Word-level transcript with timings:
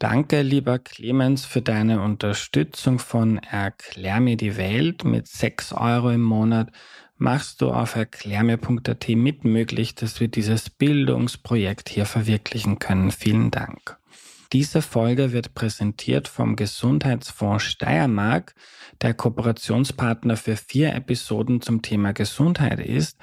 Danke, 0.00 0.40
lieber 0.40 0.78
Clemens, 0.78 1.44
für 1.44 1.60
deine 1.60 2.00
Unterstützung 2.00 2.98
von 2.98 3.36
Erklär 3.36 4.18
mir 4.20 4.38
die 4.38 4.56
Welt 4.56 5.04
mit 5.04 5.28
6 5.28 5.74
Euro 5.74 6.08
im 6.08 6.22
Monat 6.22 6.72
machst 7.18 7.60
du 7.60 7.70
auf 7.70 7.96
erklärmir.at 7.96 9.08
mit 9.10 9.44
möglich, 9.44 9.94
dass 9.94 10.18
wir 10.18 10.28
dieses 10.28 10.70
Bildungsprojekt 10.70 11.90
hier 11.90 12.06
verwirklichen 12.06 12.78
können. 12.78 13.10
Vielen 13.10 13.50
Dank. 13.50 13.99
Diese 14.52 14.82
Folge 14.82 15.32
wird 15.32 15.54
präsentiert 15.54 16.26
vom 16.26 16.56
Gesundheitsfonds 16.56 17.62
Steiermark, 17.62 18.56
der 19.00 19.14
Kooperationspartner 19.14 20.36
für 20.36 20.56
vier 20.56 20.92
Episoden 20.92 21.60
zum 21.60 21.82
Thema 21.82 22.12
Gesundheit 22.12 22.80
ist. 22.80 23.16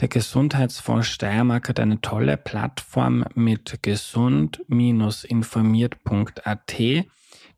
Der 0.00 0.08
Gesundheitsfonds 0.08 1.08
Steiermark 1.08 1.70
hat 1.70 1.80
eine 1.80 2.02
tolle 2.02 2.36
Plattform 2.36 3.24
mit 3.34 3.78
gesund-informiert.at, 3.80 6.74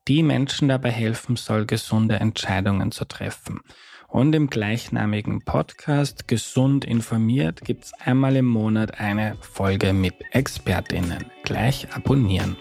die 0.09 0.23
Menschen 0.23 0.69
dabei 0.69 0.93
helfen 0.93 1.35
soll, 1.35 1.67
gesunde 1.67 2.21
Entscheidungen 2.21 2.93
zu 2.93 3.07
treffen. 3.07 3.61
Und 4.07 4.37
im 4.37 4.49
gleichnamigen 4.49 5.45
Podcast 5.45 6.29
Gesund 6.29 6.85
informiert 6.85 7.63
gibt 7.65 7.87
es 7.87 7.93
einmal 7.95 8.37
im 8.37 8.47
Monat 8.47 9.01
eine 9.01 9.37
Folge 9.41 9.93
mit 9.93 10.15
Expertinnen. 10.31 11.25
Gleich 11.43 11.93
abonnieren. 11.93 12.57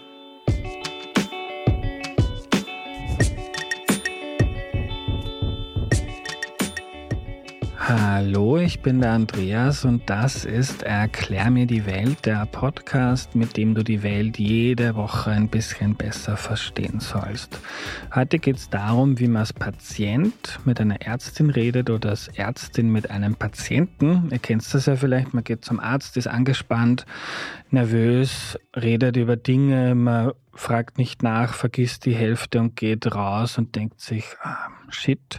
Hallo, 7.88 8.58
ich 8.58 8.80
bin 8.80 9.00
der 9.00 9.12
Andreas 9.12 9.84
und 9.84 10.10
das 10.10 10.44
ist 10.44 10.82
Erklär 10.82 11.50
mir 11.50 11.66
die 11.66 11.86
Welt, 11.86 12.26
der 12.26 12.44
Podcast, 12.46 13.36
mit 13.36 13.56
dem 13.56 13.76
du 13.76 13.84
die 13.84 14.02
Welt 14.02 14.40
jede 14.40 14.96
Woche 14.96 15.30
ein 15.30 15.46
bisschen 15.46 15.94
besser 15.94 16.36
verstehen 16.36 16.98
sollst. 16.98 17.60
Heute 18.12 18.40
geht 18.40 18.56
es 18.56 18.68
darum, 18.70 19.20
wie 19.20 19.28
man 19.28 19.42
als 19.42 19.52
Patient 19.52 20.58
mit 20.64 20.80
einer 20.80 21.00
Ärztin 21.00 21.48
redet 21.48 21.88
oder 21.88 22.10
als 22.10 22.26
Ärztin 22.26 22.90
mit 22.90 23.12
einem 23.12 23.36
Patienten. 23.36 24.30
Ihr 24.32 24.40
kennt 24.40 24.74
das 24.74 24.86
ja 24.86 24.96
vielleicht, 24.96 25.32
man 25.32 25.44
geht 25.44 25.64
zum 25.64 25.78
Arzt, 25.78 26.16
ist 26.16 26.26
angespannt, 26.26 27.06
nervös, 27.70 28.58
redet 28.74 29.16
über 29.16 29.36
Dinge, 29.36 29.94
man 29.94 30.32
fragt 30.52 30.98
nicht 30.98 31.22
nach, 31.22 31.54
vergisst 31.54 32.04
die 32.04 32.16
Hälfte 32.16 32.58
und 32.58 32.74
geht 32.74 33.14
raus 33.14 33.58
und 33.58 33.76
denkt 33.76 34.00
sich, 34.00 34.24
ah, 34.42 34.70
shit. 34.88 35.38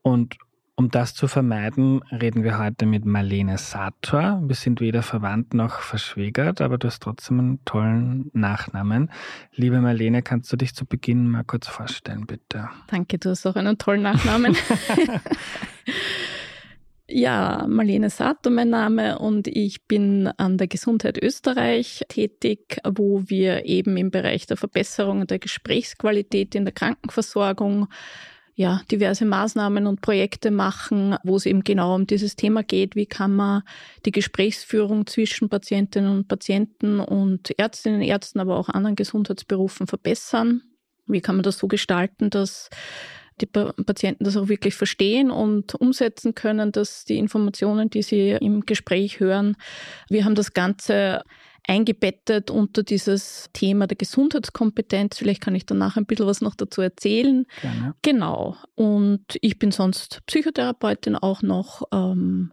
Und 0.00 0.36
um 0.76 0.90
das 0.90 1.14
zu 1.14 1.26
vermeiden, 1.26 2.02
reden 2.12 2.44
wir 2.44 2.58
heute 2.58 2.84
mit 2.84 3.06
Marlene 3.06 3.56
Sator. 3.56 4.42
Wir 4.44 4.54
sind 4.54 4.80
weder 4.80 5.02
verwandt 5.02 5.54
noch 5.54 5.80
verschwägert, 5.80 6.60
aber 6.60 6.76
du 6.76 6.88
hast 6.88 7.02
trotzdem 7.02 7.38
einen 7.40 7.64
tollen 7.64 8.30
Nachnamen. 8.34 9.10
Liebe 9.54 9.80
Marlene, 9.80 10.20
kannst 10.22 10.52
du 10.52 10.56
dich 10.56 10.74
zu 10.74 10.84
Beginn 10.84 11.28
mal 11.28 11.44
kurz 11.44 11.66
vorstellen, 11.66 12.26
bitte? 12.26 12.68
Danke, 12.88 13.18
du 13.18 13.30
hast 13.30 13.46
auch 13.46 13.56
einen 13.56 13.78
tollen 13.78 14.02
Nachnamen. 14.02 14.54
Ja, 17.08 17.64
Marlene 17.68 18.10
Sato 18.10 18.50
mein 18.50 18.70
Name 18.70 19.20
und 19.20 19.46
ich 19.46 19.84
bin 19.84 20.26
an 20.38 20.58
der 20.58 20.66
Gesundheit 20.66 21.22
Österreich 21.22 22.02
tätig, 22.08 22.80
wo 22.84 23.22
wir 23.26 23.64
eben 23.64 23.96
im 23.96 24.10
Bereich 24.10 24.46
der 24.46 24.56
Verbesserung 24.56 25.24
der 25.24 25.38
Gesprächsqualität 25.38 26.56
in 26.56 26.64
der 26.64 26.74
Krankenversorgung 26.74 27.86
ja, 28.58 28.80
diverse 28.90 29.26
Maßnahmen 29.26 29.86
und 29.86 30.00
Projekte 30.00 30.50
machen, 30.50 31.14
wo 31.22 31.36
es 31.36 31.44
eben 31.44 31.62
genau 31.62 31.94
um 31.94 32.06
dieses 32.06 32.36
Thema 32.36 32.62
geht, 32.62 32.96
wie 32.96 33.04
kann 33.04 33.36
man 33.36 33.62
die 34.06 34.12
Gesprächsführung 34.12 35.06
zwischen 35.06 35.50
Patientinnen 35.50 36.10
und 36.10 36.26
Patienten 36.26 36.98
und 36.98 37.56
Ärztinnen, 37.58 38.00
Ärzten, 38.00 38.40
aber 38.40 38.56
auch 38.56 38.70
anderen 38.70 38.96
Gesundheitsberufen 38.96 39.86
verbessern. 39.86 40.62
Wie 41.06 41.20
kann 41.20 41.36
man 41.36 41.42
das 41.42 41.58
so 41.58 41.68
gestalten, 41.68 42.30
dass 42.30 42.70
die 43.42 43.46
Patienten 43.46 44.24
das 44.24 44.38
auch 44.38 44.48
wirklich 44.48 44.74
verstehen 44.74 45.30
und 45.30 45.74
umsetzen 45.74 46.34
können, 46.34 46.72
dass 46.72 47.04
die 47.04 47.18
Informationen, 47.18 47.90
die 47.90 48.00
sie 48.00 48.30
im 48.30 48.62
Gespräch 48.64 49.20
hören, 49.20 49.56
wir 50.08 50.24
haben 50.24 50.34
das 50.34 50.54
Ganze 50.54 51.22
eingebettet 51.66 52.50
unter 52.50 52.82
dieses 52.82 53.50
Thema 53.52 53.86
der 53.86 53.96
Gesundheitskompetenz. 53.96 55.18
Vielleicht 55.18 55.42
kann 55.42 55.54
ich 55.54 55.66
danach 55.66 55.96
ein 55.96 56.06
bisschen 56.06 56.26
was 56.26 56.40
noch 56.40 56.54
dazu 56.54 56.80
erzählen. 56.80 57.46
Gerne. 57.60 57.94
Genau. 58.02 58.56
Und 58.74 59.24
ich 59.40 59.58
bin 59.58 59.72
sonst 59.72 60.22
Psychotherapeutin 60.26 61.16
auch 61.16 61.42
noch. 61.42 61.82
Ähm, 61.92 62.52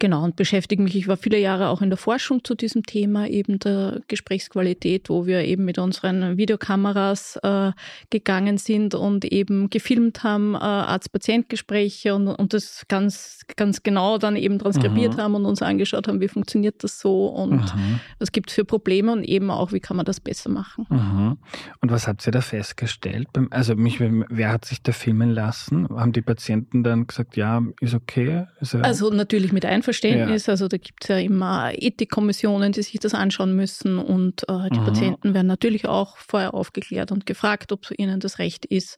Genau, 0.00 0.24
und 0.24 0.34
beschäftige 0.34 0.82
mich. 0.82 0.96
Ich 0.96 1.08
war 1.08 1.18
viele 1.18 1.38
Jahre 1.38 1.68
auch 1.68 1.82
in 1.82 1.90
der 1.90 1.98
Forschung 1.98 2.42
zu 2.42 2.54
diesem 2.54 2.84
Thema, 2.84 3.28
eben 3.28 3.58
der 3.58 4.00
Gesprächsqualität, 4.08 5.10
wo 5.10 5.26
wir 5.26 5.44
eben 5.44 5.66
mit 5.66 5.78
unseren 5.78 6.38
Videokameras 6.38 7.36
äh, 7.42 7.72
gegangen 8.08 8.56
sind 8.56 8.94
und 8.94 9.26
eben 9.26 9.68
gefilmt 9.68 10.24
haben, 10.24 10.54
äh, 10.54 10.58
Arzt-Patient-Gespräche 10.58 12.14
und, 12.14 12.28
und 12.28 12.54
das 12.54 12.86
ganz, 12.88 13.42
ganz 13.56 13.82
genau 13.82 14.16
dann 14.16 14.36
eben 14.36 14.58
transkribiert 14.58 15.18
mhm. 15.18 15.20
haben 15.20 15.34
und 15.34 15.44
uns 15.44 15.60
angeschaut 15.60 16.08
haben, 16.08 16.22
wie 16.22 16.28
funktioniert 16.28 16.82
das 16.82 16.98
so 16.98 17.26
und 17.26 17.74
mhm. 17.74 18.00
was 18.18 18.32
gibt 18.32 18.48
es 18.48 18.54
für 18.54 18.64
Probleme 18.64 19.12
und 19.12 19.22
eben 19.22 19.50
auch, 19.50 19.72
wie 19.72 19.80
kann 19.80 19.98
man 19.98 20.06
das 20.06 20.18
besser 20.18 20.48
machen. 20.48 20.86
Mhm. 20.88 21.36
Und 21.82 21.92
was 21.92 22.08
habt 22.08 22.26
ihr 22.26 22.32
da 22.32 22.40
festgestellt? 22.40 23.28
Also 23.50 23.76
mich, 23.76 24.00
wer 24.00 24.50
hat 24.50 24.64
sich 24.64 24.82
da 24.82 24.92
filmen 24.92 25.28
lassen? 25.28 25.90
Haben 25.90 26.12
die 26.12 26.22
Patienten 26.22 26.84
dann 26.84 27.06
gesagt, 27.06 27.36
ja, 27.36 27.62
ist 27.82 27.92
okay? 27.92 28.46
Ist 28.60 28.74
also 28.76 29.10
natürlich 29.10 29.52
mit 29.52 29.66
Einverständnis 29.66 29.89
Verständnis. 29.90 30.46
Ja. 30.46 30.52
Also 30.52 30.68
da 30.68 30.76
gibt 30.76 31.04
es 31.04 31.08
ja 31.08 31.18
immer 31.18 31.72
Ethikkommissionen, 31.74 32.72
die 32.72 32.82
sich 32.82 33.00
das 33.00 33.14
anschauen 33.14 33.54
müssen 33.54 33.98
und 33.98 34.42
äh, 34.44 34.70
die 34.70 34.78
Aha. 34.78 34.84
Patienten 34.84 35.34
werden 35.34 35.48
natürlich 35.48 35.86
auch 35.88 36.16
vorher 36.16 36.54
aufgeklärt 36.54 37.10
und 37.10 37.26
gefragt, 37.26 37.72
ob 37.72 37.90
ihnen 37.96 38.20
das 38.20 38.38
recht 38.38 38.64
ist. 38.64 38.96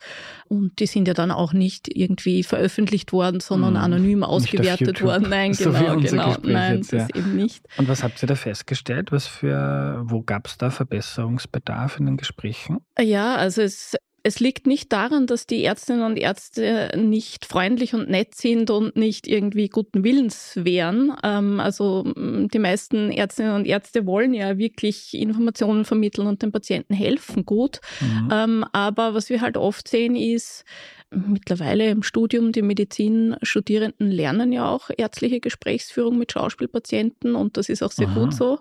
Und 0.49 0.79
die 0.81 0.87
sind 0.87 1.09
ja 1.09 1.15
dann 1.15 1.31
auch 1.31 1.53
nicht 1.53 1.89
irgendwie 1.89 2.43
veröffentlicht 2.43 3.13
worden, 3.13 3.41
sondern 3.41 3.73
mhm. 3.73 3.81
anonym 3.81 4.23
ausgewertet 4.23 5.03
worden. 5.03 5.31
Nein, 5.31 5.55
so 5.55 5.71
genau, 5.71 5.97
genau. 5.97 6.37
Nein, 6.43 6.77
jetzt, 6.77 6.93
ja. 6.93 7.07
das 7.07 7.17
eben 7.17 7.37
nicht. 7.37 7.65
Und 7.79 7.89
was 7.89 8.03
habt 8.03 8.23
ihr 8.23 8.27
da 8.27 8.35
festgestellt? 8.35 9.13
Was 9.13 9.27
für, 9.27 10.03
wo 10.05 10.23
gab 10.23 10.47
es 10.47 10.59
da 10.59 10.71
Verbesserungsbedarf 10.71 11.99
in 11.99 12.07
den 12.07 12.17
Gesprächen? 12.19 12.79
Ja, 13.01 13.37
also 13.37 13.63
es 13.63 13.97
es 14.25 14.39
liegt 14.39 14.67
nicht 14.67 14.93
daran, 14.93 15.27
dass 15.27 15.47
die 15.47 15.65
Ärztinnen 15.65 16.03
und 16.03 16.17
Ärzte 16.17 16.93
nicht 16.97 17.45
freundlich 17.45 17.95
und 17.95 18.09
nett 18.09 18.35
sind 18.35 18.71
und 18.71 18.95
nicht 18.97 19.27
irgendwie 19.27 19.69
guten 19.69 20.05
Willens 20.05 20.53
wären. 20.55 21.13
Ähm, 21.25 21.59
also 21.59 22.05
mm, 22.05 22.49
die 22.49 22.59
meisten 22.61 23.11
Ärztinnen 23.11 23.55
und 23.55 23.67
Ärzte 23.67 24.07
wollen 24.07 24.33
ja 24.33 24.59
wirklich 24.59 25.15
Informationen 25.15 25.85
vermitteln 25.85 26.29
und 26.29 26.43
den 26.43 26.53
Patienten 26.53 26.95
helfen 26.95 27.45
gut. 27.45 27.81
Mhm. 28.01 28.29
Ähm, 28.33 28.65
aber 28.73 29.15
was 29.15 29.29
wir 29.29 29.41
halt 29.41 29.57
oft 29.57 29.89
sehen 29.89 30.15
ist, 30.15 30.65
mittlerweile 31.11 31.91
im 31.91 32.03
Studium, 32.03 32.53
die 32.53 32.63
Medizinstudierenden 32.63 34.11
lernen 34.11 34.53
ja 34.53 34.69
auch 34.69 34.91
ärztliche 34.97 35.41
Gesprächsführung 35.41 36.17
mit 36.17 36.33
Schauspielpatienten 36.33 37.35
und 37.35 37.57
das 37.57 37.69
ist 37.69 37.83
auch 37.83 37.93
sehr 37.93 38.09
Aha. 38.09 38.21
gut 38.21 38.35
so. 38.35 38.61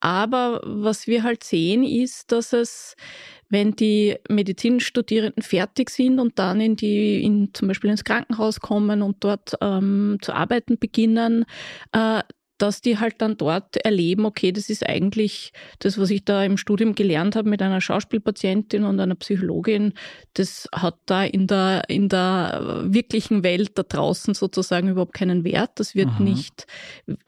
Aber 0.00 0.60
was 0.64 1.06
wir 1.06 1.24
halt 1.24 1.42
sehen, 1.42 1.82
ist, 1.82 2.30
dass 2.30 2.52
es 2.52 2.94
wenn 3.48 3.72
die 3.72 4.16
Medizinstudierenden 4.28 5.42
fertig 5.42 5.90
sind 5.90 6.18
und 6.18 6.38
dann 6.38 6.60
in 6.60 6.76
die, 6.76 7.22
in, 7.22 7.54
zum 7.54 7.68
Beispiel 7.68 7.90
ins 7.90 8.04
Krankenhaus 8.04 8.60
kommen 8.60 9.02
und 9.02 9.16
dort 9.24 9.54
ähm, 9.60 10.18
zu 10.20 10.32
arbeiten 10.32 10.78
beginnen, 10.78 11.44
äh, 11.92 12.22
dass 12.58 12.80
die 12.80 12.98
halt 12.98 13.16
dann 13.18 13.36
dort 13.36 13.76
erleben, 13.76 14.26
okay, 14.26 14.52
das 14.52 14.68
ist 14.68 14.86
eigentlich 14.86 15.52
das, 15.78 15.98
was 15.98 16.10
ich 16.10 16.24
da 16.24 16.44
im 16.44 16.56
Studium 16.56 16.94
gelernt 16.94 17.36
habe 17.36 17.48
mit 17.48 17.62
einer 17.62 17.80
Schauspielpatientin 17.80 18.84
und 18.84 18.98
einer 18.98 19.14
Psychologin, 19.14 19.94
das 20.34 20.68
hat 20.72 20.96
da 21.06 21.24
in 21.24 21.46
der, 21.46 21.84
in 21.88 22.08
der 22.08 22.82
wirklichen 22.84 23.44
Welt 23.44 23.78
da 23.78 23.84
draußen 23.84 24.34
sozusagen 24.34 24.88
überhaupt 24.88 25.14
keinen 25.14 25.44
Wert. 25.44 25.70
Das 25.76 25.94
wird 25.94 26.08
Aha. 26.08 26.22
nicht 26.22 26.66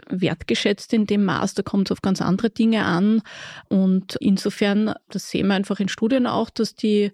wertgeschätzt 0.08 0.92
in 0.92 1.06
dem 1.06 1.24
Maß, 1.24 1.54
da 1.54 1.62
kommt 1.62 1.88
es 1.88 1.92
auf 1.92 2.02
ganz 2.02 2.20
andere 2.20 2.50
Dinge 2.50 2.84
an. 2.84 3.22
Und 3.68 4.16
insofern, 4.16 4.94
das 5.08 5.30
sehen 5.30 5.46
wir 5.46 5.54
einfach 5.54 5.80
in 5.80 5.88
Studien 5.88 6.26
auch, 6.26 6.50
dass 6.50 6.74
die 6.74 7.12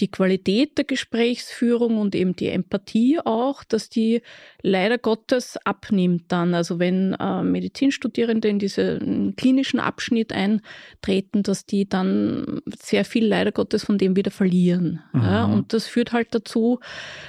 die 0.00 0.10
Qualität 0.10 0.78
der 0.78 0.84
Gesprächsführung 0.84 1.98
und 1.98 2.14
eben 2.14 2.34
die 2.34 2.48
Empathie 2.48 3.20
auch, 3.22 3.62
dass 3.64 3.90
die 3.90 4.22
leider 4.62 4.98
Gottes 4.98 5.58
abnimmt 5.64 6.24
dann. 6.28 6.54
Also 6.54 6.78
wenn 6.78 7.14
äh, 7.14 7.42
Medizinstudierende 7.42 8.48
in 8.48 8.58
diesen 8.58 9.36
klinischen 9.36 9.78
Abschnitt 9.78 10.32
eintreten, 10.32 11.42
dass 11.42 11.66
die 11.66 11.88
dann 11.88 12.60
sehr 12.82 13.04
viel 13.04 13.26
leider 13.26 13.52
Gottes 13.52 13.84
von 13.84 13.98
dem 13.98 14.16
wieder 14.16 14.30
verlieren. 14.30 15.00
Mhm. 15.12 15.22
Ja, 15.22 15.44
und 15.44 15.72
das 15.72 15.86
führt 15.86 16.12
halt 16.12 16.28
dazu, 16.34 16.80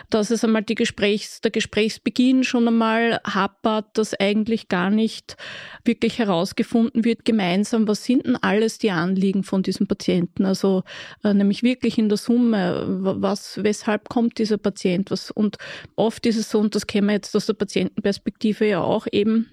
dass 0.09 0.31
es 0.31 0.44
einmal 0.44 0.63
die 0.63 0.75
Gesprächs, 0.75 1.41
der 1.41 1.51
Gesprächsbeginn 1.51 2.44
schon 2.44 2.68
einmal 2.68 3.19
hapert, 3.25 3.97
dass 3.97 4.18
eigentlich 4.19 4.69
gar 4.69 4.89
nicht 4.89 5.35
wirklich 5.83 6.19
herausgefunden 6.19 7.03
wird, 7.03 7.25
gemeinsam, 7.25 7.88
was 7.88 8.06
sind 8.06 8.25
denn 8.25 8.38
alles 8.38 8.77
die 8.77 8.91
Anliegen 8.91 9.44
von 9.44 9.63
diesem 9.63 9.88
Patienten. 9.88 10.45
Also 10.45 10.83
äh, 11.23 11.33
nämlich 11.33 11.63
wirklich 11.63 11.97
in 11.97 12.07
der 12.07 12.18
Summe 12.18 12.61
was, 12.86 13.63
weshalb 13.63 14.10
kommt 14.10 14.38
dieser 14.38 14.58
Patient? 14.58 15.12
Was, 15.12 15.31
und 15.31 15.58
oft 15.96 16.25
ist 16.25 16.38
es 16.38 16.50
so, 16.50 16.60
und 16.60 16.75
das 16.75 16.88
kennen 16.88 17.08
wir 17.08 17.13
jetzt 17.13 17.36
aus 17.36 17.46
der 17.46 17.54
Patientenperspektive 17.54 18.68
ja 18.68 18.81
auch 18.81 19.08
eben, 19.12 19.50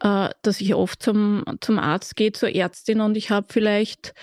äh, 0.00 0.30
dass 0.42 0.60
ich 0.60 0.74
oft 0.74 1.02
zum, 1.02 1.44
zum 1.60 1.78
Arzt 1.78 2.16
gehe, 2.16 2.32
zur 2.32 2.54
Ärztin 2.54 3.00
und 3.00 3.16
ich 3.16 3.30
habe 3.30 3.46
vielleicht 3.50 4.14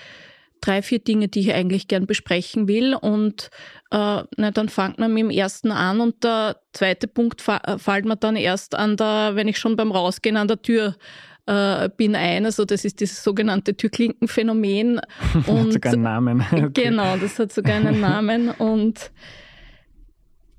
drei, 0.60 0.82
vier 0.82 0.98
Dinge, 0.98 1.28
die 1.28 1.40
ich 1.40 1.54
eigentlich 1.54 1.88
gern 1.88 2.06
besprechen 2.06 2.68
will. 2.68 2.94
Und 2.94 3.50
äh, 3.90 4.22
na, 4.36 4.50
dann 4.52 4.68
fängt 4.68 4.98
man 4.98 5.12
mit 5.12 5.22
dem 5.22 5.30
ersten 5.30 5.70
an 5.70 6.00
und 6.00 6.24
der 6.24 6.56
zweite 6.72 7.08
Punkt 7.08 7.40
fa 7.40 7.78
fällt 7.78 8.04
mir 8.04 8.16
dann 8.16 8.36
erst 8.36 8.74
an 8.74 8.96
der, 8.96 9.32
wenn 9.34 9.48
ich 9.48 9.58
schon 9.58 9.76
beim 9.76 9.92
Rausgehen 9.92 10.36
an 10.36 10.48
der 10.48 10.62
Tür 10.62 10.96
äh, 11.48 11.88
bin 11.96 12.14
ein. 12.14 12.44
Also 12.44 12.64
das 12.64 12.84
ist 12.84 13.00
dieses 13.00 13.24
sogenannte 13.24 13.74
Türklinkenphänomen. 13.74 15.00
Und, 15.46 15.66
hat 15.66 15.72
sogar 15.72 15.92
einen 15.94 16.02
Namen. 16.02 16.44
Okay. 16.52 16.84
Genau, 16.84 17.16
das 17.16 17.38
hat 17.38 17.52
sogar 17.52 17.76
einen 17.76 18.00
Namen. 18.02 18.50
Und 18.50 19.10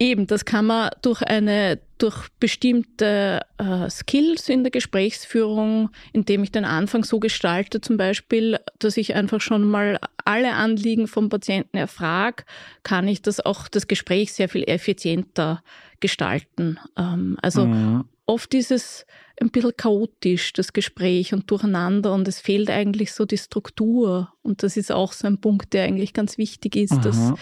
Eben, 0.01 0.27
das 0.27 0.45
kann 0.45 0.65
man 0.65 0.91
durch 1.01 1.21
eine, 1.24 1.77
durch 1.97 2.30
bestimmte 2.39 3.41
äh, 3.57 3.89
Skills 3.89 4.47
in 4.47 4.63
der 4.63 4.71
Gesprächsführung, 4.71 5.89
indem 6.13 6.41
ich 6.41 6.53
den 6.53 6.63
Anfang 6.63 7.03
so 7.03 7.19
gestalte, 7.19 7.81
zum 7.81 7.97
Beispiel, 7.97 8.59
dass 8.80 8.95
ich 8.95 9.13
einfach 9.13 9.42
schon 9.42 9.65
mal 9.65 10.00
alle 10.24 10.53
Anliegen 10.53 11.07
vom 11.07 11.27
Patienten 11.27 11.75
erfrage, 11.75 12.45
kann 12.83 13.09
ich 13.09 13.21
das 13.21 13.42
auch 13.42 13.68
das 13.68 13.88
Gespräch 13.88 14.31
sehr 14.31 14.47
viel 14.47 14.63
effizienter 14.63 15.62
gestalten. 16.00 16.80
Ähm, 16.97 17.38
also 17.42 17.65
mhm. 17.65 18.06
Oft 18.30 18.54
ist 18.54 18.72
es 18.72 19.06
ein 19.42 19.50
bisschen 19.50 19.76
chaotisch, 19.76 20.54
das 20.54 20.74
Gespräch 20.74 21.34
und 21.34 21.50
durcheinander 21.50 22.14
und 22.14 22.28
es 22.28 22.40
fehlt 22.40 22.70
eigentlich 22.70 23.14
so 23.14 23.26
die 23.26 23.38
Struktur. 23.38 24.34
Und 24.42 24.64
das 24.64 24.78
ist 24.78 24.92
auch 24.92 25.14
so 25.14 25.28
ein 25.28 25.40
Punkt, 25.40 25.74
der 25.74 25.86
eigentlich 25.86 26.14
ganz 26.14 26.38
wichtig 26.38 26.76
ist, 26.76 26.94
mhm. 26.94 27.02
dass, 27.02 27.34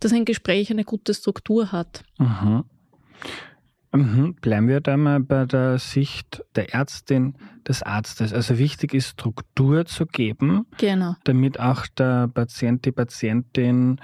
dass 0.00 0.12
ein 0.12 0.24
Gespräch 0.24 0.70
eine 0.70 0.84
gute 0.84 1.14
Struktur 1.14 1.72
hat. 1.72 2.04
Mhm. 2.18 2.64
Mhm. 3.94 4.34
Bleiben 4.40 4.68
wir 4.68 4.80
da 4.80 4.96
mal 4.96 5.20
bei 5.20 5.44
der 5.44 5.78
Sicht 5.78 6.42
der 6.56 6.74
Ärztin, 6.74 7.34
des 7.68 7.82
Arztes. 7.82 8.32
Also 8.32 8.58
wichtig 8.58 8.94
ist, 8.94 9.10
Struktur 9.10 9.86
zu 9.86 10.06
geben, 10.06 10.66
genau. 10.78 11.14
damit 11.24 11.60
auch 11.60 11.86
der 11.86 12.26
Patient, 12.28 12.84
die 12.84 12.92
Patientin 12.92 14.00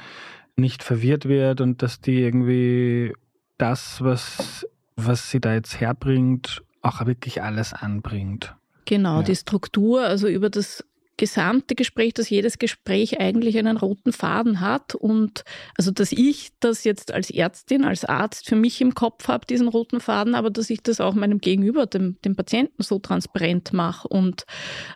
nicht 0.57 0.83
verwirrt 0.83 1.27
wird 1.27 1.61
und 1.61 1.83
dass 1.83 2.01
die 2.01 2.21
irgendwie 2.21 3.13
das, 3.57 4.01
was, 4.01 4.67
was 4.99 5.31
sie 5.31 5.41
da 5.41 5.55
jetzt 5.55 5.81
herbringt, 5.81 6.63
auch 6.83 7.07
wirklich 7.07 7.43
alles 7.43 7.73
anbringt. 7.73 8.55
Genau, 8.85 9.19
ja. 9.19 9.23
die 9.23 9.37
Struktur, 9.37 10.03
also 10.03 10.29
über 10.29 10.51
das 10.51 10.85
gesamte 11.19 11.75
Gespräch, 11.75 12.15
dass 12.15 12.31
jedes 12.31 12.59
Gespräch 12.59 13.21
eigentlich 13.21 13.59
einen 13.59 13.77
roten 13.77 14.13
Faden 14.13 14.61
hat 14.61 14.95
und 14.95 15.45
also 15.77 15.91
dass 15.91 16.13
ich 16.13 16.51
das 16.61 16.85
jetzt 16.85 17.13
als 17.13 17.31
Ärztin, 17.31 17.85
als 17.85 18.05
Arzt 18.05 18.49
für 18.49 18.57
mich 18.57 18.81
im 18.81 18.95
Kopf 18.95 19.29
habe, 19.29 19.45
diesen 19.45 19.69
roten 19.69 20.01
Faden, 20.01 20.35
aber 20.35 20.49
dass 20.49 20.71
ich 20.71 20.83
das 20.83 21.01
auch 21.01 21.15
meinem 21.15 21.39
Gegenüber, 21.39 21.87
dem, 21.87 22.17
dem 22.25 22.37
Patienten 22.37 22.83
so 22.83 22.99
transparent 23.01 23.73
mache 23.73 24.09
und 24.09 24.47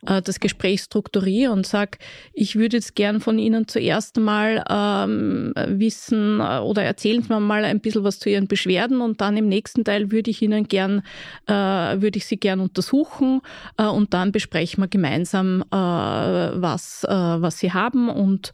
äh, 0.06 0.22
das 0.22 0.40
Gespräch 0.40 0.80
strukturiere 0.82 1.52
und 1.52 1.66
sage, 1.66 1.98
ich 2.32 2.56
würde 2.56 2.76
jetzt 2.76 2.94
gern 2.94 3.20
von 3.20 3.38
Ihnen 3.38 3.66
zuerst 3.66 4.16
mal 4.16 4.64
ähm, 4.70 5.52
wissen 5.56 6.40
äh, 6.40 6.60
oder 6.60 6.84
erzählen 6.84 7.22
Sie 7.22 7.32
mir 7.32 7.40
mal 7.40 7.64
ein 7.64 7.80
bisschen 7.80 8.04
was 8.04 8.20
zu 8.20 8.30
Ihren 8.30 8.46
Beschwerden 8.46 9.00
und 9.00 9.20
dann 9.20 9.36
im 9.36 9.48
nächsten 9.48 9.84
Teil 9.84 10.12
würde 10.12 10.30
ich 10.30 10.40
Ihnen 10.40 10.68
gern, 10.68 11.02
äh, 11.46 11.52
würde 11.52 12.16
ich 12.16 12.26
Sie 12.26 12.36
gern 12.36 12.60
untersuchen 12.60 13.40
äh, 13.76 13.86
und 13.86 14.14
dann 14.14 14.30
besprechen 14.30 14.84
wir 14.84 14.88
gemeinsam 14.88 15.64
äh, 15.72 16.11
was, 16.60 17.04
äh, 17.04 17.10
was 17.10 17.58
sie 17.58 17.72
haben 17.72 18.08
und 18.08 18.52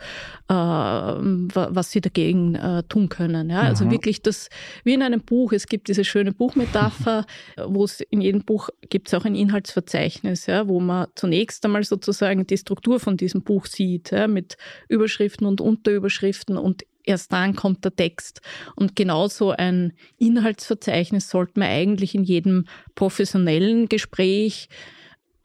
äh, 0.48 0.54
was 0.54 1.90
sie 1.90 2.00
dagegen 2.00 2.54
äh, 2.54 2.82
tun 2.84 3.08
können. 3.08 3.50
Ja? 3.50 3.60
Also 3.62 3.84
mhm. 3.84 3.90
wirklich 3.90 4.22
das, 4.22 4.48
wie 4.84 4.94
in 4.94 5.02
einem 5.02 5.20
Buch, 5.20 5.52
es 5.52 5.66
gibt 5.66 5.88
diese 5.88 6.04
schöne 6.04 6.32
Buchmetapher, 6.32 7.26
wo 7.66 7.84
es 7.84 8.00
in 8.00 8.20
jedem 8.20 8.44
Buch 8.44 8.68
gibt 8.88 9.08
es 9.08 9.14
auch 9.14 9.24
ein 9.24 9.34
Inhaltsverzeichnis, 9.34 10.46
ja, 10.46 10.68
wo 10.68 10.80
man 10.80 11.08
zunächst 11.14 11.64
einmal 11.64 11.84
sozusagen 11.84 12.46
die 12.46 12.58
Struktur 12.58 13.00
von 13.00 13.16
diesem 13.16 13.42
Buch 13.42 13.66
sieht, 13.66 14.10
ja, 14.10 14.26
mit 14.26 14.56
Überschriften 14.88 15.46
und 15.46 15.60
Unterüberschriften 15.60 16.56
und 16.56 16.84
erst 17.08 17.32
dann 17.32 17.56
kommt 17.56 17.84
der 17.84 17.96
Text. 17.96 18.40
Und 18.76 18.94
genauso 18.94 19.50
ein 19.50 19.94
Inhaltsverzeichnis 20.18 21.30
sollte 21.30 21.58
man 21.58 21.68
eigentlich 21.68 22.14
in 22.14 22.22
jedem 22.22 22.66
professionellen 22.94 23.88
Gespräch 23.88 24.68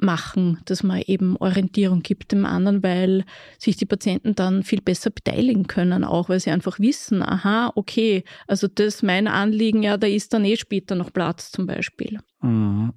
machen, 0.03 0.59
dass 0.65 0.83
man 0.83 1.01
eben 1.01 1.37
Orientierung 1.37 2.01
gibt 2.01 2.31
dem 2.31 2.45
anderen, 2.45 2.83
weil 2.83 3.25
sich 3.57 3.77
die 3.77 3.85
Patienten 3.85 4.35
dann 4.35 4.63
viel 4.63 4.81
besser 4.81 5.09
beteiligen 5.09 5.67
können, 5.67 6.03
auch 6.03 6.29
weil 6.29 6.39
sie 6.39 6.51
einfach 6.51 6.79
wissen, 6.79 7.23
aha, 7.23 7.71
okay, 7.75 8.23
also 8.47 8.67
das 8.67 8.95
ist 8.95 9.03
mein 9.03 9.27
Anliegen, 9.27 9.81
ja, 9.83 9.97
da 9.97 10.07
ist 10.07 10.33
dann 10.33 10.45
eh 10.45 10.57
später 10.57 10.95
noch 10.95 11.11
Platz 11.11 11.51
zum 11.51 11.65
Beispiel. 11.65 12.19
Mhm. 12.41 12.93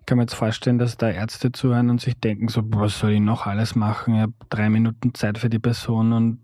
Ich 0.00 0.06
kann 0.06 0.18
mir 0.18 0.24
jetzt 0.24 0.34
vorstellen, 0.34 0.78
dass 0.78 0.96
da 0.96 1.08
Ärzte 1.08 1.50
zuhören 1.50 1.90
und 1.90 2.00
sich 2.00 2.14
denken, 2.14 2.48
so, 2.48 2.62
was 2.64 2.98
soll 2.98 3.12
ich 3.12 3.20
noch 3.20 3.46
alles 3.46 3.74
machen? 3.74 4.14
Ich 4.14 4.20
habe 4.20 4.34
drei 4.50 4.68
Minuten 4.68 5.14
Zeit 5.14 5.38
für 5.38 5.48
die 5.48 5.58
Person 5.58 6.12
und 6.12 6.40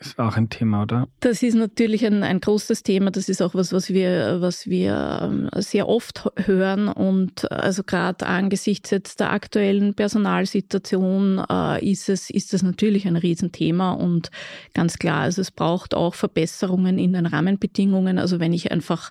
ist 0.00 0.18
auch 0.18 0.36
ein 0.36 0.50
Thema, 0.50 0.82
oder? 0.82 1.08
Das 1.20 1.42
ist 1.42 1.54
natürlich 1.54 2.04
ein, 2.04 2.22
ein 2.22 2.40
großes 2.40 2.82
Thema. 2.82 3.10
Das 3.10 3.28
ist 3.28 3.40
auch 3.40 3.54
was, 3.54 3.72
was 3.72 3.90
wir, 3.90 4.38
was 4.40 4.66
wir 4.66 5.20
ähm, 5.22 5.48
sehr 5.56 5.88
oft 5.88 6.28
hören. 6.36 6.88
Und 6.88 7.50
also 7.50 7.82
gerade 7.84 8.26
angesichts 8.26 8.90
jetzt 8.90 9.20
der 9.20 9.32
aktuellen 9.32 9.94
Personalsituation 9.94 11.44
äh, 11.48 11.90
ist 11.90 12.08
es, 12.08 12.30
ist 12.30 12.54
es 12.54 12.62
natürlich 12.62 13.06
ein 13.06 13.16
Riesenthema. 13.16 13.92
Und 13.92 14.30
ganz 14.74 14.98
klar, 14.98 15.22
also 15.22 15.40
es 15.40 15.50
braucht 15.50 15.94
auch 15.94 16.14
Verbesserungen 16.14 16.98
in 16.98 17.12
den 17.12 17.26
Rahmenbedingungen. 17.26 18.18
Also 18.18 18.40
wenn 18.40 18.52
ich 18.52 18.72
einfach 18.72 19.10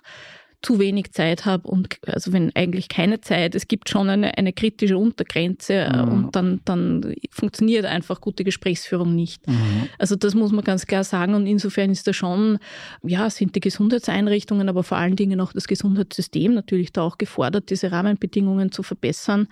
zu 0.64 0.78
wenig 0.78 1.12
Zeit 1.12 1.44
habe 1.44 1.68
und 1.68 1.98
also 2.06 2.32
wenn 2.32 2.54
eigentlich 2.56 2.88
keine 2.88 3.20
Zeit, 3.20 3.54
es 3.54 3.68
gibt 3.68 3.88
schon 3.88 4.08
eine, 4.08 4.36
eine 4.38 4.52
kritische 4.52 4.96
Untergrenze 4.96 5.74
äh, 5.74 6.02
mhm. 6.02 6.12
und 6.12 6.36
dann, 6.36 6.60
dann 6.64 7.14
funktioniert 7.30 7.84
einfach 7.84 8.20
gute 8.20 8.44
Gesprächsführung 8.44 9.14
nicht. 9.14 9.46
Mhm. 9.46 9.88
Also 9.98 10.16
das 10.16 10.34
muss 10.34 10.52
man 10.52 10.64
ganz 10.64 10.86
klar 10.86 11.04
sagen 11.04 11.34
und 11.34 11.46
insofern 11.46 11.90
ist 11.90 12.06
da 12.06 12.12
schon, 12.12 12.58
ja, 13.02 13.28
sind 13.30 13.54
die 13.54 13.60
Gesundheitseinrichtungen, 13.60 14.68
aber 14.68 14.82
vor 14.82 14.96
allen 14.96 15.16
Dingen 15.16 15.40
auch 15.40 15.52
das 15.52 15.68
Gesundheitssystem 15.68 16.54
natürlich 16.54 16.92
da 16.92 17.02
auch 17.02 17.18
gefordert, 17.18 17.70
diese 17.70 17.92
Rahmenbedingungen 17.92 18.72
zu 18.72 18.82
verbessern. 18.82 19.48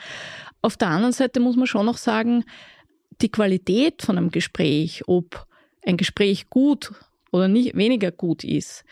Auf 0.63 0.77
der 0.77 0.89
anderen 0.89 1.13
Seite 1.13 1.41
muss 1.41 1.57
man 1.57 1.67
schon 1.67 1.87
noch 1.87 1.99
sagen, 1.99 2.45
die 3.21 3.31
Qualität 3.31 4.03
von 4.03 4.17
einem 4.17 4.31
Gespräch, 4.31 5.03
ob 5.07 5.47
ein 5.85 5.97
Gespräch 5.97 6.49
gut 6.49 6.93
oder 7.33 7.49
nicht 7.49 7.77
weniger 7.77 8.11
gut 8.11 8.45
ist, 8.45 8.85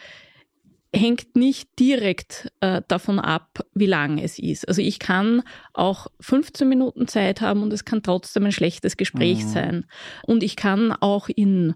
hängt 0.94 1.36
nicht 1.36 1.78
direkt 1.78 2.50
äh, 2.60 2.82
davon 2.88 3.20
ab, 3.20 3.60
wie 3.74 3.86
lang 3.86 4.18
es 4.18 4.38
ist. 4.38 4.66
Also 4.66 4.82
ich 4.82 4.98
kann 4.98 5.42
auch 5.72 6.08
15 6.20 6.68
Minuten 6.68 7.06
Zeit 7.06 7.40
haben 7.40 7.62
und 7.62 7.72
es 7.72 7.84
kann 7.84 8.02
trotzdem 8.02 8.44
ein 8.44 8.52
schlechtes 8.52 8.96
Gespräch 8.96 9.44
mhm. 9.44 9.48
sein. 9.48 9.86
Und 10.24 10.42
ich 10.42 10.56
kann 10.56 10.92
auch 10.92 11.28
in 11.28 11.74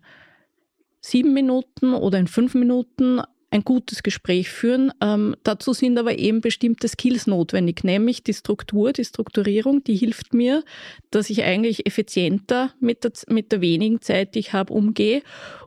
sieben 1.01 1.33
Minuten 1.33 1.95
oder 1.95 2.19
in 2.19 2.27
fünf 2.27 2.55
Minuten 2.55 3.21
ein 3.55 3.63
gutes 3.63 4.03
Gespräch 4.03 4.51
führen. 4.51 4.93
Ähm, 5.01 5.37
dazu 5.45 5.73
sind 5.73 5.97
aber 5.97 6.19
eben 6.19 6.41
bestimmte 6.41 6.89
Skills 6.89 7.29
notwendig, 7.29 7.85
nämlich 7.85 8.25
die 8.25 8.35
Struktur, 8.35 8.93
die 8.93 9.05
Strukturierung, 9.05 9.85
die 9.85 9.95
hilft 9.95 10.35
mir, 10.35 10.65
dass 11.11 11.31
ich 11.31 11.45
eigentlich 11.45 11.87
effizienter 11.87 12.73
mit 12.81 13.05
der, 13.05 13.13
mit 13.29 13.53
der 13.53 13.61
wenigen 13.61 14.01
Zeit, 14.01 14.35
die 14.35 14.41
ich 14.41 14.53
habe, 14.53 14.73
umgehe. 14.73 15.23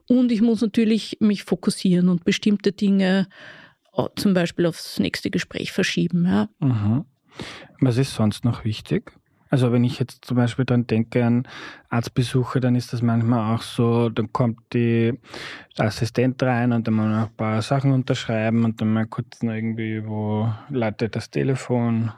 Und 0.09 0.33
ich 0.33 0.41
muss 0.41 0.61
natürlich 0.61 1.17
mich 1.21 1.43
fokussieren 1.43 2.09
und 2.09 2.25
bestimmte 2.25 2.73
Dinge 2.73 3.29
äh, 3.95 4.03
zum 4.17 4.33
Beispiel 4.33 4.65
aufs 4.65 4.99
nächste 4.99 5.31
Gespräch 5.31 5.71
verschieben. 5.71 6.25
Ja. 6.25 6.49
Mhm. 6.59 7.05
Was 7.79 7.97
ist 7.97 8.13
sonst 8.13 8.43
noch 8.43 8.65
wichtig? 8.65 9.13
Also 9.49 9.71
wenn 9.71 9.83
ich 9.83 9.99
jetzt 9.99 10.25
zum 10.25 10.37
Beispiel 10.37 10.65
dann 10.65 10.87
denke 10.87 11.25
an 11.25 11.47
Arztbesuche, 11.89 12.59
dann 12.59 12.75
ist 12.75 12.93
das 12.93 13.01
manchmal 13.01 13.55
auch 13.55 13.61
so, 13.61 14.09
dann 14.09 14.31
kommt 14.33 14.59
die 14.73 15.13
Assistent 15.77 16.41
rein 16.43 16.73
und 16.73 16.87
dann 16.87 16.95
muss 16.95 17.05
man 17.05 17.23
ein 17.23 17.35
paar 17.35 17.61
Sachen 17.61 17.91
unterschreiben 17.91 18.65
und 18.65 18.81
dann 18.81 18.93
mal 18.93 19.05
kurz 19.05 19.41
irgendwie, 19.41 20.05
wo 20.05 20.51
leitet 20.69 21.15
das 21.15 21.29
Telefon. 21.29 22.11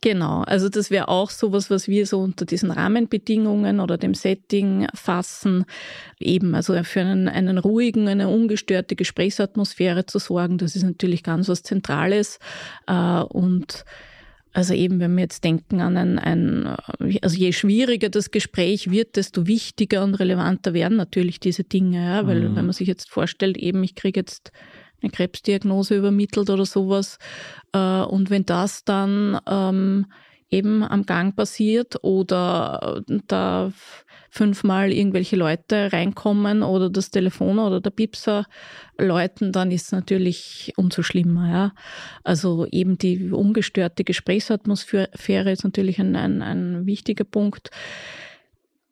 Genau, 0.00 0.42
also 0.42 0.68
das 0.68 0.90
wäre 0.90 1.08
auch 1.08 1.30
sowas, 1.30 1.70
was 1.70 1.88
wir 1.88 2.06
so 2.06 2.20
unter 2.20 2.44
diesen 2.44 2.70
Rahmenbedingungen 2.70 3.80
oder 3.80 3.98
dem 3.98 4.14
Setting 4.14 4.86
fassen. 4.94 5.64
Eben, 6.20 6.54
also 6.54 6.80
für 6.84 7.00
einen, 7.00 7.28
einen 7.28 7.58
ruhigen, 7.58 8.06
eine 8.06 8.28
ungestörte 8.28 8.94
Gesprächsatmosphäre 8.94 10.06
zu 10.06 10.18
sorgen, 10.20 10.58
das 10.58 10.76
ist 10.76 10.84
natürlich 10.84 11.22
ganz 11.24 11.48
was 11.48 11.62
Zentrales. 11.62 12.38
Äh, 12.86 13.22
und 13.22 13.84
also 14.58 14.74
eben, 14.74 14.98
wenn 14.98 15.14
wir 15.14 15.22
jetzt 15.22 15.44
denken 15.44 15.80
an 15.80 15.96
ein, 15.96 16.18
ein, 16.18 16.66
also 17.22 17.36
je 17.36 17.52
schwieriger 17.52 18.08
das 18.08 18.32
Gespräch 18.32 18.90
wird, 18.90 19.14
desto 19.14 19.46
wichtiger 19.46 20.02
und 20.02 20.16
relevanter 20.16 20.74
werden 20.74 20.96
natürlich 20.96 21.38
diese 21.38 21.62
Dinge, 21.62 22.04
ja? 22.04 22.26
weil 22.26 22.40
mhm. 22.40 22.56
wenn 22.56 22.64
man 22.66 22.72
sich 22.72 22.88
jetzt 22.88 23.08
vorstellt, 23.08 23.56
eben 23.56 23.84
ich 23.84 23.94
kriege 23.94 24.18
jetzt 24.18 24.50
eine 25.00 25.12
Krebsdiagnose 25.12 25.96
übermittelt 25.96 26.50
oder 26.50 26.66
sowas 26.66 27.18
äh, 27.72 27.78
und 27.78 28.30
wenn 28.30 28.46
das 28.46 28.82
dann 28.82 29.38
ähm, 29.48 30.06
eben 30.50 30.82
am 30.82 31.04
Gang 31.04 31.36
passiert 31.36 32.02
oder 32.02 33.02
da 33.26 33.72
fünfmal 34.30 34.92
irgendwelche 34.92 35.36
Leute 35.36 35.92
reinkommen 35.92 36.62
oder 36.62 36.90
das 36.90 37.10
Telefon 37.10 37.58
oder 37.58 37.80
der 37.80 37.90
Piepser 37.90 38.44
läuten, 38.98 39.52
dann 39.52 39.70
ist 39.70 39.86
es 39.86 39.92
natürlich 39.92 40.72
umso 40.76 41.02
schlimmer. 41.02 41.50
Ja. 41.50 41.72
Also 42.24 42.66
eben 42.70 42.98
die 42.98 43.30
ungestörte 43.30 44.04
Gesprächsatmosphäre 44.04 45.50
ist 45.50 45.64
natürlich 45.64 45.98
ein, 45.98 46.14
ein, 46.16 46.42
ein 46.42 46.86
wichtiger 46.86 47.24
Punkt. 47.24 47.70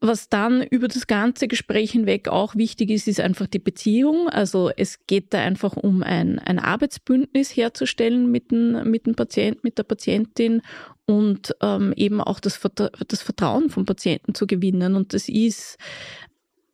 Was 0.06 0.28
dann 0.28 0.62
über 0.62 0.88
das 0.88 1.06
ganze 1.06 1.48
Gespräch 1.48 1.92
hinweg 1.92 2.28
auch 2.28 2.54
wichtig 2.54 2.90
ist, 2.90 3.08
ist 3.08 3.20
einfach 3.20 3.46
die 3.46 3.58
Beziehung. 3.58 4.28
Also 4.28 4.70
es 4.76 5.06
geht 5.06 5.32
da 5.32 5.38
einfach 5.38 5.76
um 5.76 6.02
ein, 6.02 6.38
ein 6.38 6.58
Arbeitsbündnis 6.58 7.56
herzustellen 7.56 8.30
mit 8.30 8.50
dem, 8.50 8.90
mit 8.90 9.06
dem 9.06 9.14
Patienten, 9.14 9.60
mit 9.62 9.78
der 9.78 9.84
Patientin 9.84 10.62
und 11.06 11.54
ähm, 11.62 11.92
eben 11.96 12.20
auch 12.20 12.40
das, 12.40 12.60
das 13.08 13.22
Vertrauen 13.22 13.70
vom 13.70 13.86
Patienten 13.86 14.34
zu 14.34 14.46
gewinnen. 14.46 14.96
Und 14.96 15.14
das 15.14 15.28
ist, 15.28 15.78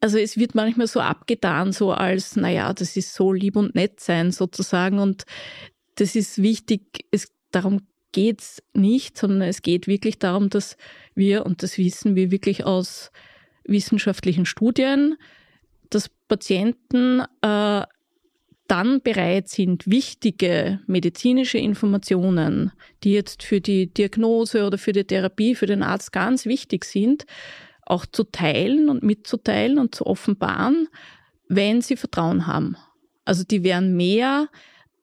also 0.01 0.19
es 0.19 0.37
wird 0.37 0.55
manchmal 0.55 0.87
so 0.87 1.01
abgetan, 1.01 1.73
so 1.73 1.93
als, 1.93 2.37
naja, 2.37 2.73
das 2.73 2.97
ist 2.97 3.15
so 3.15 3.33
lieb 3.33 3.57
und 3.57 3.75
nett 3.75 4.01
sein 4.01 4.33
sozusagen. 4.33 4.99
Und 4.99 5.25
das 5.97 6.17
ist 6.17 6.41
wichtig. 6.41 7.07
Es, 7.11 7.33
darum 7.51 7.81
geht 8.12 8.40
es 8.40 8.62
nicht, 8.75 9.19
sondern 9.19 9.49
es 9.49 9.62
geht 9.62 9.87
wirklich 9.87 10.19
darum, 10.19 10.50
dass 10.50 10.76
wir, 11.14 11.45
und 11.47 11.62
das 11.62 11.78
wissen 11.78 12.14
wir 12.14 12.31
wirklich 12.31 12.64
aus 12.64 13.11
wissenschaftlichen 13.64 14.47
Studien, 14.47 15.16
dass 15.90 16.09
Patienten 16.09 17.23
äh, 17.42 17.83
dann 18.69 19.02
bereit 19.02 19.49
sind, 19.49 19.87
wichtige 19.87 20.81
medizinische 20.87 21.59
Informationen, 21.59 22.73
die 23.04 23.12
jetzt 23.12 23.42
für 23.42 23.61
die 23.61 23.92
Diagnose 23.92 24.66
oder 24.66 24.78
für 24.78 24.92
die 24.92 25.04
Therapie, 25.04 25.54
für 25.54 25.66
den 25.66 25.83
Arzt 25.83 26.12
ganz 26.12 26.47
wichtig 26.47 26.85
sind, 26.85 27.26
auch 27.85 28.07
zu 28.07 28.25
teilen 28.25 28.88
und 28.88 29.02
mitzuteilen 29.02 29.78
und 29.78 29.95
zu 29.95 30.07
offenbaren, 30.07 30.88
wenn 31.49 31.83
sie 31.83 31.97
Vertrauen 31.97 32.47
haben. 32.47 32.76
Also 33.25 33.45
die 33.45 33.62
werden 33.62 33.97
mehr 33.97 34.49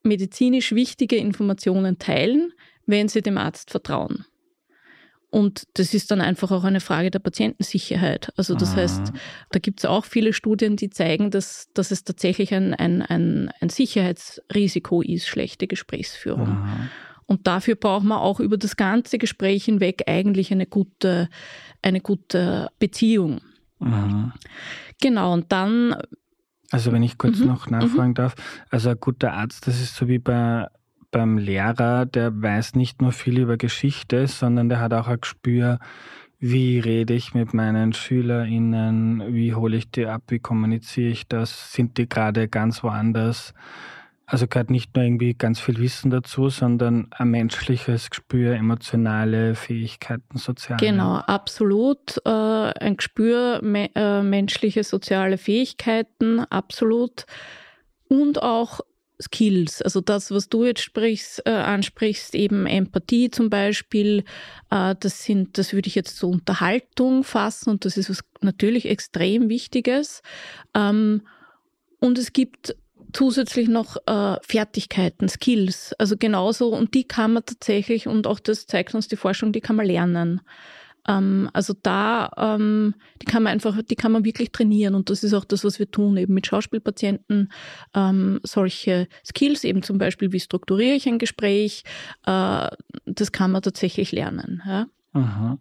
medizinisch 0.01 0.73
wichtige 0.73 1.17
Informationen 1.17 1.99
teilen, 1.99 2.53
wenn 2.89 3.07
sie 3.07 3.21
dem 3.21 3.37
Arzt 3.37 3.71
vertrauen. 3.71 4.25
Und 5.31 5.67
das 5.75 5.93
ist 5.93 6.09
dann 6.09 6.21
einfach 6.21 6.49
auch 6.51 6.63
eine 6.63 6.79
Frage 6.79 7.11
der 7.11 7.19
Patientensicherheit. 7.19 8.33
Also 8.35 8.55
das 8.55 8.71
Aha. 8.71 8.77
heißt, 8.77 9.13
da 9.51 9.59
gibt 9.59 9.79
es 9.79 9.85
auch 9.85 10.05
viele 10.05 10.33
Studien, 10.33 10.75
die 10.75 10.89
zeigen, 10.89 11.29
dass, 11.29 11.69
dass 11.75 11.91
es 11.91 12.03
tatsächlich 12.03 12.53
ein, 12.53 12.73
ein, 12.73 13.03
ein, 13.03 13.51
ein 13.61 13.69
Sicherheitsrisiko 13.69 15.03
ist, 15.03 15.27
schlechte 15.27 15.67
Gesprächsführung. 15.67 16.47
Aha. 16.47 16.89
Und 17.27 17.45
dafür 17.45 17.75
braucht 17.75 18.05
man 18.05 18.17
auch 18.17 18.39
über 18.39 18.57
das 18.57 18.75
ganze 18.75 19.19
Gespräch 19.19 19.65
hinweg 19.65 20.05
eigentlich 20.07 20.51
eine 20.51 20.65
gute, 20.65 21.29
eine 21.83 22.01
gute 22.01 22.69
Beziehung. 22.79 23.41
Aha. 23.81 24.33
Genau, 24.99 25.33
und 25.33 25.51
dann. 25.51 25.95
Also 26.71 26.91
wenn 26.91 27.03
ich 27.03 27.19
kurz 27.19 27.37
mhm. 27.37 27.47
noch 27.47 27.69
nachfragen 27.69 28.09
mhm. 28.09 28.15
darf, 28.15 28.35
also 28.71 28.89
ein 28.89 28.99
guter 28.99 29.33
Arzt, 29.33 29.67
das 29.67 29.79
ist 29.79 29.95
so 29.95 30.07
wie 30.07 30.17
bei 30.17 30.67
beim 31.11 31.37
Lehrer, 31.37 32.05
der 32.05 32.41
weiß 32.41 32.75
nicht 32.75 33.01
nur 33.01 33.11
viel 33.11 33.39
über 33.39 33.57
Geschichte, 33.57 34.27
sondern 34.27 34.69
der 34.69 34.79
hat 34.79 34.93
auch 34.93 35.07
ein 35.07 35.21
Gespür, 35.21 35.79
wie 36.39 36.79
rede 36.79 37.13
ich 37.13 37.33
mit 37.33 37.53
meinen 37.53 37.93
SchülerInnen, 37.93 39.33
wie 39.33 39.53
hole 39.53 39.75
ich 39.75 39.91
die 39.91 40.05
ab, 40.05 40.23
wie 40.29 40.39
kommuniziere 40.39 41.09
ich 41.09 41.27
das, 41.27 41.73
sind 41.73 41.97
die 41.97 42.07
gerade 42.07 42.47
ganz 42.47 42.81
woanders. 42.83 43.53
Also 44.25 44.47
gehört 44.47 44.69
nicht 44.69 44.95
nur 44.95 45.03
irgendwie 45.03 45.33
ganz 45.33 45.59
viel 45.59 45.79
Wissen 45.79 46.11
dazu, 46.11 46.49
sondern 46.49 47.07
ein 47.09 47.29
menschliches 47.31 48.11
Gespür, 48.11 48.53
emotionale 48.53 49.55
Fähigkeiten, 49.55 50.37
soziale. 50.37 50.79
Genau, 50.79 51.15
absolut. 51.15 52.21
Äh, 52.25 52.29
ein 52.29 52.97
Gespür, 52.97 53.59
me 53.63 53.89
äh, 53.95 54.21
menschliche, 54.21 54.83
soziale 54.83 55.39
Fähigkeiten, 55.39 56.41
absolut. 56.41 57.25
Und 58.07 58.43
auch 58.43 58.81
Skills, 59.21 59.81
also 59.81 59.99
das, 60.01 60.31
was 60.31 60.47
du 60.47 60.65
jetzt 60.65 60.81
sprichst, 60.81 61.41
äh, 61.45 61.51
ansprichst, 61.51 62.35
eben 62.35 62.65
Empathie 62.65 63.29
zum 63.29 63.49
Beispiel, 63.49 64.23
äh, 64.69 64.95
das 64.99 65.23
sind, 65.23 65.57
das 65.57 65.73
würde 65.73 65.87
ich 65.87 65.95
jetzt 65.95 66.17
zur 66.17 66.29
Unterhaltung 66.29 67.23
fassen 67.23 67.69
und 67.69 67.85
das 67.85 67.97
ist 67.97 68.09
was 68.09 68.23
natürlich 68.41 68.85
extrem 68.85 69.49
Wichtiges. 69.49 70.21
Ähm, 70.73 71.23
und 71.99 72.17
es 72.17 72.31
gibt 72.31 72.75
zusätzlich 73.11 73.67
noch 73.67 73.97
äh, 74.05 74.37
Fertigkeiten, 74.41 75.27
Skills, 75.27 75.93
also 75.97 76.15
genauso 76.17 76.73
und 76.73 76.93
die 76.93 77.03
kann 77.03 77.33
man 77.33 77.45
tatsächlich 77.45 78.07
und 78.07 78.27
auch 78.27 78.39
das 78.39 78.67
zeigt 78.67 78.95
uns 78.95 79.07
die 79.07 79.17
Forschung, 79.17 79.51
die 79.51 79.61
kann 79.61 79.75
man 79.75 79.85
lernen. 79.85 80.41
Ähm, 81.09 81.49
also 81.53 81.73
da, 81.81 82.29
ähm, 82.37 82.93
die 83.21 83.25
kann 83.25 83.43
man 83.43 83.53
einfach, 83.53 83.81
die 83.81 83.95
kann 83.95 84.11
man 84.11 84.23
wirklich 84.23 84.51
trainieren 84.51 84.93
und 84.93 85.09
das 85.09 85.23
ist 85.23 85.33
auch 85.33 85.43
das, 85.43 85.63
was 85.63 85.79
wir 85.79 85.89
tun, 85.89 86.15
eben 86.17 86.33
mit 86.35 86.45
Schauspielpatienten, 86.45 87.51
ähm, 87.95 88.39
solche 88.43 89.07
Skills, 89.25 89.63
eben 89.63 89.81
zum 89.81 89.97
Beispiel, 89.97 90.31
wie 90.31 90.39
strukturiere 90.39 90.95
ich 90.95 91.07
ein 91.07 91.17
Gespräch, 91.17 91.83
äh, 92.25 92.67
das 93.05 93.31
kann 93.31 93.51
man 93.51 93.63
tatsächlich 93.63 94.11
lernen. 94.11 94.61
Ja. 94.65 94.85
Aha. 95.13 95.57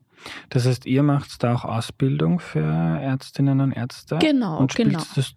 Das 0.50 0.66
heißt, 0.66 0.84
ihr 0.84 1.02
macht 1.02 1.42
da 1.42 1.54
auch 1.54 1.64
Ausbildung 1.64 2.40
für 2.40 2.60
Ärztinnen 2.60 3.60
und 3.60 3.72
Ärzte? 3.72 4.18
Genau, 4.20 4.58
und 4.58 4.74
genau. 4.74 5.00
das 5.14 5.32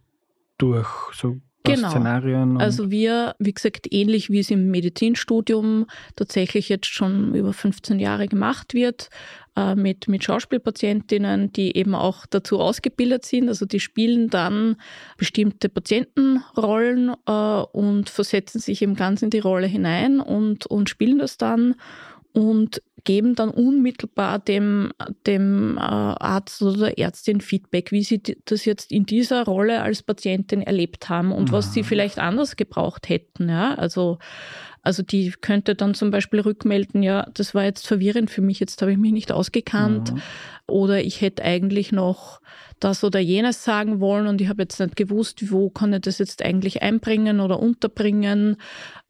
durch, 0.57 0.89
so 1.13 1.39
genau. 1.63 1.89
Szenarien? 1.89 2.59
Also 2.59 2.91
wir, 2.91 3.35
wie 3.39 3.53
gesagt, 3.53 3.87
ähnlich 3.91 4.29
wie 4.29 4.39
es 4.39 4.51
im 4.51 4.71
Medizinstudium 4.71 5.85
tatsächlich 6.15 6.69
jetzt 6.69 6.87
schon 6.87 7.35
über 7.35 7.53
15 7.53 7.99
Jahre 7.99 8.27
gemacht 8.27 8.73
wird, 8.73 9.09
äh, 9.55 9.75
mit, 9.75 10.07
mit 10.07 10.23
Schauspielpatientinnen, 10.23 11.51
die 11.53 11.75
eben 11.75 11.95
auch 11.95 12.25
dazu 12.25 12.59
ausgebildet 12.59 13.25
sind. 13.25 13.49
Also 13.49 13.65
die 13.65 13.79
spielen 13.79 14.29
dann 14.29 14.77
bestimmte 15.17 15.69
Patientenrollen 15.69 17.13
äh, 17.27 17.31
und 17.31 18.09
versetzen 18.09 18.59
sich 18.59 18.81
eben 18.81 18.95
ganz 18.95 19.21
in 19.21 19.29
die 19.29 19.39
Rolle 19.39 19.67
hinein 19.67 20.19
und, 20.19 20.65
und 20.65 20.89
spielen 20.89 21.19
das 21.19 21.37
dann 21.37 21.75
und 22.33 22.81
geben 23.03 23.35
dann 23.35 23.49
unmittelbar 23.49 24.39
dem, 24.39 24.91
dem 25.25 25.77
äh, 25.77 25.81
Arzt 25.81 26.61
oder 26.61 26.77
der 26.77 26.99
Ärztin 26.99 27.41
Feedback, 27.41 27.91
wie 27.91 28.03
sie 28.03 28.21
das 28.45 28.65
jetzt 28.65 28.91
in 28.91 29.05
dieser 29.05 29.43
Rolle 29.45 29.81
als 29.81 30.03
Patientin 30.03 30.61
erlebt 30.61 31.09
haben 31.09 31.31
und 31.31 31.49
mhm. 31.49 31.51
was 31.53 31.73
sie 31.73 31.83
vielleicht 31.83 32.19
anders 32.19 32.55
gebraucht 32.55 33.09
hätten. 33.09 33.49
Ja? 33.49 33.75
Also, 33.75 34.19
also 34.81 35.03
die 35.03 35.31
könnte 35.41 35.75
dann 35.75 35.93
zum 35.93 36.11
Beispiel 36.11 36.39
rückmelden, 36.39 37.03
ja, 37.03 37.27
das 37.33 37.53
war 37.53 37.63
jetzt 37.63 37.87
verwirrend 37.87 38.31
für 38.31 38.41
mich, 38.41 38.59
jetzt 38.59 38.81
habe 38.81 38.91
ich 38.91 38.97
mich 38.97 39.11
nicht 39.11 39.31
ausgekannt 39.31 40.13
mhm. 40.13 40.21
oder 40.67 41.03
ich 41.03 41.21
hätte 41.21 41.43
eigentlich 41.43 41.91
noch 41.91 42.41
das 42.81 43.03
oder 43.03 43.19
jenes 43.19 43.63
sagen 43.63 43.99
wollen 43.99 44.25
und 44.25 44.41
ich 44.41 44.49
habe 44.49 44.63
jetzt 44.63 44.79
nicht 44.79 44.95
gewusst, 44.95 45.51
wo 45.51 45.69
kann 45.69 45.93
ich 45.93 46.01
das 46.01 46.17
jetzt 46.17 46.43
eigentlich 46.43 46.81
einbringen 46.81 47.39
oder 47.39 47.59
unterbringen 47.59 48.57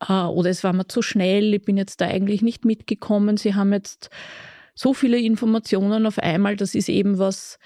äh, 0.07 0.23
oder 0.23 0.49
es 0.49 0.63
war 0.63 0.73
mir 0.73 0.87
zu 0.87 1.01
schnell, 1.01 1.53
ich 1.53 1.63
bin 1.63 1.77
jetzt 1.77 2.01
da 2.01 2.05
eigentlich 2.05 2.41
nicht 2.41 2.65
mitgekommen. 2.65 3.37
Sie 3.37 3.55
haben 3.55 3.71
jetzt 3.71 3.80
so 4.73 4.93
viele 4.93 5.19
Informationen 5.19 6.05
auf 6.05 6.19
einmal, 6.19 6.55
das 6.55 6.75
ist 6.75 6.89
eben 6.89 7.17
was, 7.17 7.59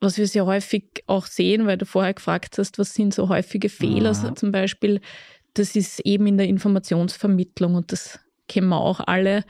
was 0.00 0.18
wir 0.18 0.26
sehr 0.26 0.46
häufig 0.46 1.02
auch 1.06 1.26
sehen, 1.26 1.66
weil 1.66 1.78
du 1.78 1.86
vorher 1.86 2.14
gefragt 2.14 2.58
hast, 2.58 2.78
was 2.78 2.94
sind 2.94 3.14
so 3.14 3.28
häufige 3.28 3.68
Fehler 3.68 4.12
ja. 4.12 4.34
zum 4.34 4.52
Beispiel. 4.52 5.00
Das 5.54 5.76
ist 5.76 6.00
eben 6.00 6.26
in 6.26 6.36
der 6.36 6.46
Informationsvermittlung 6.46 7.74
und 7.74 7.92
das 7.92 8.20
kennen 8.48 8.68
wir 8.68 8.80
auch 8.80 9.00
alle 9.00 9.44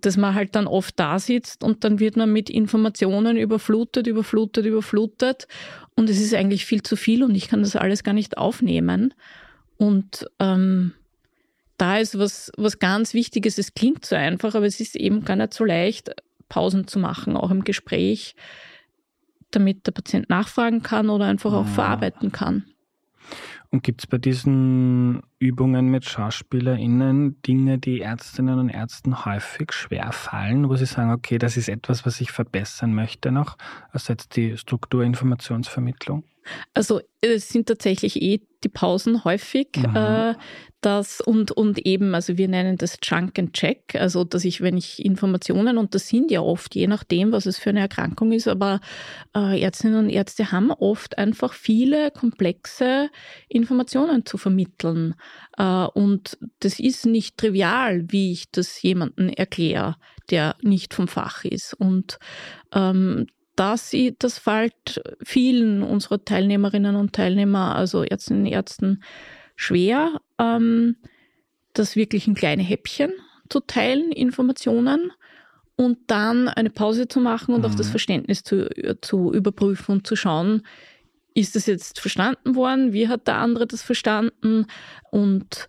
dass 0.00 0.16
man 0.16 0.34
halt 0.34 0.54
dann 0.54 0.66
oft 0.66 0.98
da 0.98 1.18
sitzt 1.18 1.64
und 1.64 1.84
dann 1.84 1.98
wird 1.98 2.16
man 2.16 2.32
mit 2.32 2.50
Informationen 2.50 3.36
überflutet, 3.36 4.06
überflutet, 4.06 4.66
überflutet 4.66 5.48
und 5.94 6.10
es 6.10 6.20
ist 6.20 6.34
eigentlich 6.34 6.66
viel 6.66 6.82
zu 6.82 6.96
viel 6.96 7.22
und 7.22 7.34
ich 7.34 7.48
kann 7.48 7.62
das 7.62 7.76
alles 7.76 8.04
gar 8.04 8.12
nicht 8.12 8.36
aufnehmen. 8.36 9.14
Und 9.78 10.26
ähm, 10.38 10.92
da 11.76 11.98
ist 11.98 12.18
was, 12.18 12.50
was 12.56 12.78
ganz 12.78 13.14
Wichtiges, 13.14 13.58
es 13.58 13.74
klingt 13.74 14.04
so 14.04 14.16
einfach, 14.16 14.54
aber 14.54 14.66
es 14.66 14.80
ist 14.80 14.96
eben 14.96 15.24
gar 15.24 15.36
nicht 15.36 15.54
so 15.54 15.64
leicht, 15.64 16.10
Pausen 16.48 16.86
zu 16.86 16.98
machen, 16.98 17.36
auch 17.36 17.50
im 17.50 17.64
Gespräch, 17.64 18.34
damit 19.50 19.86
der 19.86 19.92
Patient 19.92 20.28
nachfragen 20.30 20.82
kann 20.82 21.10
oder 21.10 21.26
einfach 21.26 21.52
auch 21.52 21.66
ja. 21.66 21.72
verarbeiten 21.72 22.32
kann. 22.32 22.64
Und 23.70 23.82
gibt 23.82 24.02
es 24.02 24.06
bei 24.06 24.18
diesen 24.18 25.22
Übungen 25.38 25.88
mit 25.88 26.04
SchauspielerInnen 26.04 27.42
Dinge, 27.42 27.78
die 27.78 28.00
Ärztinnen 28.00 28.58
und 28.58 28.68
Ärzten 28.68 29.24
häufig 29.24 29.72
schwer 29.72 30.12
fallen, 30.12 30.68
wo 30.68 30.76
sie 30.76 30.86
sagen, 30.86 31.10
okay, 31.10 31.38
das 31.38 31.56
ist 31.56 31.68
etwas, 31.68 32.06
was 32.06 32.20
ich 32.20 32.30
verbessern 32.30 32.94
möchte 32.94 33.32
noch, 33.32 33.56
als 33.90 34.08
jetzt 34.08 34.36
die 34.36 34.56
Strukturinformationsvermittlung? 34.56 36.24
Also 36.74 37.00
es 37.20 37.48
sind 37.48 37.66
tatsächlich 37.66 38.20
eh 38.22 38.40
die 38.64 38.68
Pausen 38.68 39.24
häufig. 39.24 39.68
Mhm. 39.76 39.96
Äh, 39.96 40.34
das 40.86 41.20
und, 41.20 41.50
und 41.50 41.84
eben, 41.84 42.14
also 42.14 42.38
wir 42.38 42.46
nennen 42.46 42.76
das 42.76 42.98
Junk 43.02 43.38
and 43.40 43.54
Check, 43.54 43.96
also 43.96 44.22
dass 44.22 44.44
ich, 44.44 44.60
wenn 44.60 44.76
ich 44.76 45.04
Informationen, 45.04 45.78
und 45.78 45.94
das 45.96 46.06
sind 46.06 46.30
ja 46.30 46.40
oft, 46.40 46.76
je 46.76 46.86
nachdem, 46.86 47.32
was 47.32 47.46
es 47.46 47.58
für 47.58 47.70
eine 47.70 47.80
Erkrankung 47.80 48.30
ist, 48.30 48.46
aber 48.46 48.80
äh, 49.34 49.60
Ärztinnen 49.60 49.98
und 49.98 50.10
Ärzte 50.10 50.52
haben 50.52 50.70
oft 50.70 51.18
einfach 51.18 51.54
viele 51.54 52.12
komplexe 52.12 53.10
Informationen 53.48 54.26
zu 54.26 54.38
vermitteln. 54.38 55.16
Äh, 55.58 55.86
und 55.86 56.38
das 56.60 56.78
ist 56.78 57.04
nicht 57.06 57.36
trivial, 57.36 58.04
wie 58.08 58.30
ich 58.30 58.50
das 58.52 58.80
jemandem 58.80 59.30
erkläre, 59.30 59.96
der 60.30 60.54
nicht 60.62 60.94
vom 60.94 61.08
Fach 61.08 61.44
ist. 61.44 61.74
Und 61.74 62.18
ähm, 62.72 63.26
das, 63.56 63.94
das 64.18 64.38
fällt 64.38 65.02
vielen 65.24 65.82
unserer 65.82 66.24
Teilnehmerinnen 66.24 66.96
und 66.96 67.14
Teilnehmer, 67.14 67.74
also 67.74 68.04
Ärztinnen 68.04 68.44
und 68.46 68.52
Ärzten, 68.52 69.02
schwer, 69.56 70.20
ähm, 70.38 70.96
das 71.72 71.96
wirklich 71.96 72.26
in 72.26 72.34
kleine 72.34 72.62
Häppchen 72.62 73.12
zu 73.48 73.60
teilen, 73.60 74.12
Informationen. 74.12 75.12
und 75.76 75.98
dann 76.06 76.48
eine 76.48 76.70
Pause 76.70 77.06
zu 77.06 77.20
machen 77.20 77.54
und 77.54 77.60
mhm. 77.60 77.66
auch 77.66 77.74
das. 77.74 77.90
Verständnis 77.90 78.42
zu, 78.42 78.68
zu 79.02 79.32
überprüfen 79.32 79.92
und 79.92 80.06
zu 80.06 80.16
schauen, 80.16 80.62
ist 81.34 81.54
das 81.54 81.66
jetzt 81.66 82.00
verstanden 82.00 82.54
worden? 82.54 82.94
Wie 82.94 83.08
hat 83.08 83.26
der 83.26 83.36
andere 83.36 83.66
das 83.66 83.82
verstanden? 83.82 84.66
Und 85.10 85.68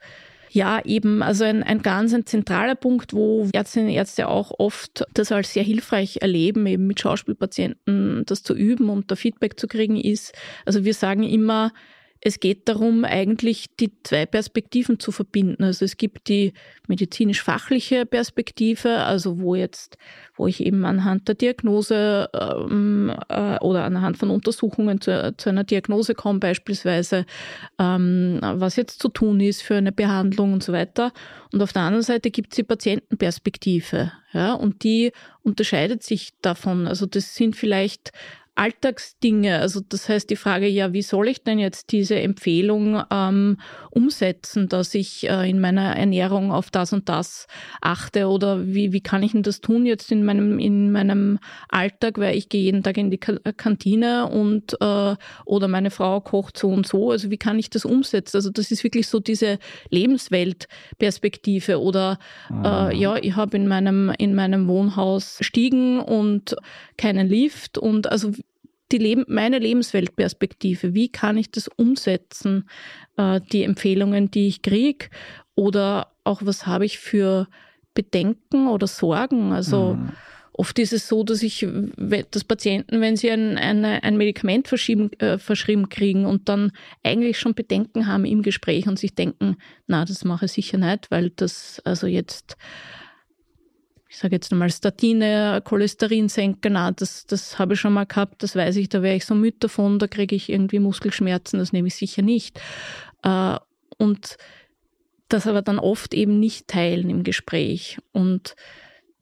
ja, 0.51 0.83
eben, 0.85 1.21
also 1.21 1.43
ein, 1.43 1.63
ein 1.63 1.81
ganz 1.81 2.13
ein 2.13 2.25
zentraler 2.25 2.75
Punkt, 2.75 3.13
wo 3.13 3.49
Ärztinnen 3.53 3.89
und 3.89 3.95
Ärzte 3.95 4.27
auch 4.27 4.51
oft 4.57 5.05
das 5.13 5.31
als 5.31 5.53
sehr 5.53 5.63
hilfreich 5.63 6.17
erleben, 6.21 6.65
eben 6.67 6.87
mit 6.87 6.99
Schauspielpatienten 6.99 8.23
das 8.25 8.43
zu 8.43 8.53
üben 8.55 8.89
und 8.89 9.11
da 9.11 9.15
Feedback 9.15 9.59
zu 9.59 9.67
kriegen, 9.67 9.97
ist, 9.97 10.33
also 10.65 10.85
wir 10.85 10.93
sagen 10.93 11.23
immer, 11.23 11.71
es 12.21 12.39
geht 12.39 12.67
darum, 12.67 13.05
eigentlich 13.05 13.67
die 13.79 13.91
zwei 14.03 14.25
Perspektiven 14.25 14.99
zu 14.99 15.11
verbinden. 15.11 15.63
Also 15.63 15.85
es 15.85 15.97
gibt 15.97 16.27
die 16.27 16.53
medizinisch-fachliche 16.87 18.05
Perspektive, 18.05 19.03
also 19.03 19.39
wo 19.39 19.55
jetzt, 19.55 19.97
wo 20.35 20.47
ich 20.47 20.63
eben 20.63 20.85
anhand 20.85 21.27
der 21.27 21.35
Diagnose 21.35 22.29
ähm, 22.33 23.13
äh, 23.29 23.57
oder 23.59 23.83
anhand 23.83 24.17
von 24.17 24.29
Untersuchungen 24.29 24.99
zu, 25.01 25.33
zu 25.37 25.49
einer 25.49 25.63
Diagnose 25.63 26.15
komme, 26.15 26.39
beispielsweise, 26.39 27.25
ähm, 27.79 28.39
was 28.41 28.75
jetzt 28.75 29.01
zu 29.01 29.09
tun 29.09 29.39
ist 29.39 29.61
für 29.61 29.75
eine 29.75 29.91
Behandlung 29.91 30.53
und 30.53 30.63
so 30.63 30.73
weiter. 30.73 31.11
Und 31.53 31.61
auf 31.61 31.73
der 31.73 31.83
anderen 31.83 32.03
Seite 32.03 32.31
gibt 32.31 32.53
es 32.53 32.57
die 32.57 32.63
Patientenperspektive, 32.63 34.11
ja, 34.33 34.53
und 34.53 34.83
die 34.83 35.11
unterscheidet 35.43 36.03
sich 36.03 36.31
davon. 36.41 36.87
Also 36.87 37.05
das 37.05 37.35
sind 37.35 37.55
vielleicht 37.55 38.11
Alltagsdinge. 38.57 39.59
Also 39.59 39.81
das 39.87 40.09
heißt 40.09 40.29
die 40.29 40.35
Frage, 40.35 40.67
ja, 40.67 40.91
wie 40.91 41.03
soll 41.03 41.27
ich 41.27 41.43
denn 41.43 41.59
jetzt 41.59 41.91
diese 41.91 42.19
Empfehlung 42.19 43.03
ähm, 43.11 43.57
umsetzen, 43.91 44.67
dass 44.67 44.95
ich 44.95 45.29
äh, 45.29 45.47
in 45.49 45.59
meiner 45.59 45.95
Ernährung 45.95 46.51
auf 46.51 46.71
das 46.71 46.91
und 46.91 47.07
das 47.07 47.45
achte 47.81 48.27
oder 48.27 48.65
wie, 48.65 48.93
wie 48.93 49.01
kann 49.01 49.21
ich 49.21 49.33
denn 49.33 49.43
das 49.43 49.61
tun 49.61 49.85
jetzt 49.85 50.11
in 50.11 50.25
meinem, 50.25 50.57
in 50.57 50.91
meinem 50.91 51.37
Alltag, 51.69 52.17
weil 52.17 52.35
ich 52.35 52.49
gehe 52.49 52.63
jeden 52.63 52.81
Tag 52.81 52.97
in 52.97 53.11
die 53.11 53.19
Kantine 53.19 54.27
und 54.27 54.75
äh, 54.81 55.15
oder 55.45 55.67
meine 55.67 55.91
Frau 55.91 56.19
kocht 56.19 56.57
so 56.57 56.69
und 56.69 56.87
so. 56.87 57.11
Also 57.11 57.29
wie 57.29 57.37
kann 57.37 57.59
ich 57.59 57.69
das 57.69 57.85
umsetzen? 57.85 58.37
Also 58.37 58.49
das 58.49 58.71
ist 58.71 58.83
wirklich 58.83 59.07
so 59.07 59.19
diese 59.19 59.59
Lebensweltperspektive 59.89 61.79
oder 61.79 62.17
äh, 62.49 62.93
mhm. 62.93 62.99
ja, 62.99 63.17
ich 63.17 63.35
habe 63.35 63.55
in 63.55 63.67
meinem, 63.67 64.11
in 64.17 64.33
meinem 64.33 64.67
Wohnhaus 64.67 65.37
Stiegen 65.41 65.99
und 65.99 66.55
keinen 66.97 67.27
Lift 67.27 67.77
und 67.77 68.11
also 68.11 68.31
die 68.91 68.97
Leben, 68.97 69.25
meine 69.27 69.59
Lebensweltperspektive. 69.59 70.93
Wie 70.93 71.09
kann 71.09 71.37
ich 71.37 71.51
das 71.51 71.67
umsetzen, 71.67 72.69
äh, 73.17 73.41
die 73.51 73.63
Empfehlungen, 73.63 74.31
die 74.31 74.47
ich 74.47 74.61
kriege? 74.61 75.07
Oder 75.55 76.11
auch, 76.23 76.41
was 76.43 76.67
habe 76.67 76.85
ich 76.85 76.99
für 76.99 77.47
Bedenken 77.93 78.67
oder 78.67 78.87
Sorgen? 78.87 79.51
Also 79.51 79.95
mhm. 79.95 80.11
oft 80.53 80.77
ist 80.79 80.93
es 80.93 81.07
so, 81.07 81.23
dass 81.23 81.41
ich, 81.43 81.67
dass 82.31 82.43
Patienten, 82.43 83.01
wenn 83.01 83.15
sie 83.15 83.31
ein, 83.31 83.57
eine, 83.57 84.03
ein 84.03 84.17
Medikament 84.17 84.67
verschrieben, 84.67 85.11
äh, 85.19 85.37
verschrieben 85.37 85.89
kriegen 85.89 86.25
und 86.25 86.47
dann 86.47 86.71
eigentlich 87.03 87.39
schon 87.39 87.55
Bedenken 87.55 88.07
haben 88.07 88.25
im 88.25 88.43
Gespräch 88.43 88.87
und 88.87 88.99
sich 88.99 89.15
denken, 89.15 89.57
na, 89.87 90.05
das 90.05 90.23
mache 90.23 90.45
ich 90.45 90.51
sicher 90.51 90.77
nicht, 90.77 91.11
weil 91.11 91.31
das 91.31 91.81
also 91.83 92.07
jetzt 92.07 92.57
ich 94.09 94.17
sage 94.17 94.35
jetzt 94.35 94.51
einmal 94.51 94.69
Statine, 94.69 95.61
Cholesterinsenker, 95.63 96.69
na, 96.69 96.91
das, 96.91 97.25
das 97.25 97.59
habe 97.59 97.73
ich 97.73 97.79
schon 97.79 97.93
mal 97.93 98.05
gehabt, 98.05 98.41
das 98.41 98.55
weiß 98.55 98.77
ich, 98.77 98.89
da 98.89 99.01
wäre 99.01 99.15
ich 99.15 99.25
so 99.25 99.35
müde 99.35 99.57
davon, 99.59 99.99
da 99.99 100.07
kriege 100.07 100.35
ich 100.35 100.49
irgendwie 100.49 100.79
Muskelschmerzen, 100.79 101.59
das 101.59 101.73
nehme 101.73 101.87
ich 101.87 101.95
sicher 101.95 102.21
nicht. 102.21 102.59
Äh, 103.23 103.57
und 103.97 104.37
das 105.29 105.47
aber 105.47 105.61
dann 105.61 105.79
oft 105.79 106.13
eben 106.13 106.39
nicht 106.39 106.67
teilen 106.67 107.09
im 107.09 107.23
Gespräch 107.23 107.97
und 108.13 108.55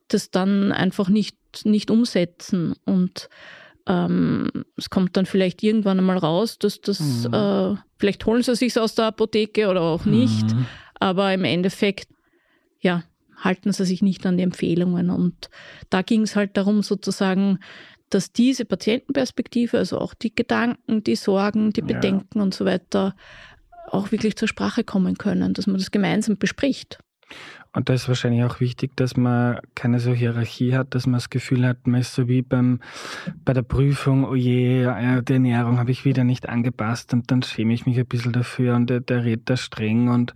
das 0.08 0.30
dann 0.30 0.72
einfach 0.72 1.10
nicht, 1.10 1.38
nicht 1.64 1.90
umsetzen. 1.90 2.76
Und 2.86 3.30
ähm, 3.88 4.50
es 4.78 4.92
kommt 4.92 5.18
dann 5.18 5.26
vielleicht 5.26 5.64
irgendwann 5.64 5.98
einmal 5.98 6.18
raus, 6.18 6.60
dass 6.60 6.82
das, 6.82 7.00
mhm. 7.00 7.34
äh, 7.34 7.76
vielleicht 7.98 8.26
holen 8.28 8.44
sie 8.44 8.56
sich 8.56 8.80
aus 8.80 8.94
der 8.94 9.06
Apotheke 9.06 9.68
oder 9.68 9.82
auch 9.82 10.06
nicht, 10.06 10.54
mhm. 10.54 10.68
aber 11.00 11.34
im 11.34 11.44
Endeffekt, 11.44 12.10
ja, 12.80 13.04
halten 13.38 13.72
sie 13.72 13.86
sich 13.86 14.02
nicht 14.02 14.26
an 14.26 14.38
die 14.38 14.44
Empfehlungen. 14.44 15.10
Und 15.10 15.50
da 15.90 16.02
ging 16.02 16.22
es 16.22 16.36
halt 16.36 16.58
darum, 16.58 16.84
sozusagen, 16.84 17.60
dass 18.10 18.32
diese 18.32 18.66
Patientenperspektive, 18.66 19.78
also 19.78 20.00
auch 20.00 20.14
die 20.14 20.34
Gedanken, 20.34 21.04
die 21.04 21.16
Sorgen, 21.16 21.72
die 21.72 21.82
Bedenken 21.82 22.38
ja. 22.38 22.44
und 22.44 22.54
so 22.54 22.66
weiter, 22.66 23.16
auch 23.90 24.12
wirklich 24.12 24.36
zur 24.36 24.48
Sprache 24.48 24.84
kommen 24.84 25.18
können, 25.18 25.54
dass 25.54 25.68
man 25.68 25.78
das 25.78 25.92
gemeinsam 25.92 26.38
bespricht. 26.38 27.00
Und 27.74 27.90
da 27.90 27.94
ist 27.94 28.08
wahrscheinlich 28.08 28.44
auch 28.44 28.62
wichtig, 28.62 28.96
dass 28.96 29.18
man 29.18 29.60
keine 29.76 30.00
so 30.00 30.14
Hierarchie 30.14 30.76
hat, 30.76 30.96
dass 30.96 31.08
man 31.08 31.16
das 31.16 31.30
Gefühl 31.30 31.66
hat, 31.66 31.88
man 31.88 32.00
ist 32.00 32.16
so 32.16 32.30
wie 32.30 32.42
beim, 32.42 32.80
bei 33.44 33.52
der 33.52 33.64
Prüfung, 33.64 34.24
oh 34.24 34.36
je, 34.36 34.84
die 35.24 35.34
Ernährung 35.34 35.78
habe 35.78 35.92
ich 35.92 36.06
wieder 36.06 36.24
nicht 36.24 36.48
angepasst 36.48 37.12
und 37.14 37.32
dann 37.32 37.44
schäme 37.44 37.74
ich 37.74 37.86
mich 37.86 37.98
ein 37.98 38.06
bisschen 38.06 38.32
dafür 38.32 38.76
und 38.76 38.90
der, 38.90 39.02
der 39.02 39.26
redet 39.26 39.50
da 39.50 39.58
streng 39.58 40.08
und 40.08 40.34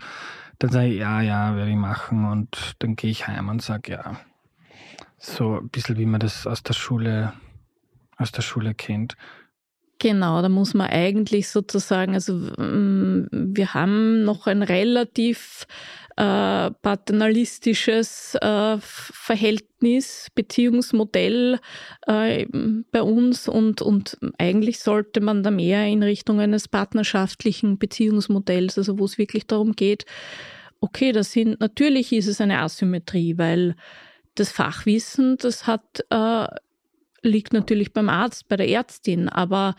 dann 0.60 0.72
sage 0.72 0.88
ich, 0.88 1.00
ja, 1.00 1.22
ja, 1.22 1.56
werde 1.56 1.72
ich 1.72 1.78
machen 1.78 2.26
und 2.26 2.76
dann 2.80 2.96
gehe 2.96 3.10
ich 3.10 3.28
heim 3.28 3.50
und 3.50 3.62
sage, 3.62 3.94
ja. 3.94 4.20
So 5.18 5.58
ein 5.58 5.70
bisschen 5.70 5.98
wie 5.98 6.06
man 6.06 6.20
das 6.20 6.48
aus 6.48 6.64
der 6.64 6.74
Schule, 6.74 7.34
aus 8.18 8.32
der 8.32 8.42
Schule 8.42 8.74
kennt. 8.74 9.18
Genau, 10.00 10.42
da 10.42 10.48
muss 10.48 10.74
man 10.74 10.90
eigentlich 10.90 11.50
sozusagen, 11.50 12.14
also 12.14 12.34
mm, 12.34 13.28
wir 13.32 13.74
haben 13.74 14.24
noch 14.24 14.48
ein 14.48 14.64
relativ 14.64 15.68
äh, 16.20 16.72
paternalistisches 16.82 18.36
äh, 18.42 18.78
Verhältnis, 18.82 20.28
Beziehungsmodell 20.36 21.60
äh, 22.08 22.46
bei 22.92 23.02
uns 23.02 23.48
und, 23.48 23.82
und 23.82 24.18
eigentlich 24.38 24.80
sollte 24.80 25.22
man 25.22 25.44
da 25.44 25.52
mehr 25.52 25.86
in 25.86 26.04
Richtung 26.04 26.42
eines 26.42 26.68
partnerschaftlichen 26.68 27.78
Beziehungsmodells, 27.78 28.78
also 28.78 29.00
wo 29.00 29.06
es 29.06 29.18
wirklich 29.18 29.48
darum 29.48 29.72
geht, 29.72 30.04
okay, 30.82 31.14
das 31.14 31.32
sind, 31.32 31.62
natürlich 31.62 32.12
ist 32.12 32.28
es 32.28 32.42
eine 32.42 32.60
Asymmetrie, 32.60 33.38
weil 33.38 33.76
das 34.36 34.52
Fachwissen, 34.52 35.38
das 35.38 35.68
hat 35.68 36.04
äh, 36.10 36.48
liegt 37.22 37.54
natürlich 37.54 37.94
beim 37.94 38.10
Arzt, 38.10 38.50
bei 38.50 38.58
der 38.58 38.68
Ärztin, 38.68 39.30
aber 39.30 39.76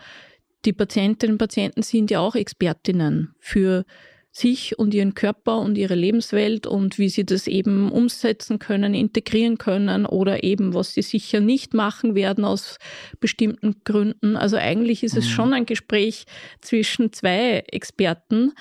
die 0.65 0.73
Patientinnen 0.73 1.35
und 1.35 1.39
Patienten 1.39 1.83
sind 1.83 2.09
ja 2.09 2.19
auch 2.19 2.33
Expertinnen 2.33 3.35
für 3.39 3.85
sich 4.31 4.79
und 4.79 4.93
ihren 4.93 5.13
Körper 5.13 5.59
und 5.59 5.77
ihre 5.77 5.95
Lebenswelt 5.95 6.65
und 6.65 6.97
wie 6.97 7.09
sie 7.09 7.25
das 7.25 7.47
eben 7.47 7.91
umsetzen 7.91 8.59
können, 8.59 8.93
integrieren 8.93 9.57
können 9.57 10.05
oder 10.05 10.43
eben, 10.43 10.73
was 10.73 10.93
sie 10.93 11.01
sicher 11.01 11.41
nicht 11.41 11.73
machen 11.73 12.15
werden 12.15 12.45
aus 12.45 12.77
bestimmten 13.19 13.81
Gründen. 13.83 14.37
Also 14.37 14.55
eigentlich 14.55 15.03
ist 15.03 15.17
es 15.17 15.25
mhm. 15.25 15.29
schon 15.29 15.53
ein 15.53 15.65
Gespräch 15.65 16.25
zwischen 16.61 17.11
zwei 17.11 17.63
Experten 17.67 18.53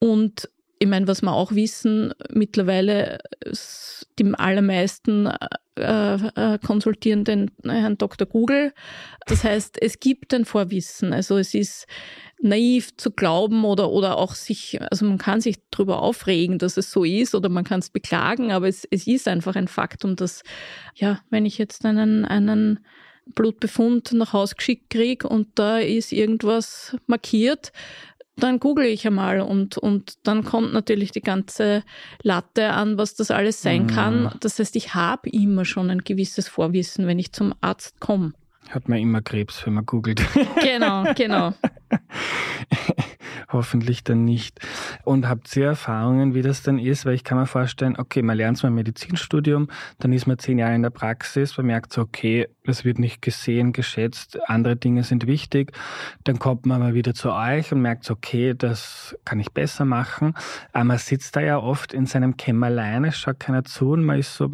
und 0.00 0.48
ich 0.78 0.88
meine, 0.88 1.06
was 1.06 1.22
wir 1.22 1.32
auch 1.32 1.52
wissen, 1.52 2.12
mittlerweile 2.30 3.18
die 4.18 4.34
allermeisten 4.34 5.30
äh, 5.76 6.14
äh, 6.14 6.58
konsultieren 6.64 7.24
den 7.24 7.50
Herrn 7.64 7.98
Dr. 7.98 8.28
Google. 8.28 8.72
Das 9.26 9.42
heißt, 9.42 9.80
es 9.82 9.98
gibt 9.98 10.32
ein 10.32 10.44
Vorwissen. 10.44 11.12
Also 11.12 11.36
es 11.36 11.54
ist 11.54 11.86
naiv 12.40 12.96
zu 12.96 13.10
glauben 13.10 13.64
oder, 13.64 13.90
oder 13.90 14.18
auch 14.18 14.34
sich, 14.34 14.78
also 14.90 15.04
man 15.06 15.18
kann 15.18 15.40
sich 15.40 15.56
darüber 15.70 16.02
aufregen, 16.02 16.58
dass 16.58 16.76
es 16.76 16.90
so 16.92 17.02
ist 17.02 17.34
oder 17.34 17.48
man 17.48 17.64
kann 17.64 17.80
es 17.80 17.90
beklagen, 17.90 18.52
aber 18.52 18.68
es, 18.68 18.86
es 18.90 19.06
ist 19.06 19.26
einfach 19.26 19.56
ein 19.56 19.66
Faktum, 19.66 20.14
dass, 20.14 20.42
ja, 20.94 21.20
wenn 21.30 21.46
ich 21.46 21.58
jetzt 21.58 21.84
einen, 21.84 22.24
einen 22.24 22.80
Blutbefund 23.34 24.12
nach 24.12 24.32
Hause 24.32 24.56
geschickt 24.56 24.90
kriege 24.90 25.28
und 25.28 25.48
da 25.54 25.78
ist 25.78 26.12
irgendwas 26.12 26.96
markiert, 27.06 27.72
dann 28.36 28.58
google 28.58 28.86
ich 28.86 29.06
einmal 29.06 29.40
und, 29.40 29.78
und 29.78 30.14
dann 30.24 30.44
kommt 30.44 30.72
natürlich 30.72 31.12
die 31.12 31.20
ganze 31.20 31.84
Latte 32.22 32.70
an, 32.70 32.98
was 32.98 33.14
das 33.14 33.30
alles 33.30 33.62
sein 33.62 33.84
mhm. 33.84 33.86
kann. 33.88 34.34
Das 34.40 34.58
heißt, 34.58 34.74
ich 34.76 34.94
habe 34.94 35.30
immer 35.30 35.64
schon 35.64 35.90
ein 35.90 36.00
gewisses 36.00 36.48
Vorwissen, 36.48 37.06
wenn 37.06 37.18
ich 37.18 37.32
zum 37.32 37.54
Arzt 37.60 38.00
komme. 38.00 38.32
Hat 38.70 38.88
man 38.88 38.98
immer 38.98 39.20
Krebs, 39.22 39.64
wenn 39.66 39.74
man 39.74 39.86
googelt. 39.86 40.22
Genau, 40.62 41.04
genau. 41.14 41.52
hoffentlich 43.54 44.04
dann 44.04 44.24
nicht. 44.24 44.60
Und 45.04 45.28
habt 45.28 45.54
ihr 45.56 45.66
Erfahrungen, 45.66 46.34
wie 46.34 46.42
das 46.42 46.62
dann 46.62 46.78
ist? 46.78 47.06
Weil 47.06 47.14
ich 47.14 47.24
kann 47.24 47.38
mir 47.38 47.46
vorstellen, 47.46 47.96
okay, 47.98 48.22
man 48.22 48.36
lernt 48.36 48.62
mal 48.62 48.70
Medizinstudium, 48.70 49.68
dann 49.98 50.12
ist 50.12 50.26
man 50.26 50.38
zehn 50.38 50.58
Jahre 50.58 50.74
in 50.74 50.82
der 50.82 50.90
Praxis, 50.90 51.56
man 51.56 51.66
merkt 51.66 51.92
so, 51.92 52.02
okay, 52.02 52.48
das 52.66 52.84
wird 52.84 52.98
nicht 52.98 53.20
gesehen, 53.20 53.72
geschätzt, 53.72 54.38
andere 54.48 54.76
Dinge 54.76 55.04
sind 55.04 55.26
wichtig. 55.26 55.72
Dann 56.24 56.38
kommt 56.38 56.66
man 56.66 56.80
mal 56.80 56.94
wieder 56.94 57.14
zu 57.14 57.30
euch 57.30 57.72
und 57.72 57.82
merkt 57.82 58.04
so, 58.04 58.14
okay, 58.14 58.54
das 58.56 59.16
kann 59.24 59.38
ich 59.38 59.52
besser 59.52 59.84
machen. 59.84 60.34
Aber 60.72 60.84
man 60.84 60.98
sitzt 60.98 61.36
da 61.36 61.40
ja 61.40 61.58
oft 61.58 61.92
in 61.92 62.06
seinem 62.06 62.36
Kämmerlein, 62.36 63.04
es 63.04 63.18
schaut 63.18 63.38
keiner 63.38 63.64
zu 63.64 63.90
und 63.90 64.04
man 64.04 64.18
ist 64.18 64.34
so, 64.34 64.50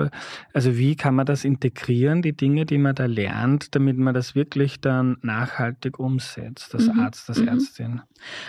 also 0.53 0.77
wie 0.77 0.97
kann 0.97 1.15
man 1.15 1.27
das 1.27 1.45
integrieren, 1.45 2.23
die 2.23 2.37
Dinge, 2.37 2.67
die 2.67 2.79
man 2.79 2.95
da 2.95 3.07
lernt, 3.07 3.75
damit 3.75 3.97
man 3.97 4.15
das 4.15 4.35
wirklich 4.35 4.81
dann 4.81 5.17
nachhaltig 5.23 5.99
umsetzt, 5.99 6.75
das 6.75 6.87
mhm. 6.87 7.01
Arzt, 7.01 7.29
das 7.29 7.39
mhm. 7.39 7.49
Ärztin? 7.49 8.03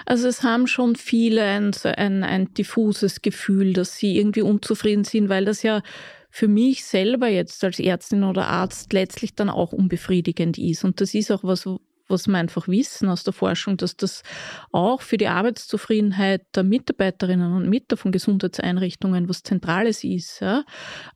Also 0.05 0.27
es 0.27 0.40
haben 0.43 0.67
schon 0.67 0.95
viele 0.95 1.43
ein, 1.43 1.71
ein, 1.83 2.23
ein 2.23 2.53
diffuses 2.53 3.21
Gefühl, 3.21 3.73
dass 3.73 3.97
sie 3.97 4.17
irgendwie 4.17 4.41
unzufrieden 4.41 5.03
sind, 5.03 5.29
weil 5.29 5.45
das 5.45 5.63
ja 5.63 5.81
für 6.29 6.47
mich 6.47 6.85
selber 6.85 7.27
jetzt 7.27 7.63
als 7.63 7.79
Ärztin 7.79 8.23
oder 8.23 8.47
Arzt 8.47 8.93
letztlich 8.93 9.35
dann 9.35 9.49
auch 9.49 9.73
unbefriedigend 9.73 10.57
ist. 10.57 10.83
Und 10.83 11.01
das 11.01 11.13
ist 11.13 11.31
auch 11.31 11.43
was, 11.43 11.67
was 12.11 12.27
wir 12.27 12.37
einfach 12.37 12.67
wissen 12.67 13.09
aus 13.09 13.23
der 13.23 13.33
Forschung, 13.33 13.77
dass 13.77 13.95
das 13.97 14.23
auch 14.71 15.01
für 15.01 15.17
die 15.17 15.27
Arbeitszufriedenheit 15.27 16.45
der 16.55 16.63
Mitarbeiterinnen 16.63 17.53
und 17.53 17.69
Mitarbeiter 17.69 17.97
von 17.97 18.11
Gesundheitseinrichtungen 18.11 19.27
was 19.27 19.43
Zentrales 19.43 20.03
ist. 20.03 20.39
Ja? 20.39 20.63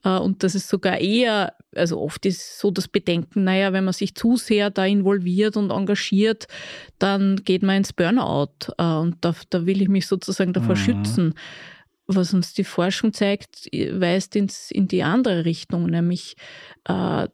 Äh, 0.04 0.18
und 0.18 0.44
dass 0.44 0.56
es 0.56 0.68
sogar 0.68 1.00
eher, 1.00 1.54
also 1.76 2.00
oft 2.00 2.26
ist 2.26 2.60
so 2.60 2.72
das 2.72 2.88
Bedenken, 2.88 3.44
naja, 3.44 3.74
wenn 3.74 3.86
man 3.86 3.94
sich 3.94 4.16
zu 4.16 4.36
sehr 4.38 4.70
da 4.70 4.86
involviert 4.86 5.58
und 5.58 5.72
engagiert, 5.72 6.48
dann 7.00 7.38
geht 7.44 7.64
man 7.64 7.78
ins 7.78 7.94
Burnout. 7.94 8.74
Äh, 8.78 8.84
und 8.84 9.18
da, 9.22 9.36
da 9.50 9.66
will 9.66 9.82
ich 9.82 9.90
mich 9.90 10.08
sozusagen 10.08 10.54
davor 10.54 10.76
mhm. 10.76 10.80
schützen 10.80 11.34
was 12.08 12.36
uns 12.36 12.54
die 12.54 12.64
Forschung 12.64 13.14
zeigt, 13.14 13.68
weist 13.74 14.36
ins, 14.36 14.70
in 14.70 14.88
die 14.88 15.02
andere 15.02 15.44
Richtung, 15.44 15.88
nämlich 15.88 16.36
äh, 16.84 17.28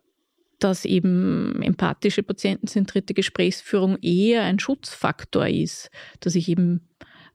dass 0.63 0.85
eben 0.85 1.61
empathische, 1.61 2.23
patientenzentrierte 2.23 3.13
Gesprächsführung 3.13 3.97
eher 4.01 4.43
ein 4.43 4.59
Schutzfaktor 4.59 5.47
ist, 5.47 5.89
dass 6.19 6.35
ich 6.35 6.47
eben 6.49 6.81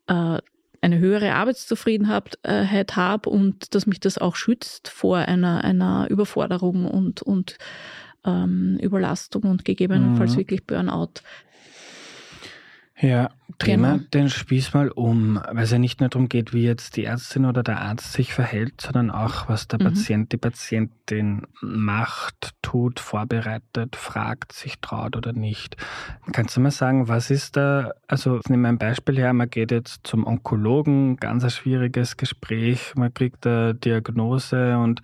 äh, 0.07 0.39
eine 0.81 0.99
höhere 0.99 1.35
Arbeitszufriedenheit 1.35 2.97
habe 2.97 3.29
und 3.31 3.75
dass 3.75 3.87
mich 3.87 3.99
das 3.99 4.19
auch 4.19 4.37
schützt 4.37 4.89
vor 4.89 5.19
einer, 5.19 5.65
einer 5.65 6.07
Überforderung 6.11 6.87
und, 6.87 7.23
und 7.23 7.59
ähm, 8.25 8.79
Überlastung 8.81 9.43
und 9.45 9.65
gegebenenfalls 9.65 10.35
mhm. 10.35 10.39
wirklich 10.39 10.65
Burnout. 10.65 11.23
Ja, 13.01 13.31
drehen 13.59 13.83
genau. 13.83 13.95
wir 13.95 13.99
den 14.01 14.29
Spieß 14.29 14.75
mal 14.75 14.91
um, 14.91 15.41
weil 15.51 15.65
es 15.65 15.71
ja 15.71 15.79
nicht 15.79 16.01
nur 16.01 16.09
darum 16.09 16.29
geht, 16.29 16.53
wie 16.53 16.65
jetzt 16.65 16.97
die 16.97 17.05
Ärztin 17.05 17.45
oder 17.45 17.63
der 17.63 17.81
Arzt 17.81 18.13
sich 18.13 18.35
verhält, 18.35 18.81
sondern 18.81 19.11
auch, 19.11 19.49
was 19.49 19.69
der 19.69 19.81
mhm. 19.81 19.85
Patient, 19.85 20.33
die 20.33 20.37
Patientin 20.37 21.47
macht, 21.61 22.51
tut, 22.63 22.99
vorbereitet, 22.99 23.95
fragt, 23.95 24.53
sich 24.53 24.81
traut 24.81 25.17
oder 25.17 25.33
nicht. 25.33 25.77
Kannst 26.33 26.57
du 26.57 26.61
mal 26.61 26.71
sagen, 26.71 27.09
was 27.09 27.31
ist 27.31 27.57
da, 27.57 27.93
also 28.09 28.41
nehmen 28.49 28.63
wir 28.63 28.69
ein 28.71 28.79
Beispiel 28.79 29.17
her, 29.17 29.33
man 29.33 29.49
geht 29.49 29.71
jetzt 29.71 30.01
zum 30.03 30.27
Onkologen, 30.27 31.17
ganz 31.17 31.45
ein 31.45 31.51
schwieriges 31.51 32.17
Gespräch, 32.17 32.95
man 32.97 33.15
kriegt 33.15 33.47
eine 33.47 33.75
Diagnose 33.75 34.77
und 34.79 35.03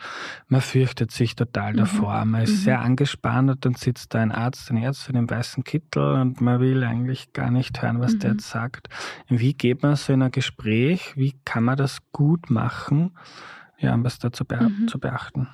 man 0.48 0.60
fürchtet 0.60 1.12
sich 1.12 1.36
total 1.36 1.74
mhm. 1.74 1.76
davor. 1.78 2.24
Man 2.24 2.42
ist 2.42 2.50
mhm. 2.50 2.64
sehr 2.64 2.80
angespannt 2.80 3.50
und 3.50 3.64
dann 3.64 3.74
sitzt 3.74 4.14
da 4.14 4.20
ein 4.20 4.32
Arzt, 4.32 4.70
eine 4.70 4.84
Ärztin 4.84 5.16
im 5.16 5.30
weißen 5.30 5.62
Kittel 5.62 6.20
und 6.20 6.40
man 6.40 6.60
will 6.60 6.82
eigentlich 6.82 7.32
gar 7.32 7.50
nicht 7.50 7.80
hören, 7.80 8.00
was 8.00 8.18
der 8.18 8.31
jetzt 8.32 8.50
sagt. 8.50 8.88
Wie 9.28 9.54
geht 9.54 9.82
man 9.82 9.96
so 9.96 10.12
in 10.12 10.22
ein 10.22 10.30
Gespräch? 10.30 11.16
Wie 11.16 11.34
kann 11.44 11.64
man 11.64 11.76
das 11.76 11.98
gut 12.12 12.50
machen? 12.50 13.16
Ja, 13.78 13.96
was 14.02 14.18
da 14.18 14.32
zu, 14.32 14.44
be 14.44 14.60
mhm. 14.60 14.88
zu 14.88 14.98
beachten. 14.98 15.48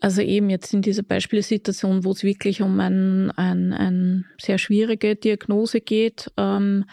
Also 0.00 0.22
eben 0.22 0.48
jetzt 0.48 0.72
in 0.72 0.82
dieser 0.82 1.02
Beispielsituation, 1.02 2.04
wo 2.04 2.12
es 2.12 2.24
wirklich 2.24 2.62
um 2.62 2.80
eine 2.80 3.32
ein, 3.36 3.72
ein 3.72 4.24
sehr 4.40 4.58
schwierige 4.58 5.14
Diagnose 5.14 5.80
geht, 5.80 6.32
ähm, 6.38 6.86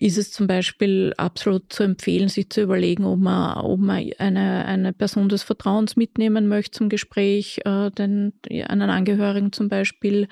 ist 0.00 0.16
es 0.16 0.30
zum 0.30 0.46
Beispiel 0.46 1.12
absolut 1.16 1.72
zu 1.72 1.82
empfehlen, 1.82 2.28
sich 2.28 2.50
zu 2.50 2.62
überlegen, 2.62 3.04
ob 3.04 3.18
man, 3.18 3.58
ob 3.58 3.80
man 3.80 4.08
eine, 4.18 4.64
eine 4.64 4.92
Person 4.92 5.28
des 5.28 5.42
Vertrauens 5.42 5.96
mitnehmen 5.96 6.46
möchte 6.46 6.78
zum 6.78 6.88
Gespräch, 6.88 7.60
äh, 7.64 7.90
den, 7.90 8.32
einen 8.68 8.90
Angehörigen 8.90 9.52
zum 9.52 9.68
Beispiel, 9.68 10.28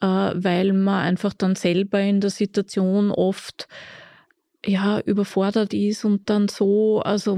äh, 0.00 0.06
weil 0.06 0.72
man 0.72 1.02
einfach 1.02 1.32
dann 1.32 1.56
selber 1.56 2.00
in 2.00 2.20
der 2.20 2.30
Situation 2.30 3.10
oft 3.10 3.68
ja, 4.66 4.98
überfordert 5.00 5.72
ist 5.72 6.04
und 6.04 6.28
dann 6.28 6.48
so, 6.48 7.00
also 7.00 7.36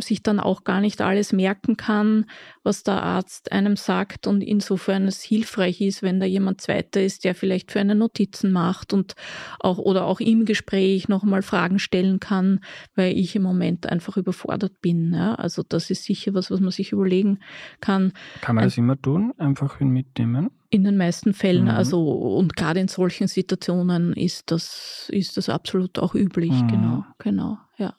sich 0.00 0.22
dann 0.22 0.38
auch 0.38 0.62
gar 0.62 0.80
nicht 0.80 1.00
alles 1.00 1.32
merken 1.32 1.76
kann, 1.76 2.26
was 2.62 2.84
der 2.84 3.02
Arzt 3.02 3.50
einem 3.50 3.74
sagt 3.74 4.28
und 4.28 4.40
insofern 4.40 5.08
es 5.08 5.22
hilfreich 5.22 5.80
ist, 5.80 6.02
wenn 6.02 6.20
da 6.20 6.26
jemand 6.26 6.60
zweiter 6.60 7.02
ist, 7.02 7.24
der 7.24 7.34
vielleicht 7.34 7.72
für 7.72 7.80
eine 7.80 7.96
Notizen 7.96 8.52
macht 8.52 8.92
und 8.92 9.14
auch 9.58 9.78
oder 9.78 10.06
auch 10.06 10.20
im 10.20 10.44
Gespräch 10.44 11.08
nochmal 11.08 11.42
Fragen 11.42 11.80
stellen 11.80 12.20
kann, 12.20 12.60
weil 12.94 13.18
ich 13.18 13.34
im 13.34 13.42
Moment 13.42 13.90
einfach 13.90 14.16
überfordert 14.16 14.80
bin. 14.80 15.12
Ja? 15.12 15.34
Also 15.34 15.64
das 15.68 15.90
ist 15.90 16.04
sicher 16.04 16.34
was, 16.34 16.52
was 16.52 16.60
man 16.60 16.70
sich 16.70 16.92
überlegen 16.92 17.40
kann. 17.80 18.12
Kann 18.42 18.54
man 18.54 18.64
das 18.64 18.78
immer 18.78 19.00
tun? 19.00 19.32
Einfach 19.38 19.80
mitnehmen? 19.80 20.50
In 20.72 20.84
den 20.84 20.96
meisten 20.96 21.34
Fällen, 21.34 21.64
mhm. 21.64 21.70
also 21.70 22.02
und 22.02 22.56
gerade 22.56 22.80
in 22.80 22.88
solchen 22.88 23.28
Situationen 23.28 24.14
ist 24.14 24.50
das, 24.50 25.10
ist 25.12 25.36
das 25.36 25.50
absolut 25.50 25.98
auch 25.98 26.14
üblich, 26.14 26.50
mhm. 26.50 26.68
genau, 26.68 27.04
genau, 27.18 27.58
ja. 27.76 27.94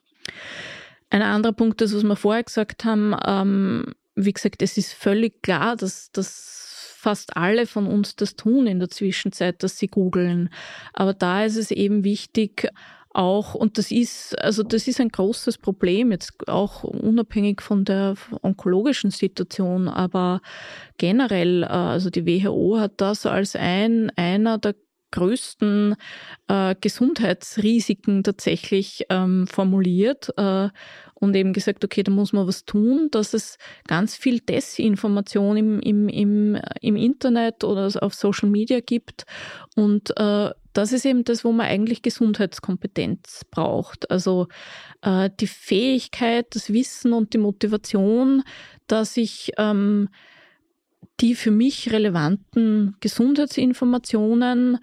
Ein 1.11 1.21
anderer 1.21 1.53
Punkt 1.53 1.79
ist, 1.83 1.95
was 1.95 2.01
wir 2.01 2.15
vorher 2.15 2.41
gesagt 2.41 2.83
haben, 2.83 3.15
ähm, 3.27 3.93
wie 4.15 4.33
gesagt, 4.33 4.63
es 4.63 4.77
ist 4.79 4.91
völlig 4.91 5.43
klar, 5.43 5.75
dass, 5.75 6.11
dass 6.11 6.95
fast 6.97 7.37
alle 7.37 7.67
von 7.67 7.85
uns 7.85 8.15
das 8.15 8.35
tun 8.35 8.65
in 8.65 8.79
der 8.79 8.89
Zwischenzeit, 8.89 9.61
dass 9.61 9.77
sie 9.77 9.87
googeln. 9.87 10.49
Aber 10.93 11.13
da 11.13 11.43
ist 11.43 11.57
es 11.57 11.69
eben 11.69 12.03
wichtig, 12.03 12.67
auch, 13.13 13.53
und 13.53 13.77
das 13.77 13.91
ist, 13.91 14.37
also 14.39 14.63
das 14.63 14.87
ist 14.87 14.99
ein 14.99 15.09
großes 15.09 15.59
Problem, 15.59 16.11
jetzt 16.11 16.47
auch 16.47 16.83
unabhängig 16.83 17.61
von 17.61 17.85
der 17.85 18.15
onkologischen 18.41 19.11
Situation, 19.11 19.87
aber 19.87 20.41
generell, 20.97 21.63
äh, 21.63 21.67
also 21.67 22.09
die 22.09 22.25
WHO 22.25 22.79
hat 22.79 22.93
das 22.97 23.25
als 23.25 23.55
ein, 23.55 24.11
einer 24.15 24.57
der 24.57 24.75
größten 25.13 25.95
äh, 26.47 26.75
Gesundheitsrisiken 26.81 28.23
tatsächlich 28.23 29.05
ähm, 29.09 29.47
formuliert 29.47 30.33
äh, 30.37 30.69
und 31.13 31.35
eben 31.35 31.53
gesagt, 31.53 31.85
okay, 31.85 32.03
da 32.03 32.11
muss 32.11 32.33
man 32.33 32.47
was 32.47 32.65
tun, 32.65 33.09
dass 33.11 33.33
es 33.33 33.57
ganz 33.87 34.17
viel 34.17 34.39
Desinformation 34.41 35.55
im, 35.55 35.79
im, 35.79 36.09
im, 36.09 36.57
im 36.81 36.95
Internet 36.95 37.63
oder 37.63 37.89
auf 38.01 38.13
Social 38.13 38.49
Media 38.49 38.79
gibt 38.81 39.25
und 39.75 40.11
äh, 40.17 40.49
das 40.73 40.91
ist 40.91 41.05
eben 41.05 41.23
das, 41.23 41.45
wo 41.45 41.51
man 41.51 41.67
eigentlich 41.67 42.01
Gesundheitskompetenz 42.01 43.45
braucht. 43.51 44.09
Also 44.09 44.47
äh, 45.03 45.29
die 45.39 45.45
Fähigkeit, 45.45 46.47
das 46.55 46.73
Wissen 46.73 47.13
und 47.13 47.33
die 47.33 47.37
Motivation, 47.37 48.41
dass 48.87 49.15
ich 49.15 49.51
ähm, 49.59 50.09
die 51.23 51.35
für 51.35 51.51
mich 51.51 51.91
relevanten 51.91 52.97
Gesundheitsinformationen, 52.99 54.77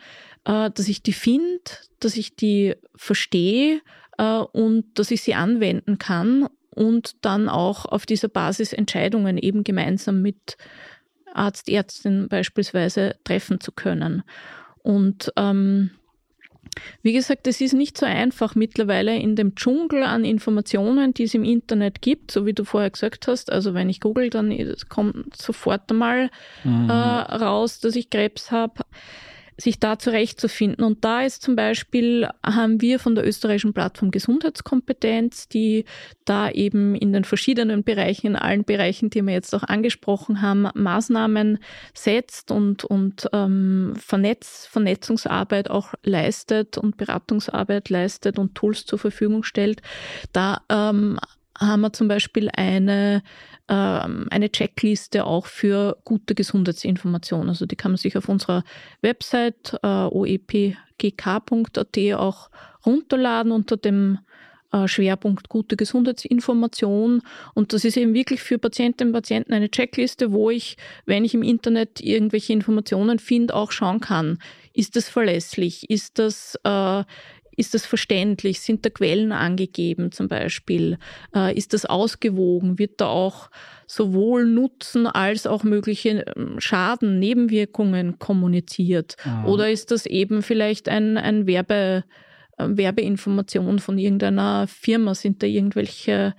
äh, 0.45 0.71
dass 0.71 0.89
ich 0.89 1.03
die 1.03 1.13
finde, 1.13 1.61
dass 2.01 2.17
ich 2.17 2.35
die 2.35 2.75
verstehe 2.97 3.83
äh, 4.17 4.39
und 4.39 4.87
dass 4.99 5.11
ich 5.11 5.21
sie 5.21 5.35
anwenden 5.35 5.99
kann 5.99 6.49
und 6.71 7.25
dann 7.25 7.51
auch 7.51 7.85
auf 7.85 8.07
dieser 8.07 8.29
Basis 8.29 8.73
Entscheidungen 8.73 9.37
eben 9.37 9.65
gemeinsam 9.65 10.23
mit 10.23 10.57
Arzt, 11.33 11.69
Ärztin 11.69 12.29
beispielsweise 12.29 13.17
treffen 13.23 13.61
zu 13.61 13.71
können. 13.71 14.23
Und 14.83 15.31
ähm, 15.37 15.91
wie 17.03 17.13
gesagt, 17.13 17.47
es 17.47 17.61
ist 17.61 17.73
nicht 17.73 17.99
so 17.99 18.07
einfach 18.07 18.55
mittlerweile 18.55 19.17
in 19.17 19.37
dem 19.37 19.55
Dschungel 19.55 20.03
an 20.03 20.25
Informationen, 20.25 21.15
die 21.15 21.25
es 21.25 21.35
im 21.35 21.45
Internet 21.45 22.01
gibt, 22.01 22.31
so 22.31 22.47
wie 22.47 22.53
du 22.53 22.65
vorher 22.65 22.91
gesagt 22.91 23.27
hast. 23.27 23.51
Also 23.51 23.75
wenn 23.75 23.89
ich 23.89 24.01
google, 24.01 24.31
dann 24.31 24.57
kommt 24.89 25.37
sofort 25.37 25.91
einmal 25.91 26.31
mhm. 26.65 26.89
äh, 26.89 26.93
raus, 26.93 27.81
dass 27.81 27.97
ich 27.97 28.11
Krebs 28.11 28.51
habe 28.51 28.75
sich 29.61 29.79
da 29.79 29.99
zurechtzufinden. 29.99 30.85
Und 30.85 31.05
da 31.05 31.23
ist 31.23 31.43
zum 31.43 31.57
Beispiel, 31.57 32.29
haben 32.45 32.81
wir 32.81 32.99
von 32.99 33.15
der 33.15 33.27
österreichischen 33.27 33.73
Plattform 33.73 34.11
Gesundheitskompetenz, 34.11 35.49
die 35.49 35.85
da 36.25 36.51
eben 36.51 36.95
in 36.95 37.13
den 37.13 37.25
verschiedenen 37.25 37.85
Bereichen, 37.85 38.29
in 38.29 38.37
allen 38.37 38.65
Bereichen, 38.65 39.11
die 39.11 39.23
wir 39.23 39.33
jetzt 39.33 39.55
auch 39.55 39.65
angesprochen 39.65 40.43
haben, 40.43 40.69
Maßnahmen 40.75 41.59
setzt 41.95 42.51
und, 42.51 42.85
und 42.85 43.29
ähm, 43.33 43.95
Vernetz, 43.99 44.67
Vernetzungsarbeit 44.71 45.71
auch 45.71 45.95
leistet 46.03 46.79
und 46.79 46.97
Beratungsarbeit 46.97 47.91
leistet 47.91 48.39
und 48.39 48.55
Tools 48.55 48.87
zur 48.87 48.99
Verfügung 48.99 49.43
stellt. 49.43 49.83
Da 50.33 50.63
ähm, 50.69 51.19
haben 51.61 51.83
wir 51.83 51.93
zum 51.93 52.09
Beispiel 52.09 52.51
eine 52.55 53.23
ähm, 53.71 54.27
eine 54.31 54.51
Checkliste 54.51 55.25
auch 55.25 55.47
für 55.47 55.97
gute 56.05 56.35
Gesundheitsinformationen. 56.35 57.49
Also 57.49 57.67
die 57.67 57.77
kann 57.77 57.93
man 57.93 57.99
sich 57.99 58.17
auf 58.19 58.29
unserer 58.29 58.65
Website 59.01 59.79
äh, 59.83 60.07
oepgk.at 60.07 61.99
auch 62.15 62.51
runterladen 62.85 63.53
unter 63.53 63.77
dem 63.77 64.19
äh, 64.73 64.89
Schwerpunkt 64.89 65.49
gute 65.49 65.77
Gesundheitsinformation. 65.77 67.23
Und 67.55 67.73
das 67.73 67.85
ist 67.85 67.97
eben 67.97 68.13
wirklich 68.13 68.43
für 68.43 68.59
Patientinnen 68.59 69.15
und 69.15 69.21
Patienten 69.21 69.53
eine 69.53 69.71
Checkliste, 69.71 70.33
wo 70.33 70.51
ich, 70.51 70.77
wenn 71.07 71.25
ich 71.25 71.35
im 71.35 71.43
Internet 71.43 72.01
irgendwelche 72.01 72.53
Informationen 72.53 73.21
finde, 73.21 73.55
auch 73.55 73.71
schauen 73.71 74.01
kann, 74.01 74.39
ist 74.73 74.97
das 74.97 75.09
verlässlich? 75.09 75.89
Ist 75.91 76.19
das, 76.19 76.59
äh, 76.65 77.05
ist 77.57 77.75
das 77.75 77.87
verständlich? 77.87 78.61
Sind 78.61 78.85
da 78.85 78.91
Quellen 78.91 79.33
angegeben 79.33 80.13
zum 80.13 80.29
Beispiel? 80.29 80.99
Äh, 81.35 81.57
ist 81.57 81.73
das 81.73 81.85
ausgewogen? 81.85 82.79
Wird 82.79 83.01
da 83.01 83.07
auch 83.07 83.51
sowohl 83.87 84.47
Nutzen 84.47 85.07
als 85.07 85.47
auch 85.47 85.65
mögliche 85.65 86.25
ähm, 86.37 86.61
Schaden, 86.61 87.19
Nebenwirkungen 87.19 88.19
kommuniziert? 88.19 89.17
Mhm. 89.25 89.47
Oder 89.47 89.71
ist 89.71 89.91
das 89.91 90.07
eben 90.07 90.43
vielleicht 90.43 90.89
ein, 90.89 91.19
ein 91.19 91.47
Werbe, 91.47 92.05
äh, 92.57 92.67
Werbeinformation 92.69 93.79
von 93.79 93.99
irgendeiner 93.99 94.67
Firma? 94.69 95.15
Sind 95.15 95.43
da 95.43 95.47
irgendwelche 95.47 96.35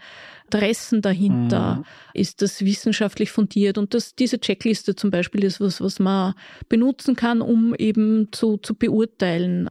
Adressen 0.47 1.01
dahinter? 1.01 1.75
Mhm. 1.75 1.83
Ist 2.13 2.41
das 2.41 2.63
wissenschaftlich 2.63 3.31
fundiert? 3.31 3.77
Und 3.77 3.93
das, 3.93 4.15
diese 4.15 4.39
Checkliste 4.39 4.95
zum 4.95 5.11
Beispiel 5.11 5.43
ist 5.43 5.59
was, 5.59 5.81
was 5.81 5.99
man 5.99 6.33
benutzen 6.69 7.15
kann, 7.15 7.41
um 7.41 7.75
eben 7.75 8.29
zu, 8.31 8.57
zu 8.57 8.75
beurteilen, 8.75 9.69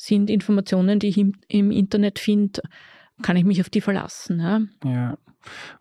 sind 0.00 0.30
Informationen, 0.30 0.98
die 0.98 1.08
ich 1.08 1.18
im, 1.18 1.34
im 1.48 1.70
Internet 1.70 2.18
finde, 2.18 2.62
kann 3.22 3.36
ich 3.36 3.44
mich 3.44 3.60
auf 3.60 3.68
die 3.68 3.82
verlassen. 3.82 4.40
Ja. 4.40 4.60
ja. 4.84 5.18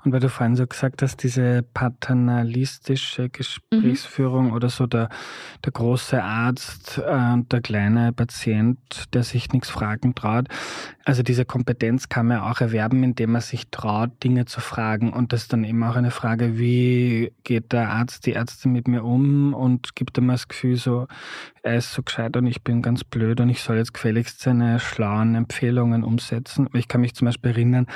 Und 0.04 0.13
weil 0.13 0.19
du 0.19 0.30
vorhin 0.30 0.56
so 0.56 0.65
gesagt 0.65 1.02
hast, 1.02 1.24
diese 1.24 1.63
paternalistische 1.74 3.30
Gesprächsführung 3.30 4.48
mhm. 4.48 4.54
oder 4.54 4.69
so 4.69 4.88
der, 4.88 5.10
der 5.65 5.72
große 5.72 6.24
Arzt 6.24 7.02
äh, 7.06 7.34
und 7.34 7.52
der 7.52 7.62
kleine 7.62 8.13
Patient, 8.13 8.80
der 9.13 9.24
sich 9.24 9.52
nichts 9.52 9.69
fragen 9.69 10.15
traut. 10.15 10.48
Also 11.06 11.24
diese 11.24 11.43
Kompetenz 11.43 12.08
kann 12.08 12.28
man 12.28 12.39
auch 12.39 12.62
erwerben, 12.62 13.04
indem 13.04 13.32
man 13.32 13.41
sich 13.41 13.69
traut, 13.72 14.12
Dinge 14.24 14.45
zu 14.45 14.62
fragen. 14.62 15.12
Und 15.12 15.34
das 15.34 15.43
ist 15.43 15.54
dann 15.54 15.63
eben 15.63 15.84
auch 15.84 15.95
eine 15.95 16.12
Frage, 16.12 16.58
wie 16.58 17.34
geht 17.43 17.74
der 17.74 17.89
Arzt, 17.89 18.26
die 18.26 18.32
Ärzte 18.32 18.69
mit 18.69 18.88
mir 18.88 19.04
um 19.04 19.54
und 19.54 19.95
gibt 19.95 20.17
ihm 20.17 20.28
das 20.28 20.48
Gefühl 20.48 20.76
so, 20.76 21.08
er 21.63 21.78
ist 21.78 21.93
so 21.93 22.04
gescheit 22.04 22.38
und 22.38 22.45
ich 22.48 22.63
bin 22.63 22.82
ganz 22.82 23.04
blöd 23.04 23.41
und 23.41 23.50
ich 23.50 23.62
soll 23.62 23.78
jetzt 23.78 23.93
gefälligst 23.93 24.39
seine 24.39 24.80
schlauen 24.80 25.36
Empfehlungen 25.36 26.04
umsetzen. 26.04 26.69
Ich 26.74 26.88
kann 26.88 27.02
mich 27.02 27.15
zum 27.15 27.26
Beispiel 27.26 27.52
erinnern, 27.52 27.88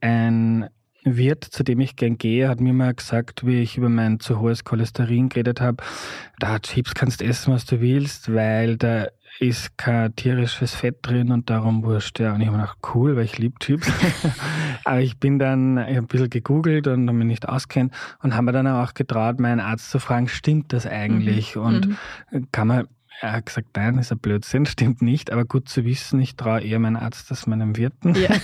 ein 0.00 0.68
Wirt, 1.16 1.44
zu 1.44 1.62
dem 1.62 1.80
ich 1.80 1.96
gern 1.96 2.18
gehe, 2.18 2.48
hat 2.48 2.60
mir 2.60 2.72
mal 2.72 2.94
gesagt, 2.94 3.46
wie 3.46 3.60
ich 3.60 3.76
über 3.76 3.88
mein 3.88 4.20
zu 4.20 4.40
hohes 4.40 4.64
Cholesterin 4.64 5.28
geredet 5.28 5.60
habe, 5.60 5.82
da 6.38 6.58
Chips 6.58 6.94
kannst 6.94 7.20
du 7.20 7.24
essen, 7.24 7.52
was 7.52 7.64
du 7.64 7.80
willst, 7.80 8.32
weil 8.32 8.76
da 8.76 9.06
ist 9.40 9.76
kein 9.76 10.14
tierisches 10.16 10.74
Fett 10.74 10.98
drin 11.02 11.30
und 11.30 11.48
darum 11.48 11.84
wurscht. 11.84 12.18
Ja, 12.18 12.34
und 12.34 12.40
ich 12.40 12.48
habe 12.48 12.58
gedacht, 12.58 12.78
cool, 12.94 13.16
weil 13.16 13.24
ich 13.24 13.38
liebe 13.38 13.58
Chips. 13.60 13.90
Aber 14.84 15.00
ich 15.00 15.18
bin 15.18 15.38
dann, 15.38 15.78
ich 15.78 15.84
habe 15.84 15.98
ein 15.98 16.06
bisschen 16.06 16.30
gegoogelt 16.30 16.86
und 16.86 17.08
habe 17.08 17.18
mich 17.18 17.26
nicht 17.26 17.48
auskennt 17.48 17.92
und 18.22 18.34
habe 18.34 18.46
mir 18.46 18.52
dann 18.52 18.66
auch 18.66 18.94
getraut, 18.94 19.38
meinen 19.38 19.60
Arzt 19.60 19.90
zu 19.90 20.00
fragen, 20.00 20.28
stimmt 20.28 20.72
das 20.72 20.86
eigentlich? 20.86 21.56
Mhm. 21.56 21.62
Und 21.62 21.88
mhm. 22.32 22.48
kann 22.52 22.68
man 22.68 22.88
er 23.20 23.32
hat 23.32 23.46
gesagt, 23.46 23.68
nein, 23.74 23.96
das 23.96 24.06
ist 24.06 24.12
ein 24.12 24.18
Blödsinn, 24.18 24.66
stimmt 24.66 25.02
nicht, 25.02 25.32
aber 25.32 25.44
gut 25.44 25.68
zu 25.68 25.84
wissen, 25.84 26.20
ich 26.20 26.36
traue 26.36 26.60
eher 26.60 26.78
meinen 26.78 26.96
Arzt 26.96 27.30
als 27.30 27.46
meinem 27.46 27.76
Wirten. 27.76 28.14
Ja. 28.14 28.28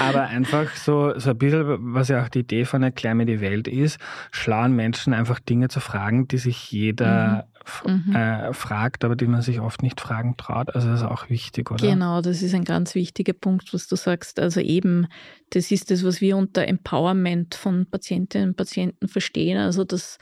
aber 0.00 0.22
einfach 0.22 0.74
so, 0.76 1.18
so 1.18 1.30
ein 1.30 1.38
bisschen, 1.38 1.94
was 1.94 2.08
ja 2.08 2.24
auch 2.24 2.28
die 2.28 2.40
Idee 2.40 2.64
von 2.64 2.82
Erklär 2.82 3.14
mir 3.14 3.26
die 3.26 3.40
Welt 3.40 3.68
ist, 3.68 3.98
schlauen 4.30 4.74
Menschen 4.74 5.12
einfach 5.12 5.40
Dinge 5.40 5.68
zu 5.68 5.80
fragen, 5.80 6.26
die 6.28 6.38
sich 6.38 6.70
jeder 6.72 7.46
mhm. 7.84 8.14
äh, 8.14 8.52
fragt, 8.52 9.04
aber 9.04 9.16
die 9.16 9.26
man 9.26 9.42
sich 9.42 9.60
oft 9.60 9.82
nicht 9.82 10.00
fragen 10.00 10.36
traut. 10.36 10.74
Also 10.74 10.88
das 10.88 11.00
ist 11.00 11.06
auch 11.06 11.28
wichtig, 11.28 11.70
oder? 11.70 11.86
Genau, 11.86 12.20
das 12.20 12.42
ist 12.42 12.54
ein 12.54 12.64
ganz 12.64 12.94
wichtiger 12.94 13.32
Punkt, 13.32 13.72
was 13.74 13.86
du 13.88 13.96
sagst. 13.96 14.40
Also 14.40 14.60
eben, 14.60 15.06
das 15.50 15.70
ist 15.70 15.90
das, 15.90 16.04
was 16.04 16.20
wir 16.20 16.36
unter 16.36 16.66
Empowerment 16.66 17.54
von 17.54 17.86
Patientinnen 17.86 18.50
und 18.50 18.56
Patienten 18.56 19.08
verstehen. 19.08 19.58
Also 19.58 19.84
das, 19.84 20.18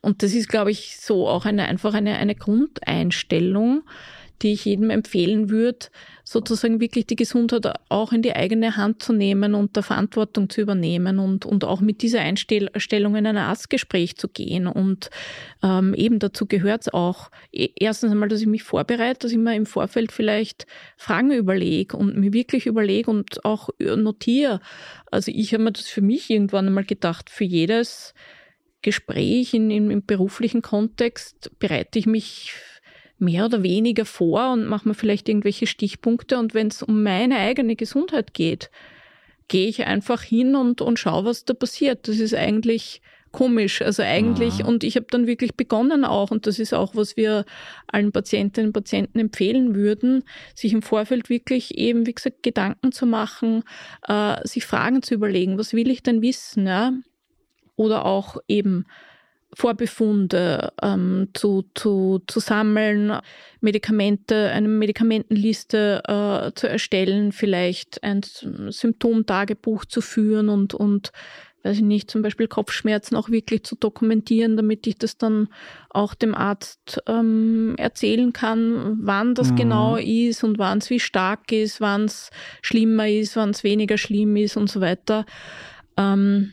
und 0.00 0.22
das 0.22 0.34
ist, 0.34 0.48
glaube 0.48 0.70
ich, 0.70 0.98
so 1.00 1.28
auch 1.28 1.46
eine, 1.46 1.64
einfach 1.64 1.94
eine, 1.94 2.16
eine 2.16 2.34
Grundeinstellung, 2.34 3.82
die 4.42 4.52
ich 4.52 4.64
jedem 4.64 4.90
empfehlen 4.90 5.50
würde, 5.50 5.86
sozusagen 6.24 6.80
wirklich 6.80 7.06
die 7.06 7.16
Gesundheit 7.16 7.66
auch 7.88 8.12
in 8.12 8.22
die 8.22 8.34
eigene 8.34 8.76
Hand 8.76 9.02
zu 9.02 9.12
nehmen 9.12 9.54
und 9.54 9.76
der 9.76 9.82
Verantwortung 9.82 10.50
zu 10.50 10.60
übernehmen 10.60 11.18
und, 11.18 11.44
und 11.44 11.64
auch 11.64 11.80
mit 11.80 12.02
dieser 12.02 12.20
Einstellung 12.20 13.16
in 13.16 13.26
ein 13.26 13.36
Arztgespräch 13.36 14.16
zu 14.16 14.28
gehen. 14.28 14.66
Und 14.66 15.10
ähm, 15.62 15.94
eben 15.94 16.18
dazu 16.18 16.46
gehört 16.46 16.82
es 16.82 16.94
auch, 16.94 17.30
e, 17.52 17.70
erstens 17.76 18.12
einmal, 18.12 18.28
dass 18.28 18.40
ich 18.40 18.46
mich 18.46 18.62
vorbereite, 18.62 19.20
dass 19.20 19.32
ich 19.32 19.38
mir 19.38 19.54
im 19.54 19.66
Vorfeld 19.66 20.12
vielleicht 20.12 20.66
Fragen 20.96 21.32
überlege 21.32 21.96
und 21.96 22.16
mir 22.16 22.32
wirklich 22.32 22.66
überlege 22.66 23.10
und 23.10 23.44
auch 23.44 23.70
notiere. 23.78 24.60
Also 25.10 25.30
ich 25.34 25.52
habe 25.54 25.64
mir 25.64 25.72
das 25.72 25.88
für 25.88 26.02
mich 26.02 26.30
irgendwann 26.30 26.66
einmal 26.66 26.84
gedacht, 26.84 27.30
für 27.30 27.44
jedes 27.44 28.14
Gespräch 28.80 29.54
in, 29.54 29.70
in, 29.70 29.90
im 29.90 30.04
beruflichen 30.04 30.62
Kontext 30.62 31.52
bereite 31.58 31.98
ich 31.98 32.06
mich 32.06 32.52
mehr 33.22 33.46
oder 33.46 33.62
weniger 33.62 34.04
vor 34.04 34.52
und 34.52 34.66
mache 34.66 34.86
mir 34.88 34.94
vielleicht 34.94 35.28
irgendwelche 35.28 35.66
Stichpunkte. 35.66 36.38
Und 36.38 36.52
wenn 36.52 36.66
es 36.66 36.82
um 36.82 37.02
meine 37.02 37.38
eigene 37.38 37.76
Gesundheit 37.76 38.34
geht, 38.34 38.70
gehe 39.48 39.68
ich 39.68 39.86
einfach 39.86 40.22
hin 40.22 40.56
und, 40.56 40.80
und 40.80 40.98
schaue, 40.98 41.24
was 41.24 41.44
da 41.44 41.54
passiert. 41.54 42.08
Das 42.08 42.18
ist 42.18 42.34
eigentlich 42.34 43.00
komisch. 43.32 43.82
Also 43.82 44.02
eigentlich, 44.02 44.64
ah. 44.64 44.68
und 44.68 44.84
ich 44.84 44.96
habe 44.96 45.06
dann 45.10 45.26
wirklich 45.26 45.56
begonnen 45.56 46.04
auch, 46.04 46.30
und 46.30 46.46
das 46.46 46.58
ist 46.58 46.72
auch, 46.74 46.94
was 46.94 47.16
wir 47.16 47.44
allen 47.86 48.12
Patientinnen 48.12 48.68
und 48.68 48.72
Patienten 48.72 49.18
empfehlen 49.18 49.74
würden, 49.74 50.24
sich 50.54 50.72
im 50.72 50.82
Vorfeld 50.82 51.28
wirklich 51.28 51.76
eben, 51.78 52.06
wie 52.06 52.14
gesagt, 52.14 52.42
Gedanken 52.42 52.92
zu 52.92 53.06
machen, 53.06 53.64
äh, 54.06 54.36
sich 54.46 54.64
Fragen 54.64 55.02
zu 55.02 55.14
überlegen, 55.14 55.58
was 55.58 55.72
will 55.72 55.90
ich 55.90 56.02
denn 56.02 56.22
wissen, 56.22 56.66
ja? 56.66 56.92
Oder 57.74 58.04
auch 58.04 58.36
eben 58.48 58.86
Vorbefunde 59.54 60.72
ähm, 60.82 61.28
zu, 61.34 61.64
zu, 61.74 62.22
zu 62.26 62.40
sammeln, 62.40 63.12
Medikamente, 63.60 64.50
eine 64.50 64.68
Medikamentenliste 64.68 66.02
äh, 66.06 66.52
zu 66.54 66.68
erstellen, 66.68 67.32
vielleicht 67.32 68.02
ein 68.02 68.22
Symptomtagebuch 68.22 69.84
zu 69.84 70.00
führen 70.00 70.48
und, 70.48 70.74
und 70.74 71.12
weiß 71.62 71.76
ich 71.76 71.82
nicht, 71.82 72.10
zum 72.10 72.22
Beispiel 72.22 72.48
Kopfschmerzen 72.48 73.16
auch 73.16 73.30
wirklich 73.30 73.62
zu 73.64 73.76
dokumentieren, 73.76 74.56
damit 74.56 74.86
ich 74.86 74.96
das 74.98 75.16
dann 75.16 75.48
auch 75.90 76.14
dem 76.14 76.34
Arzt 76.34 77.00
ähm, 77.06 77.74
erzählen 77.78 78.32
kann, 78.32 78.98
wann 79.02 79.34
das 79.34 79.52
mhm. 79.52 79.56
genau 79.56 79.96
ist 79.96 80.42
und 80.44 80.58
wann 80.58 80.78
es 80.78 80.90
wie 80.90 81.00
stark 81.00 81.52
ist, 81.52 81.80
wann 81.80 82.06
es 82.06 82.30
schlimmer 82.62 83.08
ist, 83.08 83.36
wann 83.36 83.50
es 83.50 83.64
weniger 83.64 83.98
schlimm 83.98 84.36
ist 84.36 84.56
und 84.56 84.70
so 84.70 84.80
weiter. 84.80 85.24
Ähm, 85.96 86.52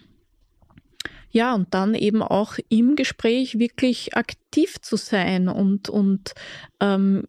ja, 1.32 1.54
und 1.54 1.74
dann 1.74 1.94
eben 1.94 2.22
auch 2.22 2.58
im 2.70 2.96
Gespräch 2.96 3.60
wirklich 3.60 4.16
aktiv 4.16 4.82
zu 4.82 4.96
sein 4.96 5.48
und, 5.48 5.90
und 5.90 6.34
ähm, 6.80 7.24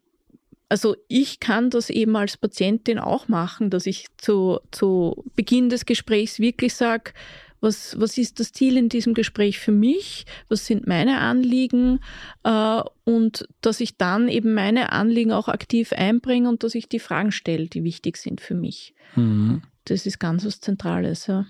also 0.69 0.95
ich 1.09 1.41
kann 1.41 1.69
das 1.69 1.89
eben 1.89 2.15
als 2.15 2.37
Patientin 2.37 2.97
auch 2.97 3.27
machen, 3.27 3.69
dass 3.69 3.85
ich 3.85 4.05
zu, 4.17 4.59
zu 4.71 5.25
Beginn 5.35 5.69
des 5.69 5.85
Gesprächs 5.85 6.39
wirklich 6.39 6.75
sage, 6.75 7.11
was, 7.59 7.99
was 7.99 8.17
ist 8.17 8.39
das 8.39 8.53
Ziel 8.53 8.75
in 8.75 8.89
diesem 8.89 9.13
Gespräch 9.13 9.59
für 9.59 9.71
mich, 9.71 10.25
was 10.49 10.65
sind 10.65 10.87
meine 10.87 11.19
Anliegen 11.19 11.99
äh, 12.43 12.81
und 13.03 13.47
dass 13.61 13.79
ich 13.81 13.97
dann 13.97 14.27
eben 14.29 14.53
meine 14.53 14.91
Anliegen 14.91 15.31
auch 15.31 15.47
aktiv 15.47 15.93
einbringe 15.93 16.49
und 16.49 16.63
dass 16.63 16.73
ich 16.73 16.89
die 16.89 16.99
Fragen 16.99 17.31
stelle, 17.31 17.67
die 17.67 17.83
wichtig 17.83 18.17
sind 18.17 18.41
für 18.41 18.55
mich. 18.55 18.95
Mhm. 19.15 19.61
Das 19.85 20.05
ist 20.05 20.19
ganz 20.19 20.45
was 20.45 20.59
Zentrales. 20.59 21.27
Ja. 21.27 21.45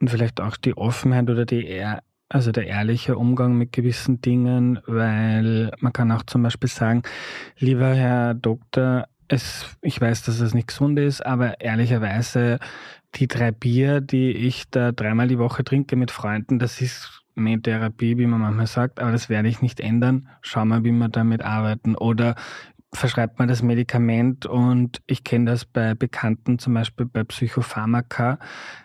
Und 0.00 0.10
vielleicht 0.10 0.40
auch 0.40 0.56
die 0.56 0.76
Offenheit 0.76 1.28
oder 1.28 1.44
die 1.44 1.84
also 2.28 2.52
der 2.52 2.66
ehrliche 2.66 3.16
Umgang 3.16 3.56
mit 3.56 3.72
gewissen 3.72 4.20
Dingen, 4.20 4.80
weil 4.86 5.72
man 5.80 5.92
kann 5.92 6.12
auch 6.12 6.22
zum 6.24 6.42
Beispiel 6.42 6.68
sagen, 6.68 7.02
lieber 7.58 7.94
Herr 7.94 8.34
Doktor, 8.34 9.08
es, 9.28 9.76
ich 9.82 10.00
weiß, 10.00 10.22
dass 10.24 10.40
es 10.40 10.54
nicht 10.54 10.68
gesund 10.68 10.98
ist, 10.98 11.24
aber 11.24 11.60
ehrlicherweise 11.60 12.58
die 13.14 13.28
drei 13.28 13.50
Bier, 13.50 14.00
die 14.00 14.30
ich 14.32 14.68
da 14.70 14.92
dreimal 14.92 15.28
die 15.28 15.38
Woche 15.38 15.64
trinke 15.64 15.96
mit 15.96 16.10
Freunden, 16.10 16.58
das 16.58 16.80
ist 16.80 17.22
mehr 17.34 17.60
Therapie, 17.60 18.18
wie 18.18 18.26
man 18.26 18.40
manchmal 18.40 18.66
sagt, 18.66 19.00
aber 19.00 19.12
das 19.12 19.28
werde 19.28 19.48
ich 19.48 19.62
nicht 19.62 19.80
ändern. 19.80 20.28
Schau 20.42 20.64
mal, 20.64 20.84
wie 20.84 20.92
wir 20.92 21.08
damit 21.08 21.42
arbeiten. 21.42 21.94
Oder 21.94 22.34
verschreibt 22.92 23.38
man 23.38 23.48
das 23.48 23.62
Medikament 23.62 24.46
und 24.46 25.02
ich 25.06 25.22
kenne 25.22 25.50
das 25.50 25.64
bei 25.64 25.94
Bekannten, 25.94 26.58
zum 26.58 26.74
Beispiel 26.74 27.06
bei 27.06 27.22
Psychopharmaka, 27.22 28.38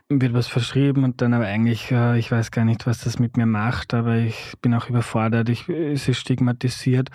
wird 0.09 0.33
was 0.33 0.47
verschrieben 0.47 1.03
und 1.03 1.21
dann 1.21 1.33
aber 1.33 1.45
eigentlich, 1.45 1.91
äh, 1.91 2.17
ich 2.19 2.31
weiß 2.31 2.51
gar 2.51 2.65
nicht, 2.65 2.85
was 2.85 3.01
das 3.01 3.17
mit 3.17 3.37
mir 3.37 3.45
macht, 3.45 3.93
aber 3.93 4.17
ich 4.17 4.53
bin 4.61 4.73
auch 4.73 4.89
überfordert, 4.89 5.49
ich, 5.49 5.69
es 5.69 6.07
ist 6.07 6.19
stigmatisiert, 6.19 7.09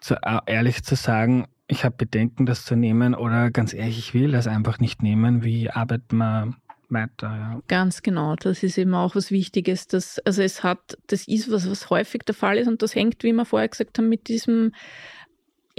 zu, 0.00 0.14
äh, 0.22 0.38
ehrlich 0.46 0.84
zu 0.84 0.94
sagen, 0.94 1.46
ich 1.66 1.84
habe 1.84 1.96
Bedenken, 1.96 2.46
das 2.46 2.64
zu 2.64 2.76
nehmen 2.76 3.14
oder 3.14 3.50
ganz 3.50 3.74
ehrlich, 3.74 3.98
ich 3.98 4.14
will 4.14 4.32
das 4.32 4.46
einfach 4.46 4.78
nicht 4.78 5.02
nehmen, 5.02 5.42
wie 5.44 5.70
arbeitet 5.70 6.12
man 6.12 6.56
weiter. 6.90 7.28
Ja. 7.28 7.60
Ganz 7.68 8.02
genau, 8.02 8.36
das 8.36 8.62
ist 8.62 8.76
eben 8.76 8.94
auch 8.94 9.14
was 9.14 9.30
Wichtiges. 9.30 9.86
Dass, 9.86 10.18
also 10.20 10.42
es 10.42 10.62
hat, 10.62 10.98
das 11.06 11.28
ist 11.28 11.50
was, 11.50 11.70
was 11.70 11.90
häufig 11.90 12.22
der 12.22 12.34
Fall 12.34 12.58
ist 12.58 12.68
und 12.68 12.82
das 12.82 12.94
hängt, 12.94 13.22
wie 13.22 13.32
wir 13.32 13.44
vorher 13.44 13.68
gesagt 13.68 13.98
haben, 13.98 14.08
mit 14.08 14.28
diesem 14.28 14.72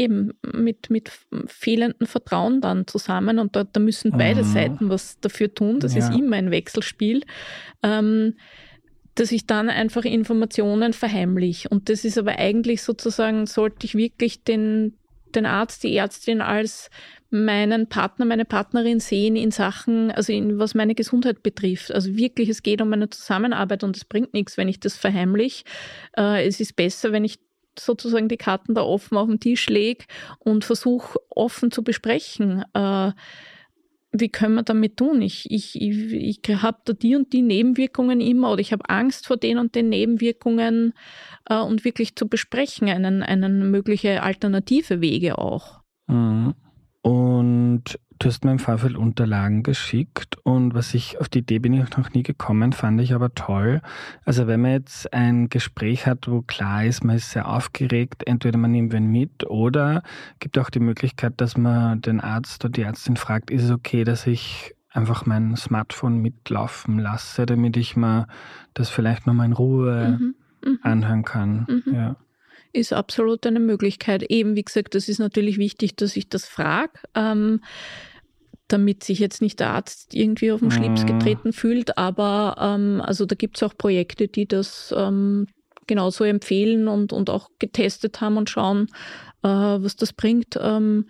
eben 0.01 0.31
mit, 0.53 0.89
mit 0.89 1.11
fehlendem 1.47 2.07
Vertrauen 2.07 2.61
dann 2.61 2.87
zusammen 2.87 3.39
und 3.39 3.55
da, 3.55 3.63
da 3.63 3.79
müssen 3.79 4.11
beide 4.11 4.43
mhm. 4.43 4.51
Seiten 4.51 4.89
was 4.89 5.19
dafür 5.19 5.53
tun. 5.53 5.79
Das 5.79 5.93
ja. 5.93 5.99
ist 5.99 6.17
immer 6.17 6.37
ein 6.37 6.51
Wechselspiel. 6.51 7.21
Ähm, 7.83 8.35
dass 9.15 9.31
ich 9.31 9.45
dann 9.45 9.69
einfach 9.69 10.05
Informationen 10.05 10.93
verheimliche. 10.93 11.67
Und 11.67 11.89
das 11.89 12.05
ist 12.05 12.17
aber 12.17 12.39
eigentlich 12.39 12.81
sozusagen, 12.81 13.45
sollte 13.45 13.85
ich 13.85 13.95
wirklich 13.95 14.45
den, 14.45 14.97
den 15.35 15.45
Arzt, 15.45 15.83
die 15.83 15.95
Ärztin 15.95 16.41
als 16.41 16.89
meinen 17.29 17.87
Partner, 17.87 18.25
meine 18.25 18.45
Partnerin 18.45 18.99
sehen 18.99 19.35
in 19.35 19.51
Sachen, 19.51 20.11
also 20.11 20.33
in, 20.33 20.59
was 20.59 20.75
meine 20.75 20.95
Gesundheit 20.95 21.43
betrifft. 21.43 21.91
Also 21.91 22.15
wirklich, 22.15 22.49
es 22.49 22.63
geht 22.63 22.81
um 22.81 22.91
eine 22.91 23.09
Zusammenarbeit 23.09 23.83
und 23.83 23.95
es 23.95 24.05
bringt 24.05 24.33
nichts, 24.33 24.57
wenn 24.57 24.67
ich 24.67 24.79
das 24.79 24.97
verheimliche. 24.97 25.63
Äh, 26.17 26.47
es 26.47 26.59
ist 26.59 26.75
besser, 26.75 27.11
wenn 27.11 27.23
ich 27.23 27.39
sozusagen 27.77 28.27
die 28.27 28.37
Karten 28.37 28.73
da 28.75 28.81
offen 28.81 29.17
auf 29.17 29.27
den 29.27 29.39
Tisch 29.39 29.67
lege 29.67 30.05
und 30.39 30.65
versuche 30.65 31.19
offen 31.29 31.71
zu 31.71 31.83
besprechen. 31.83 32.63
Äh, 32.73 33.11
wie 34.13 34.29
können 34.29 34.55
wir 34.55 34.63
damit 34.63 34.97
tun? 34.97 35.21
Ich, 35.21 35.49
ich, 35.49 35.81
ich, 35.81 36.13
ich 36.13 36.61
habe 36.61 36.79
da 36.83 36.93
die 36.93 37.15
und 37.15 37.31
die 37.31 37.41
Nebenwirkungen 37.41 38.19
immer 38.19 38.51
oder 38.51 38.59
ich 38.59 38.73
habe 38.73 38.89
Angst 38.89 39.27
vor 39.27 39.37
den 39.37 39.57
und 39.57 39.73
den 39.73 39.89
Nebenwirkungen 39.89 40.93
äh, 41.49 41.59
und 41.59 41.85
wirklich 41.85 42.15
zu 42.15 42.27
besprechen, 42.27 42.89
einen, 42.89 43.23
einen 43.23 43.71
mögliche 43.71 44.21
alternative 44.21 44.99
Wege 44.99 45.37
auch. 45.37 45.79
Mhm. 46.07 46.55
Und 47.01 47.99
Du 48.21 48.27
hast 48.27 48.45
mir 48.45 48.51
im 48.51 48.59
Vorfeld 48.59 48.95
Unterlagen 48.95 49.63
geschickt 49.63 50.37
und 50.43 50.75
was 50.75 50.93
ich 50.93 51.19
auf 51.19 51.27
die 51.27 51.39
Idee 51.39 51.57
bin 51.57 51.73
ich 51.73 51.97
noch 51.97 52.13
nie 52.13 52.21
gekommen, 52.21 52.71
fand 52.71 53.01
ich 53.01 53.15
aber 53.15 53.33
toll. 53.33 53.81
Also 54.25 54.45
wenn 54.45 54.61
man 54.61 54.73
jetzt 54.73 55.11
ein 55.11 55.49
Gespräch 55.49 56.05
hat, 56.05 56.27
wo 56.27 56.43
klar 56.43 56.85
ist, 56.85 57.03
man 57.03 57.15
ist 57.15 57.31
sehr 57.31 57.47
aufgeregt, 57.47 58.27
entweder 58.27 58.59
man 58.59 58.73
nimmt 58.73 58.93
wen 58.93 59.07
mit 59.07 59.43
oder 59.49 60.03
gibt 60.37 60.59
auch 60.59 60.69
die 60.69 60.81
Möglichkeit, 60.81 61.33
dass 61.37 61.57
man 61.57 61.99
den 62.01 62.21
Arzt 62.21 62.63
oder 62.63 62.73
die 62.73 62.83
Ärztin 62.83 63.17
fragt, 63.17 63.49
ist 63.49 63.63
es 63.63 63.71
okay, 63.71 64.03
dass 64.03 64.27
ich 64.27 64.75
einfach 64.91 65.25
mein 65.25 65.55
Smartphone 65.55 66.21
mitlaufen 66.21 66.99
lasse, 66.99 67.47
damit 67.47 67.75
ich 67.75 67.95
mir 67.95 68.27
das 68.75 68.89
vielleicht 68.91 69.25
nochmal 69.25 69.47
in 69.47 69.53
Ruhe 69.53 70.19
mhm. 70.19 70.35
Mhm. 70.63 70.79
anhören 70.83 71.23
kann. 71.23 71.65
Mhm. 71.67 71.91
Ja 71.91 72.15
ist 72.73 72.93
absolut 72.93 73.45
eine 73.45 73.59
Möglichkeit. 73.59 74.23
Eben, 74.23 74.55
wie 74.55 74.63
gesagt, 74.63 74.95
das 74.95 75.09
ist 75.09 75.19
natürlich 75.19 75.57
wichtig, 75.57 75.95
dass 75.95 76.15
ich 76.15 76.29
das 76.29 76.45
frage. 76.45 76.93
Ähm, 77.15 77.61
damit 78.67 79.03
sich 79.03 79.19
jetzt 79.19 79.41
nicht 79.41 79.59
der 79.59 79.71
Arzt 79.71 80.15
irgendwie 80.15 80.51
auf 80.51 80.61
den 80.61 80.71
Schlips 80.71 81.03
mhm. 81.03 81.07
getreten 81.07 81.53
fühlt. 81.53 81.97
Aber 81.97 82.55
ähm, 82.57 83.01
also 83.03 83.25
da 83.25 83.35
gibt 83.35 83.57
es 83.57 83.63
auch 83.63 83.75
Projekte, 83.77 84.27
die 84.27 84.47
das 84.47 84.93
ähm, 84.97 85.47
genauso 85.87 86.23
empfehlen 86.23 86.87
und, 86.87 87.11
und 87.11 87.29
auch 87.29 87.49
getestet 87.59 88.21
haben 88.21 88.37
und 88.37 88.49
schauen, 88.49 88.87
äh, 89.43 89.47
was 89.47 89.95
das 89.97 90.13
bringt. 90.13 90.57
Ähm, 90.61 91.05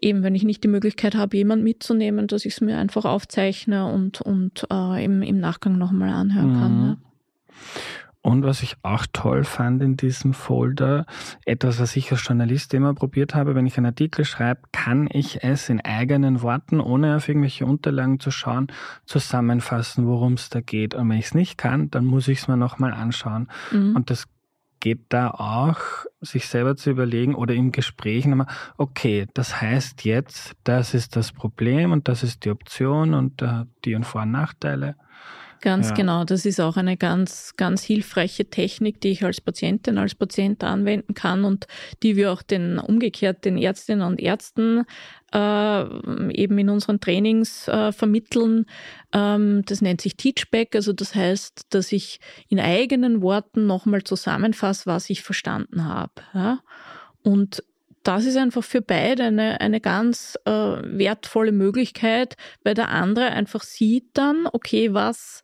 eben, 0.00 0.22
wenn 0.22 0.34
ich 0.34 0.42
nicht 0.42 0.64
die 0.64 0.68
Möglichkeit 0.68 1.14
habe, 1.14 1.36
jemanden 1.36 1.64
mitzunehmen, 1.64 2.26
dass 2.26 2.44
ich 2.44 2.54
es 2.54 2.60
mir 2.60 2.78
einfach 2.78 3.04
aufzeichne 3.04 3.86
und, 3.86 4.20
und 4.20 4.66
äh, 4.70 5.04
im, 5.04 5.22
im 5.22 5.38
Nachgang 5.38 5.78
nochmal 5.78 6.10
anhören 6.10 6.52
kann. 6.54 6.80
Mhm. 6.80 6.96
Und 8.22 8.44
was 8.44 8.62
ich 8.62 8.76
auch 8.82 9.04
toll 9.12 9.42
fand 9.42 9.82
in 9.82 9.96
diesem 9.96 10.32
Folder, 10.32 11.06
etwas, 11.44 11.80
was 11.80 11.96
ich 11.96 12.12
als 12.12 12.24
Journalist 12.26 12.72
immer 12.72 12.94
probiert 12.94 13.34
habe, 13.34 13.56
wenn 13.56 13.66
ich 13.66 13.76
einen 13.76 13.86
Artikel 13.86 14.24
schreibe, 14.24 14.60
kann 14.70 15.08
ich 15.10 15.42
es 15.42 15.68
in 15.68 15.80
eigenen 15.80 16.40
Worten, 16.40 16.80
ohne 16.80 17.16
auf 17.16 17.28
irgendwelche 17.28 17.66
Unterlagen 17.66 18.20
zu 18.20 18.30
schauen, 18.30 18.68
zusammenfassen, 19.06 20.06
worum 20.06 20.34
es 20.34 20.50
da 20.50 20.60
geht. 20.60 20.94
Und 20.94 21.10
wenn 21.10 21.18
ich 21.18 21.26
es 21.26 21.34
nicht 21.34 21.58
kann, 21.58 21.90
dann 21.90 22.04
muss 22.04 22.28
ich 22.28 22.38
es 22.38 22.48
mir 22.48 22.56
nochmal 22.56 22.92
anschauen. 22.92 23.48
Mhm. 23.72 23.96
Und 23.96 24.08
das 24.08 24.28
geht 24.78 25.06
da 25.10 25.30
auch, 25.30 25.78
sich 26.20 26.48
selber 26.48 26.76
zu 26.76 26.90
überlegen 26.90 27.34
oder 27.34 27.54
im 27.54 27.70
Gespräch 27.70 28.26
nochmal, 28.26 28.48
okay, 28.76 29.26
das 29.32 29.60
heißt 29.60 30.04
jetzt, 30.04 30.54
das 30.64 30.94
ist 30.94 31.14
das 31.14 31.32
Problem 31.32 31.92
und 31.92 32.08
das 32.08 32.24
ist 32.24 32.44
die 32.44 32.50
Option 32.50 33.14
und 33.14 33.42
uh, 33.42 33.64
die 33.84 33.94
und 33.94 34.04
Vor- 34.04 34.22
und 34.22 34.32
Nachteile. 34.32 34.96
Ganz 35.62 35.90
ja. 35.90 35.94
genau. 35.94 36.24
Das 36.24 36.44
ist 36.44 36.60
auch 36.60 36.76
eine 36.76 36.96
ganz, 36.96 37.54
ganz 37.56 37.84
hilfreiche 37.84 38.50
Technik, 38.50 39.00
die 39.00 39.10
ich 39.12 39.24
als 39.24 39.40
Patientin, 39.40 39.96
als 39.96 40.16
Patient 40.16 40.62
anwenden 40.64 41.14
kann 41.14 41.44
und 41.44 41.68
die 42.02 42.16
wir 42.16 42.32
auch 42.32 42.42
den 42.42 42.78
umgekehrt 42.78 43.44
den 43.44 43.56
Ärztinnen 43.56 44.04
und 44.04 44.20
Ärzten 44.20 44.84
äh, 45.32 46.32
eben 46.32 46.58
in 46.58 46.68
unseren 46.68 46.98
Trainings 46.98 47.68
äh, 47.68 47.92
vermitteln. 47.92 48.66
Ähm, 49.12 49.62
das 49.64 49.80
nennt 49.80 50.00
sich 50.00 50.16
Teachback. 50.16 50.74
Also 50.74 50.92
das 50.92 51.14
heißt, 51.14 51.68
dass 51.70 51.92
ich 51.92 52.18
in 52.48 52.58
eigenen 52.58 53.22
Worten 53.22 53.64
nochmal 53.68 54.02
zusammenfasse, 54.02 54.86
was 54.86 55.10
ich 55.10 55.22
verstanden 55.22 55.84
habe. 55.84 56.12
Ja? 56.34 56.58
Und 57.22 57.62
das 58.02 58.24
ist 58.24 58.36
einfach 58.36 58.64
für 58.64 58.82
beide 58.82 59.24
eine, 59.24 59.60
eine 59.60 59.80
ganz 59.80 60.38
äh, 60.44 60.50
wertvolle 60.50 61.52
Möglichkeit, 61.52 62.36
weil 62.64 62.74
der 62.74 62.88
andere 62.88 63.26
einfach 63.26 63.62
sieht 63.62 64.06
dann, 64.14 64.48
okay, 64.52 64.92
was, 64.92 65.42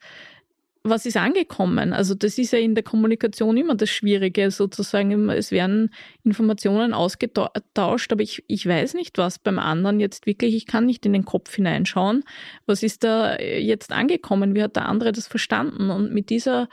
was 0.82 1.06
ist 1.06 1.16
angekommen? 1.16 1.92
Also 1.92 2.14
das 2.14 2.38
ist 2.38 2.52
ja 2.52 2.58
in 2.58 2.74
der 2.74 2.84
Kommunikation 2.84 3.56
immer 3.56 3.74
das 3.74 3.90
Schwierige, 3.90 4.50
sozusagen. 4.50 5.30
Es 5.30 5.50
werden 5.50 5.92
Informationen 6.24 6.94
ausgetauscht, 6.94 8.12
aber 8.12 8.22
ich, 8.22 8.44
ich 8.48 8.66
weiß 8.66 8.94
nicht, 8.94 9.18
was 9.18 9.38
beim 9.38 9.58
anderen 9.58 10.00
jetzt 10.00 10.26
wirklich, 10.26 10.54
ich 10.54 10.66
kann 10.66 10.86
nicht 10.86 11.06
in 11.06 11.12
den 11.12 11.24
Kopf 11.24 11.54
hineinschauen. 11.54 12.24
Was 12.66 12.82
ist 12.82 13.04
da 13.04 13.38
jetzt 13.38 13.92
angekommen? 13.92 14.54
Wie 14.54 14.62
hat 14.62 14.76
der 14.76 14.86
andere 14.86 15.12
das 15.12 15.26
verstanden? 15.26 15.90
Und 15.90 16.12
mit 16.12 16.30
dieser 16.30 16.68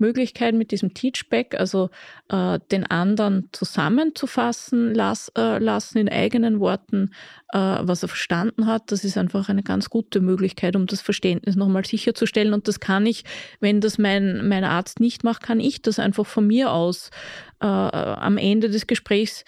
Möglichkeit 0.00 0.54
mit 0.54 0.70
diesem 0.72 0.94
Teachback, 0.94 1.54
also 1.58 1.90
äh, 2.28 2.58
den 2.70 2.84
anderen 2.84 3.48
zusammenzufassen 3.52 4.94
las, 4.94 5.30
äh, 5.36 5.58
lassen 5.58 5.98
in 5.98 6.08
eigenen 6.08 6.60
Worten, 6.60 7.12
äh, 7.52 7.58
was 7.58 8.02
er 8.02 8.08
verstanden 8.08 8.66
hat. 8.66 8.90
Das 8.90 9.04
ist 9.04 9.16
einfach 9.16 9.48
eine 9.48 9.62
ganz 9.62 9.90
gute 9.90 10.20
Möglichkeit, 10.20 10.76
um 10.76 10.86
das 10.86 11.00
Verständnis 11.00 11.56
nochmal 11.56 11.84
sicherzustellen. 11.84 12.54
Und 12.54 12.66
das 12.68 12.80
kann 12.80 13.06
ich, 13.06 13.24
wenn 13.60 13.80
das 13.80 13.98
mein, 13.98 14.48
mein 14.48 14.64
Arzt 14.64 15.00
nicht 15.00 15.24
macht, 15.24 15.42
kann 15.42 15.60
ich 15.60 15.82
das 15.82 15.98
einfach 15.98 16.26
von 16.26 16.46
mir 16.46 16.72
aus 16.72 17.10
äh, 17.60 17.66
am 17.66 18.38
Ende 18.38 18.70
des 18.70 18.86
Gesprächs, 18.86 19.44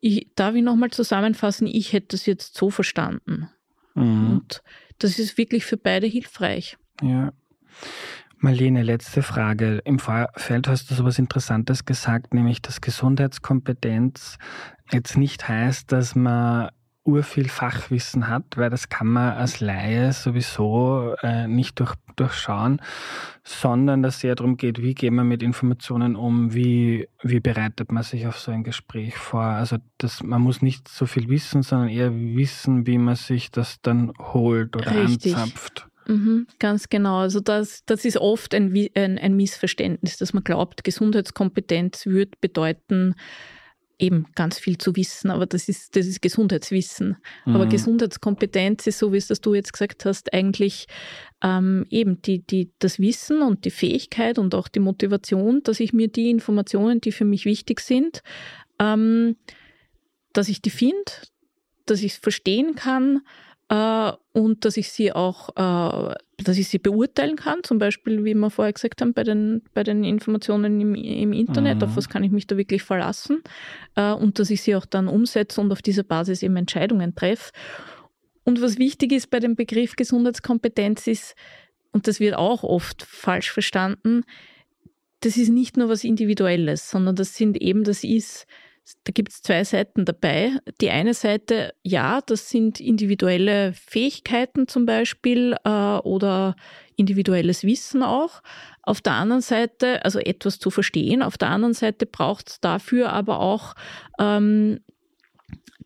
ich, 0.00 0.28
darf 0.36 0.54
ich 0.54 0.62
nochmal 0.62 0.90
zusammenfassen, 0.90 1.66
ich 1.66 1.92
hätte 1.92 2.08
das 2.10 2.26
jetzt 2.26 2.56
so 2.56 2.70
verstanden. 2.70 3.48
Mhm. 3.94 4.30
Und 4.30 4.62
das 4.98 5.18
ist 5.18 5.36
wirklich 5.38 5.64
für 5.64 5.76
beide 5.76 6.06
hilfreich. 6.06 6.76
Ja. 7.02 7.32
Marlene, 8.38 8.82
letzte 8.82 9.22
Frage. 9.22 9.78
Im 9.84 9.98
Vorfeld 9.98 10.68
hast 10.68 10.90
du 10.90 10.94
so 10.94 11.02
etwas 11.02 11.18
Interessantes 11.18 11.84
gesagt, 11.84 12.34
nämlich 12.34 12.60
dass 12.60 12.80
Gesundheitskompetenz 12.80 14.38
jetzt 14.92 15.16
nicht 15.16 15.48
heißt, 15.48 15.90
dass 15.90 16.14
man 16.14 16.70
urviel 17.06 17.48
Fachwissen 17.48 18.28
hat, 18.28 18.56
weil 18.56 18.68
das 18.68 18.88
kann 18.88 19.06
man 19.06 19.34
als 19.34 19.60
Laie 19.60 20.12
sowieso 20.12 21.14
äh, 21.22 21.46
nicht 21.46 21.78
durch, 21.78 21.94
durchschauen, 22.16 22.80
sondern 23.44 24.02
dass 24.02 24.16
es 24.16 24.24
eher 24.24 24.34
darum 24.34 24.56
geht, 24.56 24.82
wie 24.82 24.94
geht 24.94 25.12
man 25.12 25.28
mit 25.28 25.42
Informationen 25.42 26.16
um, 26.16 26.52
wie, 26.52 27.08
wie 27.22 27.40
bereitet 27.40 27.92
man 27.92 28.02
sich 28.02 28.26
auf 28.26 28.38
so 28.38 28.50
ein 28.50 28.64
Gespräch 28.64 29.16
vor. 29.16 29.42
Also 29.42 29.78
das, 29.98 30.22
man 30.22 30.42
muss 30.42 30.62
nicht 30.62 30.88
so 30.88 31.06
viel 31.06 31.28
wissen, 31.28 31.62
sondern 31.62 31.88
eher 31.88 32.12
wissen, 32.12 32.86
wie 32.86 32.98
man 32.98 33.14
sich 33.14 33.50
das 33.50 33.80
dann 33.80 34.12
holt 34.18 34.76
oder 34.76 35.04
Richtig. 35.04 35.36
anzapft. 35.36 35.88
Mhm, 36.06 36.46
ganz 36.58 36.88
genau. 36.88 37.18
Also 37.18 37.40
das, 37.40 37.84
das 37.84 38.04
ist 38.04 38.16
oft 38.16 38.54
ein, 38.54 38.72
ein, 38.94 39.18
ein 39.18 39.34
Missverständnis, 39.34 40.16
dass 40.16 40.32
man 40.32 40.44
glaubt, 40.44 40.84
Gesundheitskompetenz 40.84 42.06
würde 42.06 42.32
bedeuten, 42.40 43.14
eben 43.98 44.26
ganz 44.34 44.58
viel 44.58 44.76
zu 44.76 44.94
wissen, 44.94 45.30
aber 45.30 45.46
das 45.46 45.68
ist, 45.68 45.96
das 45.96 46.06
ist 46.06 46.20
Gesundheitswissen. 46.20 47.16
Mhm. 47.46 47.54
Aber 47.54 47.66
Gesundheitskompetenz 47.66 48.86
ist, 48.86 48.98
so 48.98 49.12
wie 49.12 49.16
es 49.16 49.26
das 49.26 49.40
du 49.40 49.54
jetzt 49.54 49.72
gesagt 49.72 50.04
hast, 50.04 50.32
eigentlich 50.34 50.86
ähm, 51.42 51.86
eben 51.88 52.20
die, 52.22 52.46
die, 52.46 52.72
das 52.78 52.98
Wissen 52.98 53.40
und 53.42 53.64
die 53.64 53.70
Fähigkeit 53.70 54.38
und 54.38 54.54
auch 54.54 54.68
die 54.68 54.80
Motivation, 54.80 55.62
dass 55.62 55.80
ich 55.80 55.92
mir 55.92 56.08
die 56.08 56.30
Informationen, 56.30 57.00
die 57.00 57.12
für 57.12 57.24
mich 57.24 57.46
wichtig 57.46 57.80
sind, 57.80 58.22
ähm, 58.78 59.36
dass 60.32 60.48
ich 60.48 60.60
die 60.60 60.70
finde, 60.70 61.12
dass 61.86 62.02
ich 62.02 62.12
es 62.12 62.18
verstehen 62.18 62.74
kann 62.74 63.22
äh, 63.68 64.12
und 64.32 64.64
dass 64.64 64.76
ich 64.76 64.92
sie 64.92 65.12
auch, 65.12 65.48
äh, 65.56 66.14
dass 66.38 66.58
ich 66.58 66.68
sie 66.68 66.78
beurteilen 66.78 67.36
kann, 67.36 67.64
zum 67.64 67.78
Beispiel, 67.78 68.24
wie 68.24 68.34
wir 68.34 68.50
vorher 68.50 68.72
gesagt 68.72 69.00
haben, 69.00 69.12
bei 69.12 69.24
den, 69.24 69.62
bei 69.74 69.82
den 69.82 70.04
Informationen 70.04 70.80
im, 70.80 70.94
im 70.94 71.32
Internet, 71.32 71.78
mhm. 71.78 71.84
auf 71.84 71.96
was 71.96 72.08
kann 72.08 72.22
ich 72.22 72.30
mich 72.30 72.46
da 72.46 72.56
wirklich 72.56 72.82
verlassen 72.82 73.42
äh, 73.96 74.12
und 74.12 74.38
dass 74.38 74.50
ich 74.50 74.62
sie 74.62 74.76
auch 74.76 74.86
dann 74.86 75.08
umsetze 75.08 75.60
und 75.60 75.72
auf 75.72 75.82
dieser 75.82 76.04
Basis 76.04 76.42
eben 76.42 76.56
Entscheidungen 76.56 77.14
treffe. 77.14 77.52
Und 78.44 78.62
was 78.62 78.78
wichtig 78.78 79.10
ist 79.10 79.30
bei 79.30 79.40
dem 79.40 79.56
Begriff 79.56 79.96
Gesundheitskompetenz 79.96 81.08
ist, 81.08 81.34
und 81.90 82.06
das 82.06 82.20
wird 82.20 82.36
auch 82.36 82.62
oft 82.62 83.02
falsch 83.02 83.50
verstanden, 83.50 84.22
das 85.20 85.36
ist 85.36 85.48
nicht 85.48 85.76
nur 85.76 85.88
was 85.88 86.04
Individuelles, 86.04 86.90
sondern 86.90 87.16
das 87.16 87.34
sind 87.34 87.56
eben, 87.60 87.82
das 87.82 88.04
ist 88.04 88.46
da 89.04 89.12
gibt 89.12 89.30
es 89.30 89.42
zwei 89.42 89.64
Seiten 89.64 90.04
dabei. 90.04 90.52
Die 90.80 90.90
eine 90.90 91.14
Seite, 91.14 91.74
ja, 91.82 92.20
das 92.20 92.50
sind 92.50 92.80
individuelle 92.80 93.72
Fähigkeiten 93.72 94.68
zum 94.68 94.86
Beispiel 94.86 95.56
äh, 95.64 95.68
oder 95.68 96.54
individuelles 96.96 97.64
Wissen 97.64 98.02
auch. 98.02 98.42
Auf 98.82 99.00
der 99.00 99.14
anderen 99.14 99.42
Seite, 99.42 100.04
also 100.04 100.18
etwas 100.18 100.58
zu 100.58 100.70
verstehen, 100.70 101.22
auf 101.22 101.36
der 101.36 101.48
anderen 101.48 101.74
Seite 101.74 102.06
braucht 102.06 102.48
es 102.50 102.60
dafür 102.60 103.12
aber 103.12 103.40
auch 103.40 103.74
ähm, 104.18 104.80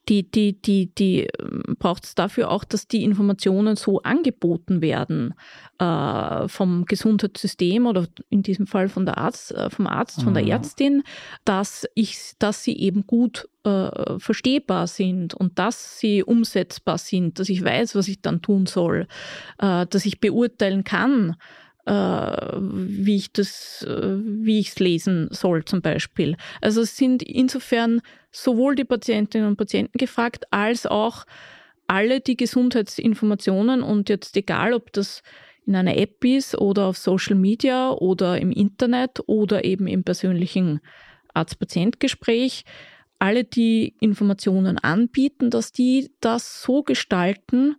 die, 0.08 0.28
die, 0.28 0.60
die, 0.60 0.92
die 0.94 1.28
ähm, 1.38 1.76
braucht 1.78 2.04
es 2.04 2.14
dafür 2.14 2.50
auch, 2.50 2.64
dass 2.64 2.88
die 2.88 3.04
Informationen 3.04 3.76
so 3.76 4.02
angeboten 4.02 4.80
werden 4.82 5.34
äh, 5.78 6.48
vom 6.48 6.84
Gesundheitssystem 6.86 7.86
oder 7.86 8.06
in 8.28 8.42
diesem 8.42 8.66
Fall 8.66 8.88
von 8.88 9.06
der 9.06 9.18
Arzt, 9.18 9.52
äh, 9.52 9.70
vom 9.70 9.86
Arzt, 9.86 10.22
von 10.22 10.34
der 10.34 10.42
mhm. 10.42 10.50
Ärztin, 10.50 11.02
dass 11.44 11.86
ich, 11.94 12.32
dass 12.38 12.64
sie 12.64 12.76
eben 12.76 13.06
gut 13.06 13.48
äh, 13.64 14.18
verstehbar 14.18 14.86
sind 14.86 15.34
und 15.34 15.58
dass 15.58 16.00
sie 16.00 16.22
umsetzbar 16.24 16.98
sind, 16.98 17.38
dass 17.38 17.48
ich 17.48 17.62
weiß, 17.62 17.94
was 17.94 18.08
ich 18.08 18.20
dann 18.22 18.42
tun 18.42 18.66
soll, 18.66 19.06
äh, 19.58 19.86
dass 19.86 20.06
ich 20.06 20.20
beurteilen 20.20 20.82
kann, 20.82 21.36
äh, 21.86 21.92
wie 21.92 23.16
ich 23.16 23.32
das, 23.32 23.82
äh, 23.88 24.16
wie 24.22 24.58
ich 24.58 24.68
es 24.68 24.78
lesen 24.78 25.28
soll 25.30 25.64
zum 25.64 25.82
Beispiel. 25.82 26.36
Also 26.60 26.82
es 26.82 26.96
sind 26.96 27.22
insofern 27.22 28.00
sowohl 28.30 28.74
die 28.74 28.84
Patientinnen 28.84 29.48
und 29.48 29.56
Patienten 29.56 29.98
gefragt, 29.98 30.44
als 30.50 30.86
auch 30.86 31.24
alle 31.86 32.20
die 32.20 32.36
Gesundheitsinformationen 32.36 33.82
und 33.82 34.08
jetzt 34.08 34.36
egal, 34.36 34.74
ob 34.74 34.92
das 34.92 35.22
in 35.66 35.76
einer 35.76 35.96
App 35.96 36.24
ist 36.24 36.56
oder 36.56 36.86
auf 36.86 36.96
Social 36.96 37.36
Media 37.36 37.90
oder 37.90 38.40
im 38.40 38.50
Internet 38.50 39.20
oder 39.26 39.64
eben 39.64 39.86
im 39.86 40.04
persönlichen 40.04 40.80
Arzt-Patient-Gespräch, 41.34 42.64
alle 43.18 43.44
die 43.44 43.94
Informationen 44.00 44.78
anbieten, 44.78 45.50
dass 45.50 45.72
die 45.72 46.10
das 46.20 46.62
so 46.62 46.82
gestalten, 46.82 47.76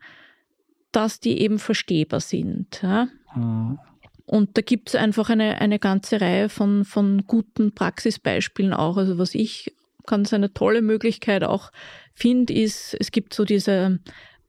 dass 0.91 1.19
die 1.19 1.41
eben 1.41 1.57
verstehbar 1.57 2.19
sind. 2.19 2.81
Ja? 2.83 3.07
Mhm. 3.35 3.79
Und 4.25 4.57
da 4.57 4.61
gibt 4.61 4.89
es 4.89 4.95
einfach 4.95 5.29
eine, 5.29 5.59
eine 5.59 5.79
ganze 5.79 6.21
Reihe 6.21 6.47
von, 6.47 6.85
von 6.85 7.25
guten 7.27 7.73
Praxisbeispielen 7.73 8.73
auch. 8.73 8.97
Also 8.97 9.17
was 9.17 9.35
ich 9.35 9.73
ganz 10.05 10.33
eine 10.33 10.53
tolle 10.53 10.81
Möglichkeit 10.81 11.43
auch 11.43 11.71
finde, 12.13 12.53
ist, 12.53 12.95
es 12.99 13.11
gibt 13.11 13.33
so 13.33 13.45
diese 13.45 13.99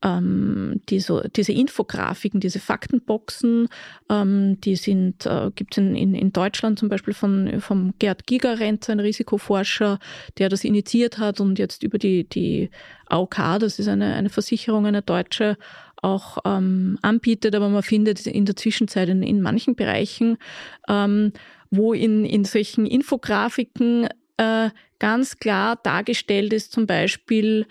ähm, 0.03 0.81
diese, 0.89 1.31
diese 1.35 1.53
Infografiken, 1.53 2.41
diese 2.41 2.59
Faktenboxen, 2.59 3.69
ähm, 4.11 4.61
die 4.61 4.77
sind, 4.77 5.27
äh, 5.27 5.51
gibt 5.55 5.75
es 5.75 5.79
in, 5.79 5.95
in, 5.95 6.15
in, 6.15 6.33
Deutschland 6.33 6.79
zum 6.79 6.89
Beispiel 6.89 7.15
von, 7.15 7.61
vom 7.61 7.95
Gerd 7.99 8.27
Gigerenz, 8.27 8.91
ein 8.91 9.01
Risikoforscher, 9.01 9.99
der 10.39 10.49
das 10.49 10.65
initiiert 10.65 11.19
hat 11.19 11.41
und 11.41 11.59
jetzt 11.59 11.83
über 11.83 11.99
die, 11.99 12.25
die 12.25 12.71
AOK, 13.07 13.37
das 13.61 13.79
ist 13.79 13.89
eine, 13.89 14.15
eine 14.15 14.29
Versicherung, 14.29 14.87
eine 14.87 15.03
deutsche, 15.03 15.57
auch 16.05 16.39
ähm, 16.45 16.99
anbietet, 17.03 17.55
aber 17.55 17.69
man 17.69 17.85
findet 17.85 18.27
in 18.27 18.45
der 18.45 18.57
Zwischenzeit 18.57 19.09
in, 19.09 19.23
in 19.23 19.41
manchen 19.41 19.77
Bereichen, 19.77 20.37
ähm, 20.89 21.33
wo 21.71 21.93
in, 21.93 22.25
in 22.25 22.45
solchen 22.45 22.87
Infografiken 22.87 24.09
äh, 24.37 24.71
ganz 25.03 25.37
klar 25.39 25.75
dargestellt 25.83 26.53
ist, 26.53 26.71
zum 26.71 26.87
Beispiel, 26.87 27.67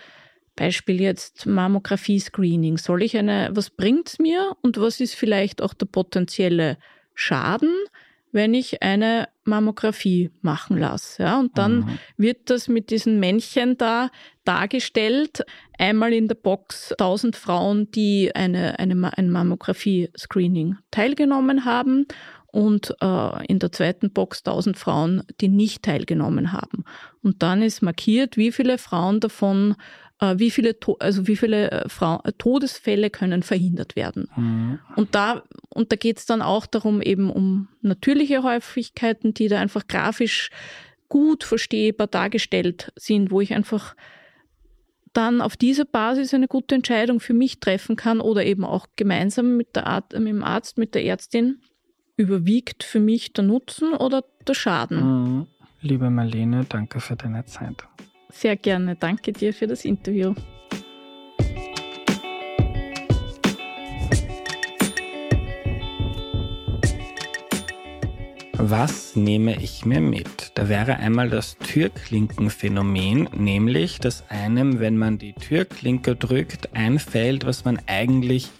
Beispiel 0.57 0.99
jetzt 0.99 1.45
Mammographie-Screening. 1.45 2.77
Soll 2.77 3.03
ich 3.03 3.17
eine, 3.17 3.49
was 3.53 3.69
bringt's 3.69 4.19
mir 4.19 4.57
und 4.61 4.77
was 4.77 4.99
ist 4.99 5.15
vielleicht 5.15 5.61
auch 5.61 5.73
der 5.73 5.85
potenzielle 5.85 6.77
Schaden, 7.13 7.73
wenn 8.33 8.53
ich 8.53 8.83
eine 8.83 9.29
Mammographie 9.45 10.29
machen 10.41 10.77
lasse? 10.77 11.23
Ja, 11.23 11.39
und 11.39 11.57
dann 11.57 11.79
mhm. 11.79 11.99
wird 12.17 12.49
das 12.49 12.67
mit 12.67 12.89
diesen 12.89 13.21
Männchen 13.21 13.77
da 13.77 14.09
dargestellt. 14.43 15.45
Einmal 15.79 16.11
in 16.11 16.27
der 16.27 16.35
Box 16.35 16.91
1000 16.91 17.37
Frauen, 17.37 17.91
die 17.91 18.35
eine, 18.35 18.77
eine, 18.77 19.17
ein 19.17 19.29
Mammographie-Screening 19.29 20.75
teilgenommen 20.91 21.63
haben 21.63 22.07
und 22.51 22.95
äh, 23.01 23.45
in 23.47 23.59
der 23.59 23.71
zweiten 23.71 24.11
Box 24.11 24.39
1000 24.45 24.77
Frauen, 24.77 25.23
die 25.39 25.47
nicht 25.47 25.83
teilgenommen 25.83 26.51
haben. 26.51 26.83
Und 27.23 27.41
dann 27.43 27.61
ist 27.61 27.81
markiert, 27.81 28.37
wie 28.37 28.51
viele 28.51 28.77
Frauen 28.77 29.19
davon 29.19 29.75
äh, 30.21 30.37
wie 30.37 30.51
viele, 30.51 30.75
also 30.99 31.27
wie 31.27 31.35
viele 31.35 31.71
äh, 31.71 31.89
Frau 31.89 32.21
äh, 32.23 32.31
Todesfälle 32.37 33.09
können 33.09 33.43
verhindert 33.43 33.95
werden. 33.95 34.29
Mhm. 34.35 34.79
Und 34.95 35.15
da, 35.15 35.43
und 35.69 35.91
da 35.91 35.95
geht 35.97 36.19
es 36.19 36.25
dann 36.25 36.41
auch 36.41 36.65
darum, 36.65 37.01
eben 37.01 37.29
um 37.29 37.67
natürliche 37.81 38.43
Häufigkeiten, 38.43 39.33
die 39.33 39.49
da 39.49 39.59
einfach 39.59 39.87
grafisch 39.87 40.51
gut 41.09 41.43
verstehbar 41.43 42.07
dargestellt 42.07 42.93
sind, 42.95 43.31
wo 43.31 43.41
ich 43.41 43.53
einfach 43.53 43.95
dann 45.11 45.41
auf 45.41 45.57
dieser 45.57 45.83
Basis 45.83 46.33
eine 46.33 46.47
gute 46.47 46.75
Entscheidung 46.75 47.19
für 47.19 47.33
mich 47.33 47.59
treffen 47.59 47.97
kann 47.97 48.21
oder 48.21 48.45
eben 48.45 48.63
auch 48.63 48.87
gemeinsam 48.95 49.57
mit, 49.57 49.75
der 49.75 49.87
Art, 49.87 50.13
mit 50.13 50.29
dem 50.29 50.43
Arzt, 50.43 50.77
mit 50.77 50.95
der 50.95 51.03
Ärztin 51.03 51.61
überwiegt 52.21 52.83
für 52.83 52.99
mich 52.99 53.33
der 53.33 53.43
Nutzen 53.43 53.93
oder 53.93 54.23
der 54.47 54.53
Schaden. 54.53 54.99
Mhm. 54.99 55.47
Liebe 55.81 56.09
Marlene, 56.09 56.65
danke 56.69 56.99
für 56.99 57.15
deine 57.15 57.43
Zeit. 57.45 57.83
Sehr 58.29 58.55
gerne. 58.55 58.95
Danke 58.95 59.33
dir 59.33 59.53
für 59.53 59.67
das 59.67 59.83
Interview. 59.83 60.35
Was 68.53 69.15
nehme 69.15 69.61
ich 69.61 69.85
mir 69.85 69.99
mit? 69.99 70.51
Da 70.53 70.69
wäre 70.69 70.97
einmal 70.97 71.31
das 71.31 71.57
Türklinkenphänomen, 71.57 73.27
nämlich, 73.35 73.99
dass 73.99 74.23
einem, 74.29 74.79
wenn 74.79 74.97
man 74.97 75.17
die 75.17 75.33
Türklinke 75.33 76.15
drückt, 76.15 76.73
einfällt, 76.75 77.45
was 77.45 77.65
man 77.65 77.79
eigentlich 77.87 78.51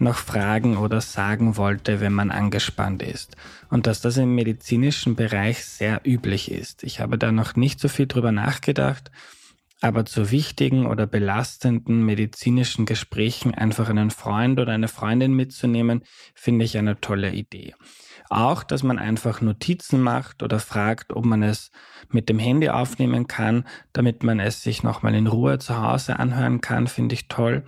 noch 0.00 0.16
fragen 0.16 0.76
oder 0.76 1.00
sagen 1.00 1.56
wollte, 1.56 2.00
wenn 2.00 2.12
man 2.12 2.30
angespannt 2.30 3.02
ist. 3.02 3.36
Und 3.70 3.86
dass 3.86 4.00
das 4.00 4.16
im 4.16 4.34
medizinischen 4.34 5.16
Bereich 5.16 5.64
sehr 5.64 6.00
üblich 6.04 6.50
ist. 6.50 6.82
Ich 6.82 7.00
habe 7.00 7.18
da 7.18 7.32
noch 7.32 7.56
nicht 7.56 7.80
so 7.80 7.88
viel 7.88 8.06
drüber 8.06 8.32
nachgedacht, 8.32 9.10
aber 9.80 10.06
zu 10.06 10.30
wichtigen 10.30 10.86
oder 10.86 11.06
belastenden 11.06 12.04
medizinischen 12.06 12.86
Gesprächen 12.86 13.54
einfach 13.54 13.90
einen 13.90 14.10
Freund 14.10 14.58
oder 14.58 14.72
eine 14.72 14.88
Freundin 14.88 15.34
mitzunehmen, 15.34 16.02
finde 16.34 16.64
ich 16.64 16.78
eine 16.78 17.00
tolle 17.00 17.32
Idee. 17.32 17.74
Auch, 18.30 18.62
dass 18.62 18.82
man 18.82 18.98
einfach 18.98 19.42
Notizen 19.42 20.00
macht 20.00 20.42
oder 20.42 20.58
fragt, 20.58 21.12
ob 21.12 21.26
man 21.26 21.42
es 21.42 21.70
mit 22.08 22.30
dem 22.30 22.38
Handy 22.38 22.70
aufnehmen 22.70 23.26
kann, 23.26 23.66
damit 23.92 24.22
man 24.22 24.40
es 24.40 24.62
sich 24.62 24.82
nochmal 24.82 25.14
in 25.14 25.26
Ruhe 25.26 25.58
zu 25.58 25.76
Hause 25.76 26.18
anhören 26.18 26.62
kann, 26.62 26.86
finde 26.86 27.14
ich 27.14 27.28
toll 27.28 27.64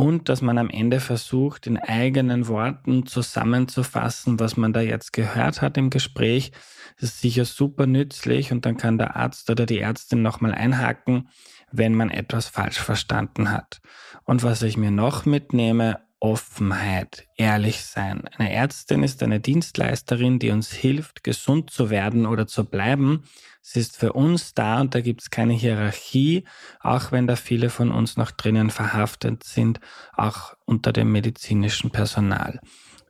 und 0.00 0.30
dass 0.30 0.40
man 0.40 0.56
am 0.56 0.70
Ende 0.70 0.98
versucht, 0.98 1.66
in 1.66 1.76
eigenen 1.76 2.48
Worten 2.48 3.04
zusammenzufassen, 3.04 4.40
was 4.40 4.56
man 4.56 4.72
da 4.72 4.80
jetzt 4.80 5.12
gehört 5.12 5.60
hat 5.60 5.76
im 5.76 5.90
Gespräch. 5.90 6.52
Das 6.98 7.10
ist 7.10 7.20
sicher 7.20 7.44
super 7.44 7.86
nützlich 7.86 8.50
und 8.50 8.64
dann 8.64 8.78
kann 8.78 8.96
der 8.96 9.16
Arzt 9.16 9.50
oder 9.50 9.66
die 9.66 9.78
Ärztin 9.78 10.22
nochmal 10.22 10.54
einhaken, 10.54 11.28
wenn 11.70 11.94
man 11.94 12.08
etwas 12.08 12.48
falsch 12.48 12.80
verstanden 12.80 13.50
hat. 13.50 13.82
Und 14.24 14.42
was 14.42 14.62
ich 14.62 14.78
mir 14.78 14.90
noch 14.90 15.26
mitnehme, 15.26 16.00
Offenheit, 16.20 17.26
ehrlich 17.36 17.82
sein. 17.82 18.24
Eine 18.36 18.52
Ärztin 18.52 19.02
ist 19.02 19.22
eine 19.22 19.40
Dienstleisterin, 19.40 20.38
die 20.38 20.50
uns 20.50 20.70
hilft, 20.70 21.24
gesund 21.24 21.70
zu 21.70 21.88
werden 21.88 22.26
oder 22.26 22.46
zu 22.46 22.64
bleiben. 22.64 23.24
Sie 23.62 23.80
ist 23.80 23.96
für 23.96 24.12
uns 24.12 24.54
da 24.54 24.80
und 24.80 24.94
da 24.94 25.00
gibt 25.00 25.22
es 25.22 25.30
keine 25.30 25.54
Hierarchie, 25.54 26.44
auch 26.80 27.10
wenn 27.10 27.26
da 27.26 27.36
viele 27.36 27.70
von 27.70 27.90
uns 27.90 28.16
noch 28.16 28.30
drinnen 28.30 28.70
verhaftet 28.70 29.44
sind, 29.44 29.80
auch 30.14 30.54
unter 30.66 30.92
dem 30.92 31.10
medizinischen 31.10 31.90
Personal. 31.90 32.60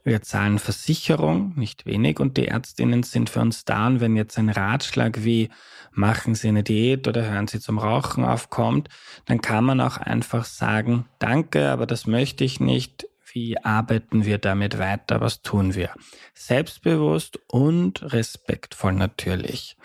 Wir 0.03 0.22
zahlen 0.22 0.59
Versicherung, 0.59 1.53
nicht 1.57 1.84
wenig, 1.84 2.20
und 2.20 2.36
die 2.36 2.48
Ärztinnen 2.48 3.03
sind 3.03 3.28
für 3.28 3.40
uns 3.40 3.64
da. 3.64 3.86
Und 3.86 4.01
wenn 4.01 4.16
jetzt 4.16 4.38
ein 4.38 4.48
Ratschlag 4.48 5.24
wie 5.24 5.51
machen 5.92 6.34
Sie 6.34 6.48
eine 6.48 6.62
Diät 6.62 7.07
oder 7.07 7.28
hören 7.28 7.48
Sie 7.48 7.61
zum 7.61 7.78
Rauchen 7.78 8.24
aufkommt, 8.24 8.88
dann 9.26 9.40
kann 9.40 9.64
man 9.64 9.80
auch 9.80 9.98
einfach 9.98 10.44
sagen, 10.44 11.07
danke, 11.18 11.70
aber 11.70 11.86
das 11.86 12.07
möchte 12.07 12.44
ich 12.44 12.61
nicht. 12.61 13.07
Wie 13.32 13.59
arbeiten 13.59 14.24
wir 14.24 14.38
damit 14.38 14.78
weiter? 14.78 15.20
Was 15.20 15.42
tun 15.42 15.74
wir? 15.74 15.90
Selbstbewusst 16.34 17.38
und 17.48 18.12
respektvoll 18.12 18.94
natürlich. 18.94 19.76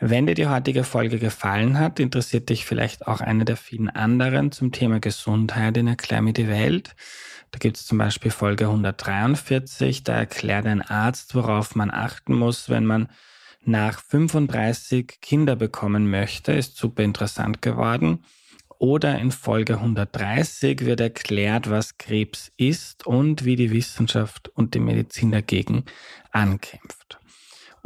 Wenn 0.00 0.26
dir 0.26 0.34
die 0.34 0.46
heutige 0.46 0.84
Folge 0.84 1.18
gefallen 1.18 1.78
hat, 1.78 1.98
interessiert 1.98 2.48
dich 2.48 2.64
vielleicht 2.64 3.06
auch 3.06 3.20
eine 3.20 3.44
der 3.44 3.56
vielen 3.56 3.90
anderen 3.90 4.52
zum 4.52 4.72
Thema 4.72 5.00
Gesundheit 5.00 5.76
in 5.76 5.88
Erklär 5.88 6.22
mir 6.22 6.32
die 6.32 6.48
Welt. 6.48 6.94
Da 7.50 7.58
gibt 7.58 7.76
es 7.76 7.86
zum 7.86 7.98
Beispiel 7.98 8.30
Folge 8.30 8.66
143, 8.66 10.02
da 10.02 10.14
erklärt 10.14 10.66
ein 10.66 10.82
Arzt, 10.82 11.34
worauf 11.34 11.74
man 11.74 11.90
achten 11.90 12.34
muss, 12.34 12.68
wenn 12.68 12.84
man 12.84 13.08
nach 13.64 14.00
35 14.00 15.20
Kinder 15.20 15.56
bekommen 15.56 16.10
möchte. 16.10 16.52
Ist 16.52 16.76
super 16.76 17.02
interessant 17.02 17.62
geworden. 17.62 18.24
Oder 18.78 19.18
in 19.18 19.30
Folge 19.30 19.74
130 19.74 20.84
wird 20.84 21.00
erklärt, 21.00 21.70
was 21.70 21.96
Krebs 21.96 22.52
ist 22.56 23.06
und 23.06 23.44
wie 23.44 23.56
die 23.56 23.70
Wissenschaft 23.70 24.48
und 24.48 24.74
die 24.74 24.80
Medizin 24.80 25.30
dagegen 25.30 25.84
ankämpft. 26.32 27.20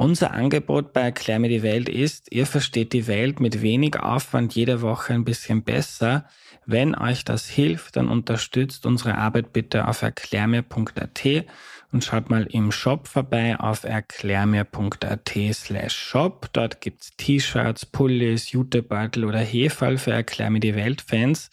Unser 0.01 0.31
Angebot 0.31 0.93
bei 0.93 1.01
Erklär 1.01 1.41
mir 1.41 1.49
die 1.49 1.65
Welt 1.65 1.89
ist, 1.89 2.31
ihr 2.31 2.47
versteht 2.47 2.93
die 2.93 3.09
Welt 3.09 3.41
mit 3.41 3.63
wenig 3.63 3.99
Aufwand 3.99 4.55
jede 4.55 4.81
Woche 4.81 5.13
ein 5.13 5.25
bisschen 5.25 5.65
besser. 5.65 6.25
Wenn 6.67 6.95
euch 6.95 7.25
das 7.25 7.49
hilft, 7.49 7.97
dann 7.97 8.07
unterstützt 8.07 8.87
unsere 8.87 9.17
Arbeit 9.17 9.53
bitte 9.53 9.89
auf 9.89 10.03
erklärmir.at 10.03 11.47
und 11.91 12.05
schaut 12.05 12.31
mal 12.31 12.45
im 12.45 12.71
Shop 12.71 13.09
vorbei 13.09 13.59
auf 13.59 13.83
erklärmir.at 13.83 15.33
slash 15.53 15.97
shop. 15.97 16.49
Dort 16.53 16.81
gibt's 16.81 17.17
T-Shirts, 17.17 17.85
Pullis, 17.85 18.53
Jutebeutel 18.53 19.25
oder 19.25 19.41
Hefall 19.41 19.99
für 19.99 20.13
Erklär 20.13 20.51
mir 20.51 20.61
die 20.61 20.77
Welt 20.77 21.01
Fans. 21.01 21.51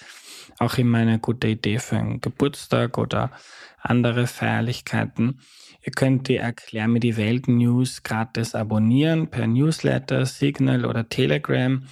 Auch 0.59 0.77
immer 0.77 0.99
eine 0.99 1.17
gute 1.17 1.47
Idee 1.47 1.79
für 1.79 1.97
einen 1.97 2.21
Geburtstag 2.21 2.99
oder 2.99 3.31
andere 3.79 4.27
Feierlichkeiten. 4.27 5.39
Ihr 5.85 5.91
könnt 5.91 6.27
die 6.27 6.37
Erklär 6.37 6.87
mir 6.87 6.99
die 6.99 7.15
Welt 7.15 7.47
News 7.47 8.01
gratis 8.01 8.55
abonnieren 8.55 9.27
per 9.27 9.45
Newsletter, 9.45 10.25
Signal 10.25 10.83
oder 10.83 11.07
Telegram. 11.09 11.87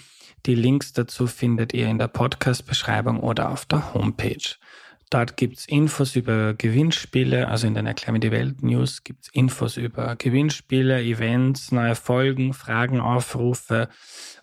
Die 0.47 0.55
Links 0.55 0.93
dazu 0.93 1.27
findet 1.27 1.75
ihr 1.75 1.87
in 1.87 1.99
der 1.99 2.07
Podcast-Beschreibung 2.07 3.19
oder 3.19 3.51
auf 3.51 3.65
der 3.65 3.93
Homepage. 3.93 4.55
Dort 5.11 5.37
gibt 5.37 5.59
es 5.59 5.67
Infos 5.67 6.15
über 6.15 6.55
Gewinnspiele, 6.55 7.47
also 7.47 7.67
in 7.67 7.75
den 7.75 7.85
Erklär 7.85 8.13
mir 8.13 8.19
die 8.19 8.31
Welt 8.31 8.63
News 8.63 9.03
gibt 9.03 9.25
es 9.25 9.29
Infos 9.31 9.77
über 9.77 10.15
Gewinnspiele, 10.15 11.03
Events, 11.03 11.71
neue 11.71 11.93
Folgen, 11.93 12.53
Fragen, 12.53 12.99
Aufrufe 12.99 13.89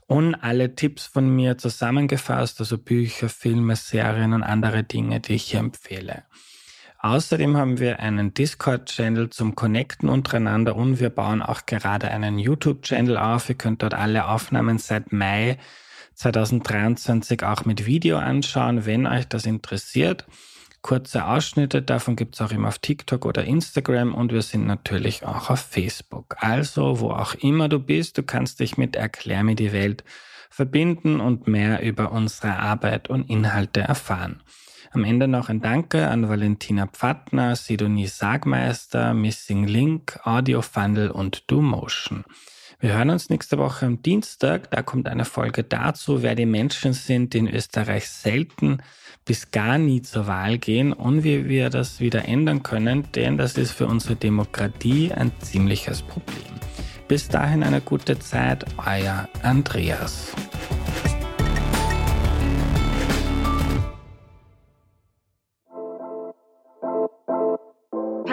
und 0.06 0.36
alle 0.36 0.76
Tipps 0.76 1.06
von 1.06 1.28
mir 1.28 1.58
zusammengefasst, 1.58 2.60
also 2.60 2.78
Bücher, 2.78 3.28
Filme, 3.28 3.74
Serien 3.74 4.32
und 4.32 4.44
andere 4.44 4.84
Dinge, 4.84 5.18
die 5.18 5.32
ich 5.32 5.42
hier 5.42 5.58
empfehle. 5.58 6.22
Außerdem 7.02 7.56
haben 7.56 7.78
wir 7.78 8.00
einen 8.00 8.34
Discord-Channel 8.34 9.30
zum 9.30 9.54
Connecten 9.54 10.10
untereinander 10.10 10.76
und 10.76 11.00
wir 11.00 11.08
bauen 11.08 11.40
auch 11.40 11.64
gerade 11.64 12.10
einen 12.10 12.38
YouTube-Channel 12.38 13.16
auf. 13.16 13.48
Ihr 13.48 13.54
könnt 13.54 13.82
dort 13.82 13.94
alle 13.94 14.28
Aufnahmen 14.28 14.76
seit 14.76 15.10
Mai 15.10 15.56
2023 16.14 17.42
auch 17.42 17.64
mit 17.64 17.86
Video 17.86 18.18
anschauen, 18.18 18.84
wenn 18.84 19.06
euch 19.06 19.26
das 19.26 19.46
interessiert. 19.46 20.26
Kurze 20.82 21.24
Ausschnitte 21.24 21.80
davon 21.80 22.16
gibt 22.16 22.34
es 22.34 22.42
auch 22.42 22.52
immer 22.52 22.68
auf 22.68 22.78
TikTok 22.78 23.24
oder 23.24 23.44
Instagram 23.44 24.14
und 24.14 24.30
wir 24.30 24.42
sind 24.42 24.66
natürlich 24.66 25.24
auch 25.24 25.48
auf 25.48 25.60
Facebook. 25.60 26.36
Also, 26.40 27.00
wo 27.00 27.12
auch 27.12 27.34
immer 27.34 27.70
du 27.70 27.78
bist, 27.78 28.18
du 28.18 28.22
kannst 28.22 28.60
dich 28.60 28.76
mit 28.76 28.96
Erklär 28.96 29.42
mir 29.42 29.54
die 29.56 29.72
Welt 29.72 30.04
verbinden 30.50 31.20
und 31.20 31.48
mehr 31.48 31.82
über 31.82 32.12
unsere 32.12 32.58
Arbeit 32.58 33.08
und 33.08 33.30
Inhalte 33.30 33.80
erfahren. 33.80 34.42
Am 34.92 35.04
Ende 35.04 35.28
noch 35.28 35.48
ein 35.48 35.60
Danke 35.60 36.08
an 36.08 36.28
Valentina 36.28 36.88
Pfattner, 36.88 37.54
Sidonie 37.54 38.08
Sagmeister, 38.08 39.14
Missing 39.14 39.68
Link, 39.68 40.18
Audio 40.24 40.62
Funnel 40.62 41.12
und 41.12 41.48
DoMotion. 41.48 42.24
Wir 42.80 42.94
hören 42.94 43.10
uns 43.10 43.30
nächste 43.30 43.56
Woche 43.58 43.86
am 43.86 44.02
Dienstag. 44.02 44.68
Da 44.72 44.82
kommt 44.82 45.06
eine 45.06 45.24
Folge 45.24 45.62
dazu, 45.62 46.22
wer 46.22 46.34
die 46.34 46.46
Menschen 46.46 46.92
sind, 46.92 47.34
die 47.34 47.38
in 47.38 47.48
Österreich 47.48 48.08
selten 48.08 48.78
bis 49.24 49.52
gar 49.52 49.78
nie 49.78 50.02
zur 50.02 50.26
Wahl 50.26 50.58
gehen 50.58 50.92
und 50.92 51.22
wie 51.22 51.48
wir 51.48 51.70
das 51.70 52.00
wieder 52.00 52.26
ändern 52.26 52.64
können, 52.64 53.06
denn 53.14 53.36
das 53.36 53.56
ist 53.58 53.70
für 53.70 53.86
unsere 53.86 54.16
Demokratie 54.16 55.12
ein 55.12 55.30
ziemliches 55.40 56.02
Problem. 56.02 56.42
Bis 57.06 57.28
dahin 57.28 57.62
eine 57.62 57.80
gute 57.80 58.18
Zeit, 58.18 58.64
euer 58.78 59.28
Andreas. 59.42 60.32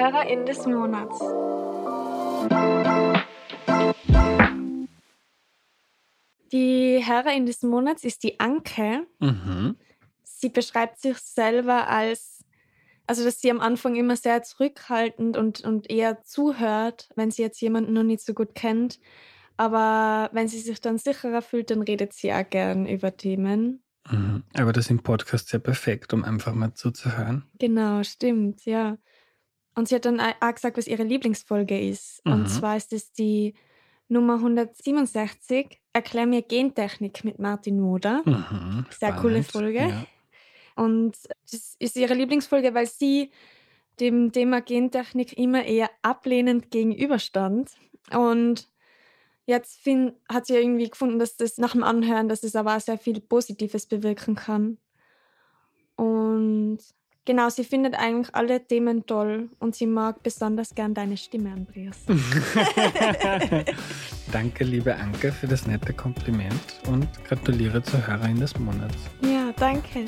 Hörerin 0.08 0.46
des 0.46 0.66
Monats. 0.66 1.20
Die 6.54 7.04
Hörerin 7.06 7.46
des 7.46 7.62
Monats 7.62 8.06
ist 8.06 8.24
die 8.24 8.40
Anke. 8.40 9.06
Mhm. 9.20 9.76
Sie 10.24 10.48
beschreibt 10.48 11.02
sich 11.02 11.18
selber 11.18 11.90
als, 11.90 12.46
also 13.06 13.26
dass 13.26 13.42
sie 13.42 13.52
am 13.52 13.60
Anfang 13.60 13.98
immer 13.98 14.16
sehr 14.16 14.44
zurückhaltend 14.44 15.36
und, 15.36 15.66
und 15.66 15.90
eher 15.90 16.24
zuhört, 16.24 17.10
wenn 17.18 17.30
sie 17.30 17.42
jetzt 17.42 17.60
jemanden 17.60 17.92
noch 17.92 18.04
nicht 18.04 18.22
so 18.22 18.34
gut 18.34 18.56
kennt. 18.56 19.02
Aber 19.58 20.30
wenn 20.32 20.48
sie 20.48 20.60
sich 20.60 20.80
dann 20.80 20.98
sicherer 20.98 21.42
fühlt, 21.42 21.70
dann 21.70 21.82
redet 21.82 22.14
sie 22.14 22.32
auch 22.32 22.50
gern 22.50 22.86
über 22.86 23.18
Themen. 23.18 23.84
Mhm. 24.10 24.44
Aber 24.54 24.72
das 24.72 24.90
im 24.90 25.04
Podcast 25.04 25.52
ja 25.52 25.60
perfekt, 25.60 26.14
um 26.14 26.24
einfach 26.24 26.54
mal 26.54 26.74
zuzuhören. 26.76 27.44
Genau, 27.60 28.04
stimmt, 28.04 28.64
ja. 28.64 28.98
Und 29.78 29.88
sie 29.88 29.94
hat 29.94 30.06
dann 30.06 30.20
auch 30.20 30.56
gesagt, 30.56 30.76
was 30.76 30.88
ihre 30.88 31.04
Lieblingsfolge 31.04 31.80
ist. 31.80 32.26
Mhm. 32.26 32.34
Und 32.34 32.48
zwar 32.48 32.76
ist 32.78 32.94
es 32.94 33.14
die 33.14 33.54
Nummer 34.08 34.34
167, 34.34 35.80
Erklär 35.94 36.26
mir 36.26 36.42
Gentechnik 36.42 37.24
mit 37.24 37.38
Martin 37.38 37.80
Moder. 37.80 38.24
Mhm, 38.26 38.88
Sehr 38.90 39.14
coole 39.14 39.44
Folge. 39.44 39.80
Ja. 39.80 40.06
Und 40.76 41.16
das 41.52 41.76
ist 41.78 41.96
ihre 41.96 42.16
Lieblingsfolge, 42.16 42.74
weil 42.74 42.88
sie 42.88 43.32
dem 44.00 44.32
Thema 44.32 44.62
Gentechnik 44.62 45.38
immer 45.38 45.64
eher 45.64 45.92
ablehnend 46.02 46.72
gegenüberstand. 46.72 47.72
Und 48.12 48.68
jetzt 49.46 49.80
find, 49.80 50.14
hat 50.28 50.48
sie 50.48 50.56
irgendwie 50.56 50.90
gefunden, 50.90 51.20
dass 51.20 51.38
das 51.38 51.60
nach 51.60 51.74
dem 51.74 51.84
Anhören, 51.84 52.30
dass 52.30 52.44
es 52.44 52.56
aber 52.56 52.78
auch 52.78 52.82
sehr 52.82 52.98
viel 52.98 53.22
Positives 53.22 53.86
bewirken 53.86 54.36
kann. 54.36 54.80
Und 55.96 56.80
Genau, 57.28 57.50
sie 57.50 57.66
findet 57.66 57.94
eigentlich 58.00 58.34
alle 58.34 58.66
Themen 58.66 59.06
toll 59.06 59.50
und 59.60 59.76
sie 59.76 59.86
mag 59.86 60.24
besonders 60.24 60.74
gern 60.74 60.94
deine 60.94 61.18
Stimme, 61.18 61.52
Andreas. 61.52 61.98
Danke, 64.32 64.64
liebe 64.64 64.96
Anke, 64.96 65.34
für 65.34 65.46
das 65.46 65.68
nette 65.68 65.92
Kompliment 65.92 66.80
und 66.88 67.06
gratuliere 67.26 67.84
zur 67.84 68.08
Hörerin 68.08 68.40
des 68.40 68.58
Monats. 68.58 68.96
Ja, 69.22 69.52
danke. 69.58 70.06